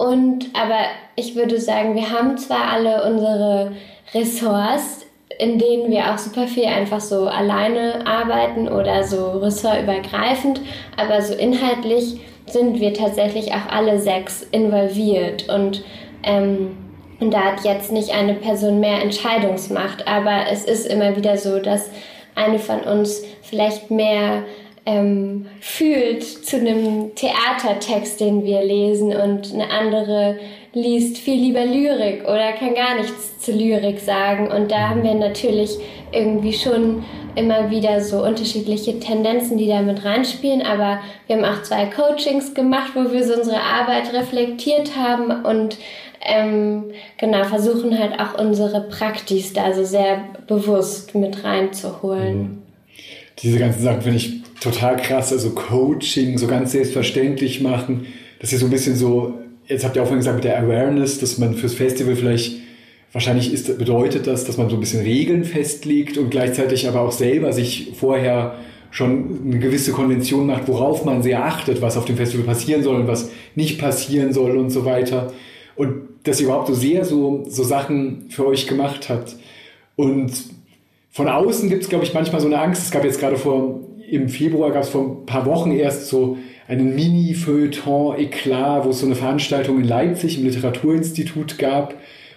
Und 0.00 0.46
aber 0.54 0.78
ich 1.14 1.36
würde 1.36 1.60
sagen, 1.60 1.94
wir 1.94 2.08
haben 2.08 2.38
zwar 2.38 2.72
alle 2.72 3.04
unsere 3.04 3.72
Ressorts, 4.14 5.04
in 5.38 5.58
denen 5.58 5.90
wir 5.90 6.10
auch 6.10 6.16
super 6.16 6.46
viel 6.46 6.64
einfach 6.64 7.00
so 7.00 7.26
alleine 7.26 8.06
arbeiten 8.06 8.66
oder 8.66 9.04
so 9.04 9.32
ressortübergreifend, 9.32 10.62
aber 10.96 11.20
so 11.20 11.34
inhaltlich 11.34 12.18
sind 12.46 12.80
wir 12.80 12.94
tatsächlich 12.94 13.52
auch 13.52 13.70
alle 13.70 14.00
sechs 14.00 14.42
involviert. 14.42 15.50
Und 15.50 15.84
ähm, 16.22 16.78
und 17.20 17.34
da 17.34 17.40
hat 17.40 17.64
jetzt 17.64 17.92
nicht 17.92 18.14
eine 18.14 18.32
Person 18.32 18.80
mehr 18.80 19.02
Entscheidungsmacht, 19.02 20.08
aber 20.08 20.46
es 20.50 20.64
ist 20.64 20.86
immer 20.86 21.14
wieder 21.14 21.36
so, 21.36 21.58
dass 21.58 21.90
eine 22.34 22.58
von 22.58 22.80
uns 22.80 23.22
vielleicht 23.42 23.90
mehr 23.90 24.44
ähm, 24.90 25.46
fühlt 25.60 26.22
zu 26.24 26.56
einem 26.56 27.14
Theatertext, 27.14 28.20
den 28.20 28.44
wir 28.44 28.62
lesen 28.62 29.14
und 29.14 29.52
eine 29.54 29.70
andere 29.70 30.36
liest 30.72 31.18
viel 31.18 31.40
lieber 31.40 31.64
Lyrik 31.64 32.24
oder 32.24 32.52
kann 32.52 32.74
gar 32.74 32.96
nichts 32.96 33.40
zu 33.40 33.52
Lyrik 33.52 34.00
sagen. 34.00 34.48
Und 34.50 34.70
da 34.70 34.90
haben 34.90 35.02
wir 35.02 35.14
natürlich 35.14 35.78
irgendwie 36.12 36.52
schon 36.52 37.04
immer 37.36 37.70
wieder 37.70 38.00
so 38.00 38.24
unterschiedliche 38.24 38.98
Tendenzen, 38.98 39.58
die 39.58 39.68
da 39.68 39.80
mit 39.82 40.04
reinspielen. 40.04 40.62
Aber 40.62 41.00
wir 41.26 41.36
haben 41.36 41.44
auch 41.44 41.62
zwei 41.62 41.86
Coachings 41.86 42.54
gemacht, 42.54 42.92
wo 42.94 43.12
wir 43.12 43.24
so 43.24 43.34
unsere 43.34 43.60
Arbeit 43.60 44.12
reflektiert 44.12 44.96
haben 44.96 45.44
und 45.44 45.76
ähm, 46.22 46.90
genau 47.16 47.44
versuchen 47.44 47.98
halt 47.98 48.20
auch 48.20 48.38
unsere 48.38 48.82
Praktis 48.82 49.52
da 49.52 49.72
so 49.72 49.84
sehr 49.84 50.24
bewusst 50.46 51.14
mit 51.14 51.44
reinzuholen. 51.44 52.38
Mhm. 52.38 52.62
Diese 53.42 53.58
ganzen 53.58 53.82
Sachen 53.82 54.02
finde 54.02 54.18
ich 54.18 54.39
total 54.60 54.96
krass. 54.96 55.32
Also 55.32 55.50
Coaching 55.50 56.38
so 56.38 56.46
ganz 56.46 56.72
selbstverständlich 56.72 57.60
machen. 57.60 58.06
Das 58.38 58.52
ist 58.52 58.60
so 58.60 58.66
ein 58.66 58.70
bisschen 58.70 58.96
so, 58.96 59.34
jetzt 59.66 59.84
habt 59.84 59.96
ihr 59.96 60.02
auch 60.02 60.06
vorhin 60.06 60.20
gesagt 60.20 60.36
mit 60.36 60.44
der 60.44 60.58
Awareness, 60.58 61.18
dass 61.18 61.38
man 61.38 61.54
fürs 61.54 61.74
Festival 61.74 62.16
vielleicht, 62.16 62.60
wahrscheinlich 63.12 63.52
ist, 63.52 63.76
bedeutet 63.78 64.26
das, 64.26 64.44
dass 64.44 64.56
man 64.56 64.68
so 64.68 64.76
ein 64.76 64.80
bisschen 64.80 65.02
Regeln 65.02 65.44
festlegt 65.44 66.16
und 66.16 66.30
gleichzeitig 66.30 66.88
aber 66.88 67.00
auch 67.00 67.12
selber 67.12 67.52
sich 67.52 67.92
vorher 67.98 68.56
schon 68.92 69.40
eine 69.44 69.58
gewisse 69.58 69.92
Konvention 69.92 70.46
macht, 70.46 70.66
worauf 70.68 71.04
man 71.04 71.22
sehr 71.22 71.44
achtet, 71.44 71.80
was 71.80 71.96
auf 71.96 72.04
dem 72.04 72.16
Festival 72.16 72.44
passieren 72.44 72.82
soll 72.82 72.96
und 72.96 73.06
was 73.06 73.30
nicht 73.54 73.80
passieren 73.80 74.32
soll 74.32 74.56
und 74.56 74.70
so 74.70 74.84
weiter. 74.84 75.32
Und 75.76 76.08
dass 76.24 76.40
ihr 76.40 76.46
überhaupt 76.46 76.68
so 76.68 76.74
sehr 76.74 77.04
so, 77.04 77.44
so 77.48 77.62
Sachen 77.62 78.26
für 78.30 78.46
euch 78.46 78.66
gemacht 78.66 79.08
habt. 79.08 79.36
Und 79.96 80.32
von 81.10 81.28
außen 81.28 81.68
gibt 81.68 81.82
es, 81.82 81.88
glaube 81.88 82.04
ich, 82.04 82.14
manchmal 82.14 82.40
so 82.40 82.46
eine 82.46 82.60
Angst. 82.60 82.82
Es 82.82 82.90
gab 82.90 83.04
jetzt 83.04 83.20
gerade 83.20 83.36
vor, 83.36 83.80
im 84.10 84.28
Februar 84.28 84.72
gab 84.72 84.82
es 84.82 84.88
vor 84.88 85.02
ein 85.02 85.26
paar 85.26 85.46
Wochen 85.46 85.70
erst 85.70 86.08
so 86.08 86.38
einen 86.66 86.94
Mini-Feuilleton-Eklat, 86.94 88.84
wo 88.84 88.90
es 88.90 89.00
so 89.00 89.06
eine 89.06 89.14
Veranstaltung 89.14 89.80
in 89.80 89.88
Leipzig 89.88 90.38
im 90.38 90.44
Literaturinstitut 90.44 91.58
gab, 91.58 91.94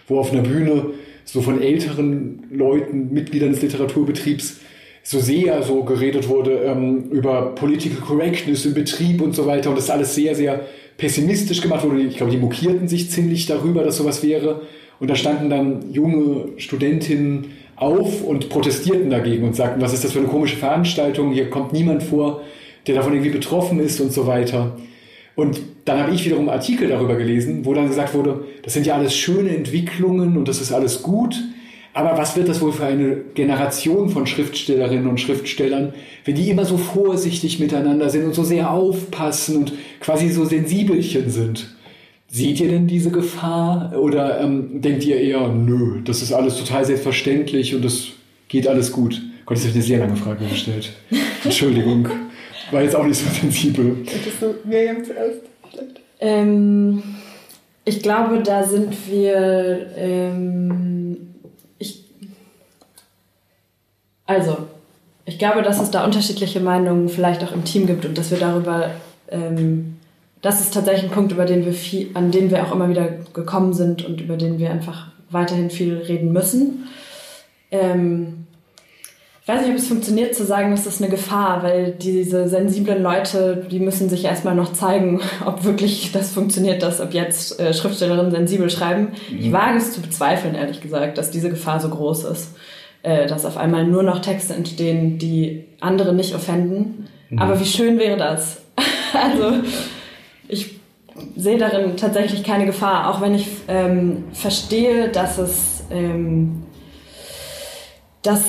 wo 0.07 0.19
auf 0.19 0.31
einer 0.31 0.41
Bühne 0.41 0.91
so 1.25 1.41
von 1.41 1.61
älteren 1.61 2.43
Leuten, 2.51 3.11
Mitgliedern 3.11 3.51
des 3.51 3.61
Literaturbetriebs, 3.61 4.59
so 5.03 5.19
sehr 5.19 5.61
so 5.63 5.83
geredet 5.83 6.29
wurde 6.29 6.61
ähm, 6.65 7.09
über 7.11 7.53
Political 7.55 7.99
Correctness 7.99 8.65
im 8.65 8.73
Betrieb 8.73 9.21
und 9.21 9.35
so 9.35 9.45
weiter 9.45 9.69
und 9.69 9.77
das 9.77 9.89
alles 9.89 10.15
sehr, 10.15 10.33
sehr 10.33 10.61
pessimistisch 10.97 11.61
gemacht 11.61 11.83
wurde. 11.83 12.01
Ich 12.01 12.17
glaube, 12.17 12.31
die 12.31 12.37
mokierten 12.37 12.87
sich 12.87 13.09
ziemlich 13.09 13.45
darüber, 13.45 13.83
dass 13.83 13.97
sowas 13.97 14.23
wäre. 14.23 14.61
Und 14.99 15.09
da 15.09 15.15
standen 15.15 15.49
dann 15.49 15.91
junge 15.91 16.49
Studentinnen 16.57 17.47
auf 17.75 18.23
und 18.23 18.49
protestierten 18.49 19.09
dagegen 19.09 19.43
und 19.45 19.55
sagten, 19.55 19.81
was 19.81 19.93
ist 19.93 20.03
das 20.03 20.13
für 20.13 20.19
eine 20.19 20.27
komische 20.27 20.57
Veranstaltung, 20.57 21.31
hier 21.31 21.49
kommt 21.49 21.73
niemand 21.73 22.03
vor, 22.03 22.41
der 22.87 22.95
davon 22.95 23.13
irgendwie 23.13 23.31
betroffen 23.31 23.79
ist 23.79 23.99
und 24.01 24.11
so 24.11 24.27
weiter. 24.27 24.77
Und 25.35 25.61
dann 25.85 25.99
habe 25.99 26.13
ich 26.13 26.25
wiederum 26.25 26.49
Artikel 26.49 26.87
darüber 26.87 27.15
gelesen, 27.15 27.65
wo 27.65 27.73
dann 27.73 27.87
gesagt 27.87 28.13
wurde, 28.13 28.45
das 28.61 28.73
sind 28.73 28.85
ja 28.85 28.95
alles 28.95 29.15
schöne 29.15 29.55
Entwicklungen 29.55 30.37
und 30.37 30.47
das 30.47 30.61
ist 30.61 30.71
alles 30.71 31.01
gut, 31.01 31.35
aber 31.93 32.17
was 32.17 32.35
wird 32.35 32.49
das 32.49 32.61
wohl 32.61 32.71
für 32.71 32.85
eine 32.85 33.17
Generation 33.35 34.09
von 34.09 34.25
Schriftstellerinnen 34.25 35.07
und 35.07 35.19
Schriftstellern, 35.19 35.93
wenn 36.25 36.35
die 36.35 36.49
immer 36.49 36.65
so 36.65 36.77
vorsichtig 36.77 37.59
miteinander 37.59 38.09
sind 38.09 38.25
und 38.25 38.33
so 38.33 38.43
sehr 38.43 38.71
aufpassen 38.71 39.57
und 39.57 39.73
quasi 39.99 40.29
so 40.29 40.43
sensibelchen 40.45 41.29
sind? 41.29 41.75
Seht 42.35 42.59
ihr 42.59 42.69
denn 42.69 42.87
diese 42.87 43.11
Gefahr 43.11 43.93
oder 43.95 44.41
ähm, 44.41 44.81
denkt 44.81 45.05
ihr 45.05 45.17
eher, 45.17 45.47
nö, 45.49 46.01
das 46.03 46.23
ist 46.23 46.33
alles 46.33 46.57
total 46.57 46.83
selbstverständlich 46.83 47.75
und 47.75 47.85
das 47.85 48.07
geht 48.47 48.67
alles 48.67 48.91
gut? 48.91 49.21
Gott, 49.45 49.57
ich 49.57 49.65
habe 49.65 49.73
eine 49.73 49.83
sehr 49.83 49.99
lange 49.99 50.15
Frage 50.15 50.45
gestellt. 50.47 50.91
Entschuldigung, 51.43 52.09
war 52.71 52.81
jetzt 52.81 52.95
auch 52.95 53.05
nicht 53.05 53.19
so 53.19 53.29
sensibel. 53.29 53.97
Hättest 54.05 54.41
du 54.41 54.55
Miriam 54.67 55.03
zuerst? 55.03 55.41
Ähm, 56.19 57.03
ich 57.85 58.01
glaube, 58.01 58.41
da 58.41 58.63
sind 58.63 58.95
wir 59.09 59.91
ähm, 59.95 61.17
Also, 64.25 64.57
ich 65.25 65.37
glaube, 65.37 65.61
dass 65.61 65.81
es 65.81 65.91
da 65.91 66.03
unterschiedliche 66.05 66.59
Meinungen 66.59 67.09
vielleicht 67.09 67.43
auch 67.43 67.51
im 67.53 67.63
Team 67.63 67.85
gibt 67.87 68.05
und 68.05 68.17
dass 68.17 68.31
wir 68.31 68.37
darüber, 68.37 68.91
ähm, 69.29 69.92
das 70.43 70.61
ist 70.61 70.75
tatsächlich 70.75 71.05
ein 71.05 71.15
Punkt, 71.15 71.31
über 71.31 71.45
den 71.45 71.65
wir 71.65 71.73
viel, 71.73 72.11
an 72.13 72.29
den 72.29 72.51
wir 72.51 72.63
auch 72.63 72.71
immer 72.71 72.87
wieder 72.89 73.07
gekommen 73.33 73.73
sind 73.73 74.05
und 74.05 74.21
über 74.21 74.37
den 74.37 74.59
wir 74.59 74.69
einfach 74.69 75.07
weiterhin 75.31 75.71
viel 75.71 75.97
reden 75.97 76.31
müssen. 76.31 76.87
Ähm, 77.71 78.45
ich 79.41 79.47
weiß 79.47 79.61
nicht, 79.61 79.71
ob 79.71 79.77
es 79.77 79.87
funktioniert 79.87 80.35
zu 80.35 80.45
sagen, 80.45 80.71
das 80.71 80.85
ist 80.85 81.01
eine 81.01 81.09
Gefahr, 81.09 81.63
weil 81.63 81.93
diese 81.93 82.47
sensiblen 82.47 83.01
Leute, 83.01 83.65
die 83.69 83.79
müssen 83.79 84.07
sich 84.07 84.23
erstmal 84.23 84.55
noch 84.55 84.73
zeigen, 84.73 85.19
ob 85.45 85.63
wirklich 85.63 86.11
das 86.11 86.29
funktioniert, 86.31 86.83
dass 86.83 87.01
ab 87.01 87.13
jetzt 87.15 87.59
äh, 87.59 87.73
Schriftstellerinnen 87.73 88.31
sensibel 88.31 88.69
schreiben. 88.69 89.13
Mhm. 89.31 89.39
Ich 89.39 89.51
wage 89.51 89.79
es 89.79 89.93
zu 89.93 90.01
bezweifeln, 90.01 90.53
ehrlich 90.53 90.79
gesagt, 90.79 91.17
dass 91.17 91.31
diese 91.31 91.49
Gefahr 91.49 91.79
so 91.79 91.89
groß 91.89 92.25
ist 92.25 92.55
äh, 93.03 93.27
dass 93.27 93.45
auf 93.45 93.57
einmal 93.57 93.85
nur 93.85 94.01
noch 94.01 94.19
Texte 94.19 94.53
entstehen, 94.53 95.19
die 95.19 95.65
andere 95.79 96.13
nicht 96.13 96.33
offenden. 96.33 97.07
Mhm. 97.29 97.39
Aber 97.39 97.59
wie 97.59 97.65
schön 97.65 97.99
wäre 97.99 98.17
das? 98.17 98.61
also 99.13 99.57
ich 100.53 100.79
sehe 101.35 101.57
darin 101.57 101.97
tatsächlich 101.97 102.43
keine 102.43 102.65
Gefahr, 102.65 103.09
auch 103.09 103.21
wenn 103.21 103.35
ich 103.35 103.47
ähm, 103.67 104.25
verstehe, 104.33 105.09
dass 105.09 105.37
es 105.37 105.83
ähm, 105.91 106.63
dass 108.21 108.41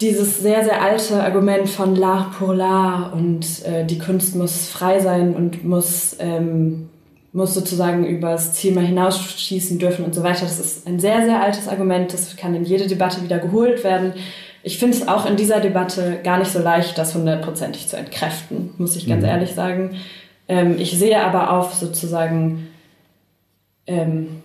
dieses 0.00 0.40
sehr, 0.40 0.64
sehr 0.64 0.82
alte 0.82 1.22
Argument 1.22 1.68
von 1.68 1.96
l'art 1.96 2.32
pour 2.36 2.52
l'art 2.52 3.12
und 3.12 3.64
äh, 3.64 3.86
die 3.86 3.98
Kunst 3.98 4.34
muss 4.34 4.68
frei 4.68 5.00
sein 5.00 5.34
und 5.34 5.64
muss 5.64 6.16
ähm, 6.18 6.88
muss 7.32 7.52
sozusagen 7.52 8.06
über 8.06 8.30
das 8.30 8.54
Ziel 8.54 8.74
mal 8.74 8.84
hinausschießen 8.84 9.80
dürfen 9.80 10.04
und 10.04 10.14
so 10.14 10.22
weiter. 10.22 10.42
Das 10.42 10.60
ist 10.60 10.86
ein 10.86 11.00
sehr, 11.00 11.24
sehr 11.24 11.42
altes 11.42 11.66
Argument. 11.66 12.12
Das 12.12 12.36
kann 12.36 12.54
in 12.54 12.64
jede 12.64 12.86
Debatte 12.86 13.24
wieder 13.24 13.40
geholt 13.40 13.82
werden. 13.82 14.12
Ich 14.62 14.78
finde 14.78 14.96
es 14.96 15.08
auch 15.08 15.26
in 15.26 15.34
dieser 15.34 15.58
Debatte 15.58 16.20
gar 16.22 16.38
nicht 16.38 16.52
so 16.52 16.60
leicht, 16.60 16.96
das 16.96 17.14
hundertprozentig 17.14 17.88
zu 17.88 17.96
entkräften, 17.96 18.70
muss 18.78 18.94
ich 18.94 19.08
ganz 19.08 19.22
mhm. 19.22 19.28
ehrlich 19.28 19.52
sagen. 19.52 19.96
Ähm, 20.48 20.76
ich 20.78 20.98
sehe 20.98 21.20
aber 21.22 21.50
auf 21.52 21.74
sozusagen, 21.74 22.68
ähm, 23.86 24.42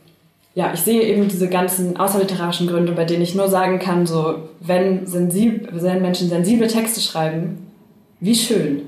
ja, 0.56 0.72
ich 0.74 0.82
sehe 0.82 1.02
eben 1.02 1.28
diese 1.28 1.50
ganzen 1.50 1.98
außerliterarischen 1.98 2.68
Gründe, 2.68 2.94
bei 2.94 3.06
denen 3.06 3.22
ich 3.22 3.36
nur 3.36 3.48
sagen 3.48 3.80
kann, 3.80 4.06
so, 4.06 4.50
wenn, 4.60 5.06
sensib 5.08 5.70
wenn 5.72 6.02
Menschen 6.02 6.30
sensible 6.30 6.68
Texte 6.68 7.02
schreiben, 7.02 7.68
wie 8.20 8.36
schön. 8.36 8.82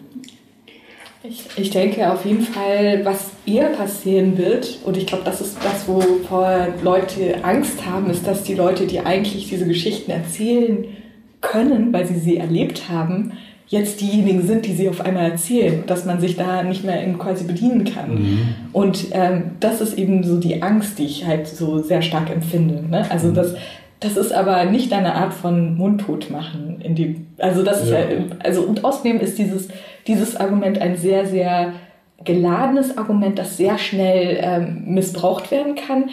Ich, 1.24 1.45
ich 1.55 1.70
denke 1.70 2.12
auf 2.12 2.26
jeden 2.26 2.41
Fall, 2.41 3.05
was 3.05 3.30
eher 3.45 3.68
passieren 3.68 4.39
wird, 4.39 4.80
und 4.84 4.97
ich 4.97 5.05
glaube, 5.05 5.24
das 5.24 5.39
ist 5.39 5.57
das, 5.64 5.88
wovor 5.88 6.70
Leute 6.82 7.43
Angst 7.43 7.86
haben, 7.86 8.09
ist, 8.09 8.26
dass 8.26 8.43
die 8.43 8.55
Leute, 8.55 8.88
die 8.88 9.01
eigentlich 9.01 9.47
diese 9.47 9.68
Geschichten 9.68 10.09
erzählen 10.09 10.86
können, 11.39 11.93
weil 11.93 12.07
sie 12.07 12.18
sie 12.18 12.38
erlebt 12.38 12.89
haben, 12.89 13.34
jetzt 13.72 13.99
diejenigen 14.01 14.45
sind, 14.45 14.65
die 14.65 14.74
sie 14.74 14.89
auf 14.89 15.01
einmal 15.01 15.32
erzählen, 15.32 15.84
dass 15.88 16.05
man 16.05 16.19
sich 16.19 16.36
da 16.36 16.61
nicht 16.61 16.84
mehr 16.84 17.01
in 17.03 17.17
quasi 17.17 17.45
bedienen 17.45 17.86
kann. 17.86 18.15
Mhm. 18.15 18.55
Und 18.74 19.07
ähm, 19.11 19.51
das 19.59 19.82
ist 19.82 19.97
eben 19.97 20.24
so 20.24 20.39
die 20.39 20.61
Angst, 20.61 20.99
die 20.99 21.05
ich 21.05 21.26
halt 21.26 21.47
so 21.47 21.80
sehr 21.80 22.01
stark 22.01 22.30
empfinde. 22.30 22.84
Ne? 22.88 23.09
Also 23.09 23.30
mhm. 23.30 23.34
das, 23.34 23.55
das 24.01 24.17
ist 24.17 24.34
aber 24.34 24.65
nicht 24.65 24.91
eine 24.91 25.15
Art 25.15 25.34
von 25.34 25.78
Mundtot 25.78 26.30
machen. 26.30 26.82
In 26.84 26.95
die, 26.95 27.26
also 27.38 27.63
das 27.63 27.89
ja. 27.89 27.97
ist 27.97 28.09
ja, 28.09 28.36
also 28.43 28.61
und 28.61 28.84
außerdem 28.84 29.19
ist 29.22 29.39
dieses 29.39 29.69
dieses 30.07 30.36
Argument 30.36 30.80
ein 30.80 30.97
sehr, 30.97 31.26
sehr 31.26 31.74
geladenes 32.24 32.97
Argument, 32.97 33.38
das 33.38 33.57
sehr 33.57 33.78
schnell 33.78 34.39
ähm, 34.41 34.84
missbraucht 34.88 35.51
werden 35.51 35.76
kann. 35.76 36.09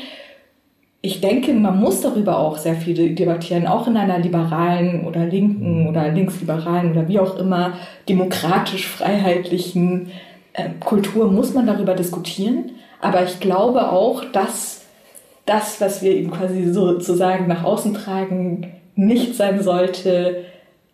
Ich 1.00 1.20
denke, 1.20 1.54
man 1.54 1.78
muss 1.78 2.00
darüber 2.00 2.38
auch 2.38 2.58
sehr 2.58 2.74
viel 2.74 3.14
debattieren, 3.14 3.68
auch 3.68 3.86
in 3.86 3.96
einer 3.96 4.18
liberalen 4.18 5.06
oder 5.06 5.26
linken 5.26 5.88
oder 5.88 6.08
linksliberalen 6.08 6.90
oder 6.90 7.06
wie 7.06 7.20
auch 7.20 7.38
immer 7.38 7.74
demokratisch-freiheitlichen 8.08 10.10
äh, 10.54 10.70
Kultur 10.80 11.30
muss 11.30 11.54
man 11.54 11.68
darüber 11.68 11.94
diskutieren. 11.94 12.72
Aber 13.00 13.22
ich 13.22 13.38
glaube 13.38 13.92
auch, 13.92 14.24
dass 14.32 14.86
das, 15.46 15.80
was 15.80 16.02
wir 16.02 16.10
eben 16.10 16.32
quasi 16.32 16.72
sozusagen 16.72 17.46
nach 17.46 17.62
außen 17.62 17.94
tragen, 17.94 18.72
nicht 18.96 19.36
sein 19.36 19.62
sollte, 19.62 20.46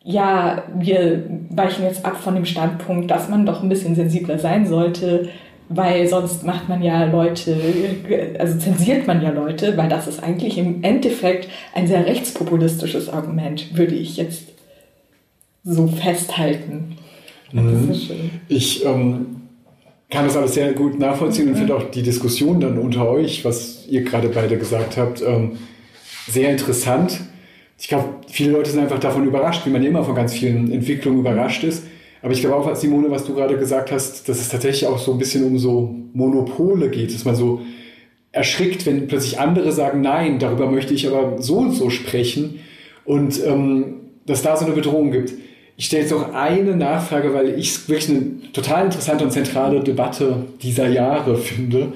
ja, 0.03 0.65
wir 0.77 1.25
weichen 1.49 1.85
jetzt 1.85 2.05
ab 2.05 2.19
von 2.19 2.35
dem 2.35 2.45
Standpunkt, 2.45 3.11
dass 3.11 3.31
man 3.31 3.47
doch 3.47 3.63
ein 3.63 3.71
bisschen 3.71 3.95
sensibler 3.95 4.39
sein 4.39 4.67
sollte, 4.67 5.31
weil 5.69 6.07
sonst 6.09 6.45
macht 6.45 6.69
man 6.69 6.83
ja 6.83 7.05
Leute, 7.05 7.57
also 8.39 8.59
zensiert 8.59 9.07
man 9.07 9.23
ja 9.23 9.31
Leute, 9.31 9.77
weil 9.77 9.89
das 9.89 10.07
ist 10.07 10.23
eigentlich 10.23 10.59
im 10.59 10.83
Endeffekt 10.83 11.49
ein 11.75 11.87
sehr 11.87 12.07
rechtspopulistisches 12.07 13.09
Argument, 13.09 13.77
würde 13.77 13.95
ich 13.95 14.17
jetzt 14.17 14.49
so 15.65 15.87
festhalten. 15.87 16.97
Mhm. 17.53 17.93
Ich 18.49 18.85
ähm, 18.85 19.37
kann 20.11 20.27
das 20.27 20.37
alles 20.37 20.55
sehr 20.55 20.73
gut 20.73 20.99
nachvollziehen 20.99 21.47
mhm. 21.47 21.53
und 21.53 21.57
finde 21.59 21.77
auch 21.77 21.91
die 21.91 22.03
Diskussion 22.03 22.61
dann 22.61 22.79
unter 22.79 23.09
euch, 23.09 23.45
was 23.45 23.87
ihr 23.89 24.03
gerade 24.03 24.29
beide 24.29 24.59
gesagt 24.59 24.97
habt, 24.97 25.23
ähm, 25.23 25.53
sehr 26.27 26.51
interessant 26.51 27.21
ich 27.79 27.89
glaube, 27.89 28.09
viele 28.29 28.53
Leute 28.53 28.71
sind 28.71 28.81
einfach 28.81 28.99
davon 28.99 29.27
überrascht, 29.27 29.67
wie 29.67 29.71
man 29.71 29.85
immer 29.85 30.05
von 30.05 30.15
ganz 30.15 30.33
vielen 30.33 30.71
Entwicklungen 30.73 31.21
überrascht 31.21 31.65
ist. 31.65 31.85
Aber 32.25 32.33
ich 32.33 32.41
glaube 32.41 32.57
auch, 32.57 32.75
Simone, 32.75 33.11
was 33.11 33.27
du 33.27 33.35
gerade 33.35 33.59
gesagt 33.59 33.93
hast, 33.93 34.27
dass 34.31 34.41
es 34.41 34.49
tatsächlich 34.49 34.87
auch 34.87 34.99
so 34.99 35.13
ein 35.13 35.19
bisschen 35.19 35.45
um 35.45 35.59
so 35.59 35.95
Monopole 36.15 36.89
geht, 36.89 37.13
dass 37.15 37.27
man 37.27 37.35
so 37.35 37.61
erschrickt, 38.33 38.87
wenn 38.87 39.09
plötzlich 39.09 39.39
andere 39.39 39.73
sagen, 39.73 40.01
nein, 40.01 40.39
darüber 40.39 40.71
möchte 40.71 40.95
ich 40.95 41.07
aber 41.07 41.43
so 41.43 41.59
und 41.59 41.73
so 41.73 41.91
sprechen 41.91 42.61
und 43.05 43.45
ähm, 43.45 43.97
dass 44.25 44.41
da 44.41 44.57
so 44.57 44.65
eine 44.65 44.75
Bedrohung 44.75 45.11
gibt. 45.11 45.35
Ich 45.77 45.85
stelle 45.85 46.05
jetzt 46.05 46.13
noch 46.13 46.33
eine 46.33 46.75
Nachfrage, 46.75 47.35
weil 47.35 47.59
ich 47.59 47.69
es 47.69 47.89
wirklich 47.91 48.09
eine 48.09 48.53
total 48.55 48.87
interessante 48.87 49.25
und 49.25 49.31
zentrale 49.31 49.81
Debatte 49.81 50.47
dieser 50.63 50.89
Jahre 50.89 51.37
finde. 51.37 51.93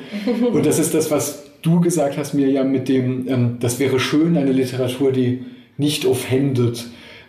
Und 0.52 0.66
das 0.66 0.78
ist 0.78 0.92
das, 0.92 1.10
was 1.10 1.44
du 1.62 1.80
gesagt 1.80 2.18
hast, 2.18 2.34
Mirjam, 2.34 2.70
mit 2.70 2.90
dem, 2.90 3.26
ähm, 3.28 3.56
das 3.60 3.78
wäre 3.78 3.98
schön, 3.98 4.36
eine 4.36 4.52
Literatur, 4.52 5.10
die 5.10 5.46
nicht 5.78 6.04
offended. 6.04 6.84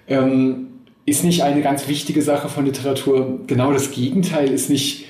Ähm, 0.10 0.69
ist 1.10 1.24
nicht 1.24 1.44
eine 1.44 1.62
ganz 1.62 1.88
wichtige 1.88 2.22
Sache 2.22 2.50
von 2.50 2.66
Literatur. 2.66 3.40
Genau 3.48 3.74
das 3.74 3.92
Gegenteil 3.92 4.52
ist 4.52 4.70
nicht 4.70 5.06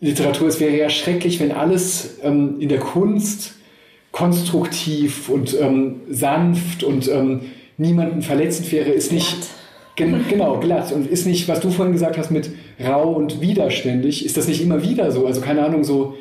Literatur. 0.00 0.48
Es 0.48 0.60
wäre 0.60 0.76
ja 0.76 0.90
schrecklich, 0.90 1.40
wenn 1.40 1.52
alles 1.52 2.18
ähm, 2.22 2.56
in 2.60 2.68
der 2.68 2.80
Kunst 2.80 3.54
konstruktiv 4.12 5.28
und 5.28 5.56
ähm, 5.60 6.00
sanft 6.08 6.82
und 6.82 7.08
ähm, 7.08 7.42
niemanden 7.76 8.22
verletzend 8.22 8.70
wäre, 8.72 8.90
ist 8.90 9.12
nicht 9.12 9.36
gen 9.96 10.24
genau 10.28 10.58
glatt 10.58 10.92
und 10.92 11.06
ist 11.06 11.26
nicht, 11.26 11.48
was 11.48 11.60
du 11.60 11.70
vorhin 11.70 11.92
gesagt 11.92 12.18
hast 12.18 12.30
mit 12.30 12.50
rau 12.82 13.12
und 13.12 13.40
widerständig, 13.40 14.24
ist 14.24 14.36
das 14.36 14.48
nicht 14.48 14.62
immer 14.62 14.82
wieder 14.82 15.12
so? 15.12 15.26
Also 15.26 15.40
keine 15.40 15.64
Ahnung, 15.64 15.84
so 15.84 16.16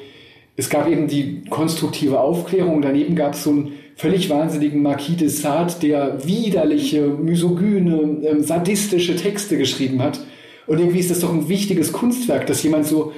es 0.60 0.70
gab 0.70 0.90
eben 0.90 1.08
die 1.08 1.44
konstruktive 1.50 2.20
Aufklärung, 2.20 2.82
daneben 2.82 3.16
gab 3.16 3.34
es 3.34 3.44
so 3.44 3.52
einen 3.52 3.72
völlig 3.96 4.30
wahnsinnigen 4.30 4.82
Marquis 4.82 5.16
de 5.16 5.30
Sade, 5.30 5.74
der 5.82 6.28
widerliche, 6.28 7.08
misogyne, 7.08 8.18
ähm, 8.26 8.44
sadistische 8.44 9.16
Texte 9.16 9.58
geschrieben 9.58 10.02
hat. 10.02 10.20
Und 10.68 10.80
irgendwie 10.80 11.00
ist 11.00 11.12
das 11.12 11.22
doch 11.22 11.34
ein 11.34 11.48
wichtiges 11.48 11.94
Kunstwerk, 11.94 12.46
dass 12.46 12.62
jemand 12.62 12.88
so 12.88 13.14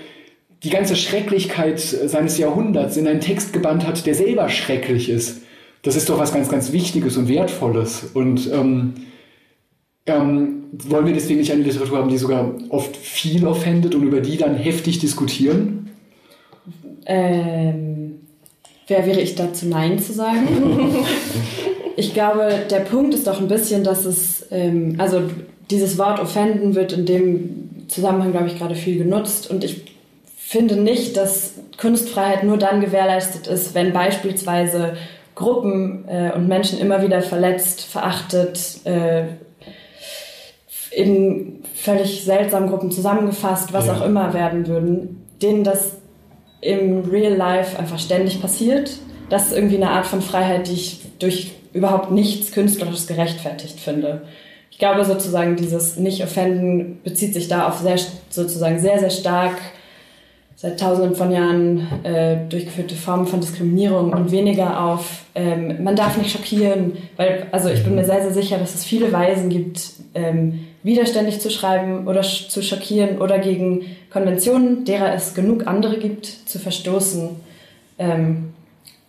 die 0.61 0.69
ganze 0.69 0.95
Schrecklichkeit 0.95 1.79
seines 1.79 2.37
Jahrhunderts 2.37 2.95
in 2.95 3.07
einen 3.07 3.21
Text 3.21 3.53
gebannt 3.53 3.87
hat, 3.87 4.05
der 4.05 4.13
selber 4.13 4.47
schrecklich 4.47 5.09
ist. 5.09 5.41
Das 5.81 5.95
ist 5.95 6.09
doch 6.09 6.19
was 6.19 6.31
ganz, 6.31 6.47
ganz 6.47 6.71
Wichtiges 6.71 7.17
und 7.17 7.27
Wertvolles. 7.27 8.11
Und 8.13 8.51
ähm, 8.53 8.93
ähm, 10.05 10.65
wollen 10.73 11.07
wir 11.07 11.13
deswegen 11.13 11.39
nicht 11.39 11.51
eine 11.51 11.63
Literatur 11.63 11.97
haben, 11.97 12.09
die 12.09 12.19
sogar 12.19 12.53
oft 12.69 12.95
viel 12.95 13.47
offendet 13.47 13.95
und 13.95 14.03
über 14.03 14.21
die 14.21 14.37
dann 14.37 14.55
heftig 14.55 14.99
diskutieren? 14.99 15.80
Ähm, 17.12 18.22
wer 18.88 19.05
wäre 19.05 19.20
ich 19.20 19.36
dazu, 19.36 19.68
Nein 19.68 19.99
zu 19.99 20.14
sagen? 20.14 20.47
ich 21.97 22.14
glaube, 22.14 22.49
der 22.70 22.80
Punkt 22.80 23.14
ist 23.14 23.28
doch 23.28 23.41
ein 23.41 23.49
bisschen, 23.49 23.84
dass 23.84 24.05
es, 24.05 24.47
ähm, 24.49 24.95
also 24.97 25.24
dieses 25.70 25.97
Wort 25.97 26.22
offenden 26.22 26.74
wird 26.74 26.93
in 26.93 27.05
dem 27.05 27.88
Zusammenhang, 27.89 28.32
glaube 28.32 28.47
ich, 28.47 28.57
gerade 28.57 28.76
viel 28.76 28.97
genutzt 28.97 29.51
und 29.51 29.66
ich 29.66 29.84
finde 30.38 30.78
nicht, 30.78 31.18
dass 31.18 31.55
Kunstfreiheit 31.78 32.45
nur 32.45 32.57
dann 32.57 32.80
gewährleistet 32.80 33.47
ist, 33.47 33.76
wenn 33.76 33.91
beispielsweise 33.91 34.95
Gruppen 35.36 36.05
äh, 36.07 36.32
und 36.34 36.47
Menschen 36.47 36.80
immer 36.80 37.01
wieder 37.01 37.22
verletzt, 37.22 37.82
verachtet, 37.82 38.86
äh, 38.86 39.24
in 40.91 41.64
völlig 41.76 42.24
seltsamen 42.24 42.70
Gruppen 42.70 42.91
zusammengefasst, 42.91 43.74
was 43.74 43.88
ja. 43.88 43.95
auch 43.95 44.05
immer 44.05 44.34
werden 44.34 44.68
würden, 44.68 45.26
denen 45.41 45.64
das 45.64 46.00
im 46.62 47.01
Real 47.09 47.34
Life 47.34 47.78
einfach 47.78 47.99
ständig 47.99 48.41
passiert. 48.41 48.91
Das 49.30 49.47
ist 49.47 49.53
irgendwie 49.53 49.78
eine 49.78 49.89
Art 49.89 50.05
von 50.05 50.22
Freiheit, 50.22 50.68
die 50.68 50.74
ich 50.74 51.01
durch 51.20 51.51
überhaupt 51.74 52.12
nichts 52.12 52.51
Künstlerisches 52.51 53.07
gerechtfertigt 53.07 53.80
finde. 53.80 54.24
Ich 54.70 54.78
glaube 54.78 55.05
sozusagen, 55.05 55.55
dieses 55.55 55.97
Nicht-Offenden 55.97 57.01
bezieht 57.03 57.34
sich 57.34 57.47
da 57.47 57.68
auf 57.68 57.80
sehr, 57.80 57.97
sozusagen 58.30 58.80
sehr, 58.80 58.99
sehr 58.99 59.09
stark 59.09 59.57
seit 60.62 60.80
tausenden 60.80 61.16
von 61.16 61.32
Jahren 61.32 61.88
äh, 62.03 62.38
durchgeführte 62.47 62.93
Formen 62.93 63.26
von 63.26 63.41
Diskriminierung 63.41 64.14
und 64.14 64.32
weniger 64.32 64.80
auf, 64.86 65.24
ähm, 65.34 65.84
man 65.84 65.95
darf 65.95 66.18
nicht 66.18 66.32
schockieren, 66.32 66.97
weil, 67.18 67.47
also 67.51 67.70
ich 67.70 67.84
bin 67.84 67.95
mir 67.95 68.05
sehr, 68.05 68.22
sehr 68.22 68.32
sicher, 68.32 68.59
dass 68.59 68.76
es 68.76 68.86
viele 68.86 69.12
Weisen 69.12 69.49
gibt, 69.49 69.82
ähm, 70.14 70.68
widerständig 70.84 71.39
zu 71.39 71.49
schreiben 71.49 72.07
oder 72.07 72.22
sch 72.22 72.49
zu 72.49 72.62
schockieren 72.62 73.18
oder 73.18 73.39
gegen 73.39 73.88
Konventionen, 74.12 74.86
derer 74.86 75.14
es 75.14 75.34
genug 75.34 75.68
andere 75.68 75.97
gibt, 75.97 76.26
zu 76.26 76.59
verstoßen, 76.59 77.30
ähm, 77.97 78.53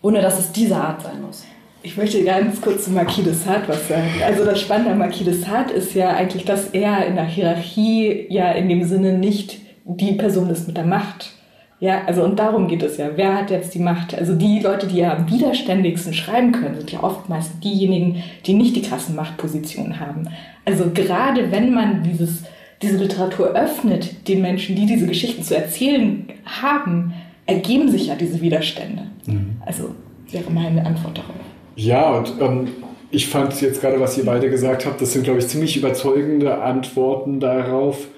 ohne 0.00 0.20
dass 0.20 0.38
es 0.38 0.52
diese 0.52 0.76
Art 0.76 1.02
sein 1.02 1.20
muss. 1.22 1.44
Ich 1.84 1.96
möchte 1.96 2.22
ganz 2.22 2.60
kurz 2.60 2.84
zu 2.84 2.92
Marquis 2.92 3.24
de 3.24 3.32
Sade 3.32 3.64
was 3.66 3.88
sagen. 3.88 4.08
Also 4.24 4.44
das 4.44 4.60
Spannende 4.60 4.92
an 4.92 4.98
Marquis 4.98 5.24
de 5.24 5.34
Sade 5.34 5.72
ist 5.72 5.94
ja 5.94 6.10
eigentlich, 6.10 6.44
dass 6.44 6.70
er 6.70 7.06
in 7.06 7.16
der 7.16 7.24
Hierarchie 7.24 8.26
ja 8.28 8.52
in 8.52 8.68
dem 8.68 8.84
Sinne 8.84 9.14
nicht 9.14 9.58
die 9.84 10.12
Person 10.12 10.48
ist 10.50 10.68
mit 10.68 10.76
der 10.76 10.84
Macht. 10.84 11.32
Ja, 11.80 12.02
also 12.06 12.22
und 12.22 12.38
darum 12.38 12.68
geht 12.68 12.84
es 12.84 12.98
ja. 12.98 13.10
Wer 13.16 13.34
hat 13.34 13.50
jetzt 13.50 13.74
die 13.74 13.80
Macht? 13.80 14.14
Also 14.14 14.36
die 14.36 14.60
Leute, 14.60 14.86
die 14.86 14.98
ja 14.98 15.16
am 15.16 15.28
widerständigsten 15.28 16.14
schreiben 16.14 16.52
können, 16.52 16.76
sind 16.76 16.92
ja 16.92 17.02
oftmals 17.02 17.58
diejenigen, 17.58 18.22
die 18.46 18.54
nicht 18.54 18.76
die 18.76 18.82
krassen 18.82 19.16
Machtpositionen 19.16 19.98
haben. 19.98 20.28
Also 20.64 20.92
gerade 20.94 21.50
wenn 21.50 21.74
man 21.74 22.04
dieses, 22.04 22.44
diese 22.82 22.98
Literatur 22.98 23.54
öffnet, 23.54 24.28
den 24.28 24.42
Menschen, 24.42 24.76
die 24.76 24.86
diese 24.86 25.06
Geschichten 25.06 25.42
zu 25.42 25.56
erzählen 25.56 26.26
haben, 26.44 27.14
ergeben 27.46 27.90
sich 27.90 28.08
ja 28.08 28.14
diese 28.14 28.40
Widerstände. 28.40 29.04
Mhm. 29.26 29.56
Also 29.64 29.94
wäre 30.30 30.50
meine 30.50 30.84
Antwort 30.84 31.18
darauf. 31.18 31.36
Ja, 31.76 32.18
und 32.18 32.32
ähm, 32.40 32.68
ich 33.10 33.26
fand 33.28 33.60
jetzt 33.60 33.80
gerade, 33.80 34.00
was 34.00 34.16
ihr 34.18 34.24
beide 34.24 34.50
gesagt 34.50 34.86
habt, 34.86 35.00
das 35.00 35.12
sind, 35.12 35.24
glaube 35.24 35.38
ich, 35.38 35.48
ziemlich 35.48 35.76
überzeugende 35.76 36.62
Antworten 36.62 37.40
darauf, 37.40 38.08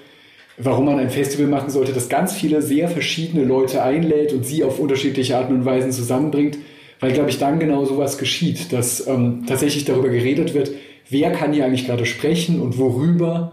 warum 0.57 0.85
man 0.85 0.99
ein 0.99 1.09
Festival 1.09 1.47
machen 1.47 1.69
sollte, 1.69 1.91
das 1.91 2.09
ganz 2.09 2.33
viele 2.33 2.61
sehr 2.61 2.87
verschiedene 2.87 3.43
Leute 3.43 3.83
einlädt 3.83 4.33
und 4.33 4.45
sie 4.45 4.63
auf 4.63 4.79
unterschiedliche 4.79 5.37
Arten 5.37 5.53
und 5.53 5.65
Weisen 5.65 5.91
zusammenbringt, 5.91 6.57
weil, 7.01 7.11
glaube 7.11 7.29
ich, 7.29 7.39
dann 7.39 7.59
genau 7.59 7.83
sowas 7.83 8.17
geschieht, 8.17 8.71
dass 8.71 9.05
ähm, 9.05 9.43
tatsächlich 9.47 9.83
darüber 9.83 10.09
geredet 10.09 10.53
wird, 10.53 10.71
wer 11.09 11.31
kann 11.31 11.51
hier 11.51 11.65
eigentlich 11.65 11.85
gerade 11.85 12.05
sprechen 12.05 12.61
und 12.61 12.77
worüber. 12.77 13.51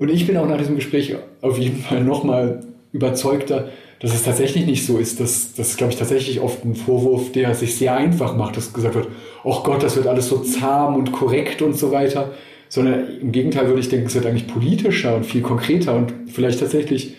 Und 0.00 0.10
ich 0.10 0.26
bin 0.26 0.36
auch 0.38 0.48
nach 0.48 0.56
diesem 0.56 0.76
Gespräch 0.76 1.14
auf 1.42 1.58
jeden 1.58 1.82
Fall 1.82 2.02
nochmal 2.02 2.60
überzeugter, 2.90 3.68
dass 4.00 4.14
es 4.14 4.24
tatsächlich 4.24 4.64
nicht 4.64 4.86
so 4.86 4.96
ist. 4.96 5.20
Das, 5.20 5.52
das 5.54 5.68
ist, 5.68 5.76
glaube 5.76 5.92
ich, 5.92 5.98
tatsächlich 5.98 6.40
oft 6.40 6.64
ein 6.64 6.74
Vorwurf, 6.74 7.32
der 7.32 7.54
sich 7.54 7.76
sehr 7.76 7.94
einfach 7.94 8.34
macht, 8.34 8.56
dass 8.56 8.72
gesagt 8.72 8.94
wird, 8.94 9.08
oh 9.44 9.62
Gott, 9.62 9.82
das 9.82 9.96
wird 9.96 10.06
alles 10.06 10.28
so 10.28 10.38
zahm 10.38 10.96
und 10.96 11.12
korrekt 11.12 11.60
und 11.60 11.76
so 11.76 11.92
weiter. 11.92 12.32
Sondern 12.70 13.18
im 13.20 13.30
Gegenteil 13.30 13.66
würde 13.66 13.80
ich 13.80 13.90
denken, 13.90 14.06
es 14.06 14.14
wird 14.14 14.24
eigentlich 14.24 14.46
politischer 14.46 15.14
und 15.14 15.26
viel 15.26 15.42
konkreter 15.42 15.94
und 15.94 16.14
vielleicht 16.28 16.60
tatsächlich 16.60 17.16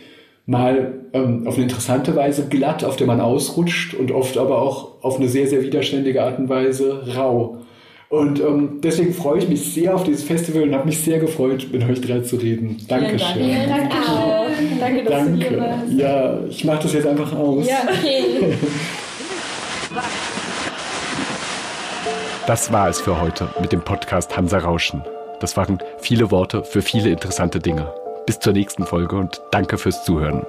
mal 0.47 0.93
ähm, 1.13 1.45
auf 1.45 1.55
eine 1.55 1.63
interessante 1.63 2.15
Weise 2.15 2.47
glatt, 2.49 2.83
auf 2.83 2.95
der 2.95 3.05
man 3.05 3.21
ausrutscht 3.21 3.93
und 3.93 4.11
oft 4.11 4.39
aber 4.39 4.59
auch 4.59 5.03
auf 5.03 5.17
eine 5.17 5.29
sehr, 5.29 5.45
sehr 5.45 5.61
widerständige 5.61 6.23
Art 6.23 6.39
und 6.39 6.49
Weise 6.49 7.15
rau. 7.15 7.60
Und 8.11 8.41
ähm, 8.41 8.81
deswegen 8.83 9.13
freue 9.13 9.39
ich 9.39 9.47
mich 9.47 9.73
sehr 9.73 9.95
auf 9.95 10.03
dieses 10.03 10.23
Festival 10.23 10.63
und 10.63 10.73
habe 10.75 10.85
mich 10.85 10.99
sehr 10.99 11.17
gefreut, 11.17 11.67
mit 11.71 11.81
euch 11.89 12.01
drei 12.01 12.19
zu 12.19 12.35
reden. 12.35 12.77
Dankeschön. 12.89 13.45
Vielen 13.45 13.69
Dank. 13.69 13.89
Danke 13.89 14.11
auch. 14.11 14.47
Danke, 14.81 15.03
dass 15.03 15.13
Danke. 15.13 15.31
du 15.31 15.49
hier 15.49 15.57
warst. 15.57 15.93
Ja, 15.93 16.39
ich 16.49 16.65
mache 16.65 16.83
das 16.83 16.93
jetzt 16.93 17.07
einfach 17.07 17.33
aus. 17.33 17.65
Ja, 17.65 17.77
okay. 17.87 18.53
Das 22.47 22.73
war 22.73 22.89
es 22.89 22.99
für 22.99 23.21
heute 23.21 23.47
mit 23.61 23.71
dem 23.71 23.81
Podcast 23.81 24.35
Hansa 24.35 24.57
Rauschen. 24.57 25.03
Das 25.39 25.55
waren 25.55 25.77
viele 25.99 26.31
Worte 26.31 26.63
für 26.63 26.81
viele 26.81 27.09
interessante 27.09 27.59
Dinge. 27.59 27.93
Bis 28.25 28.39
zur 28.39 28.51
nächsten 28.51 28.83
Folge 28.85 29.15
und 29.15 29.41
danke 29.51 29.77
fürs 29.77 30.03
Zuhören. 30.03 30.43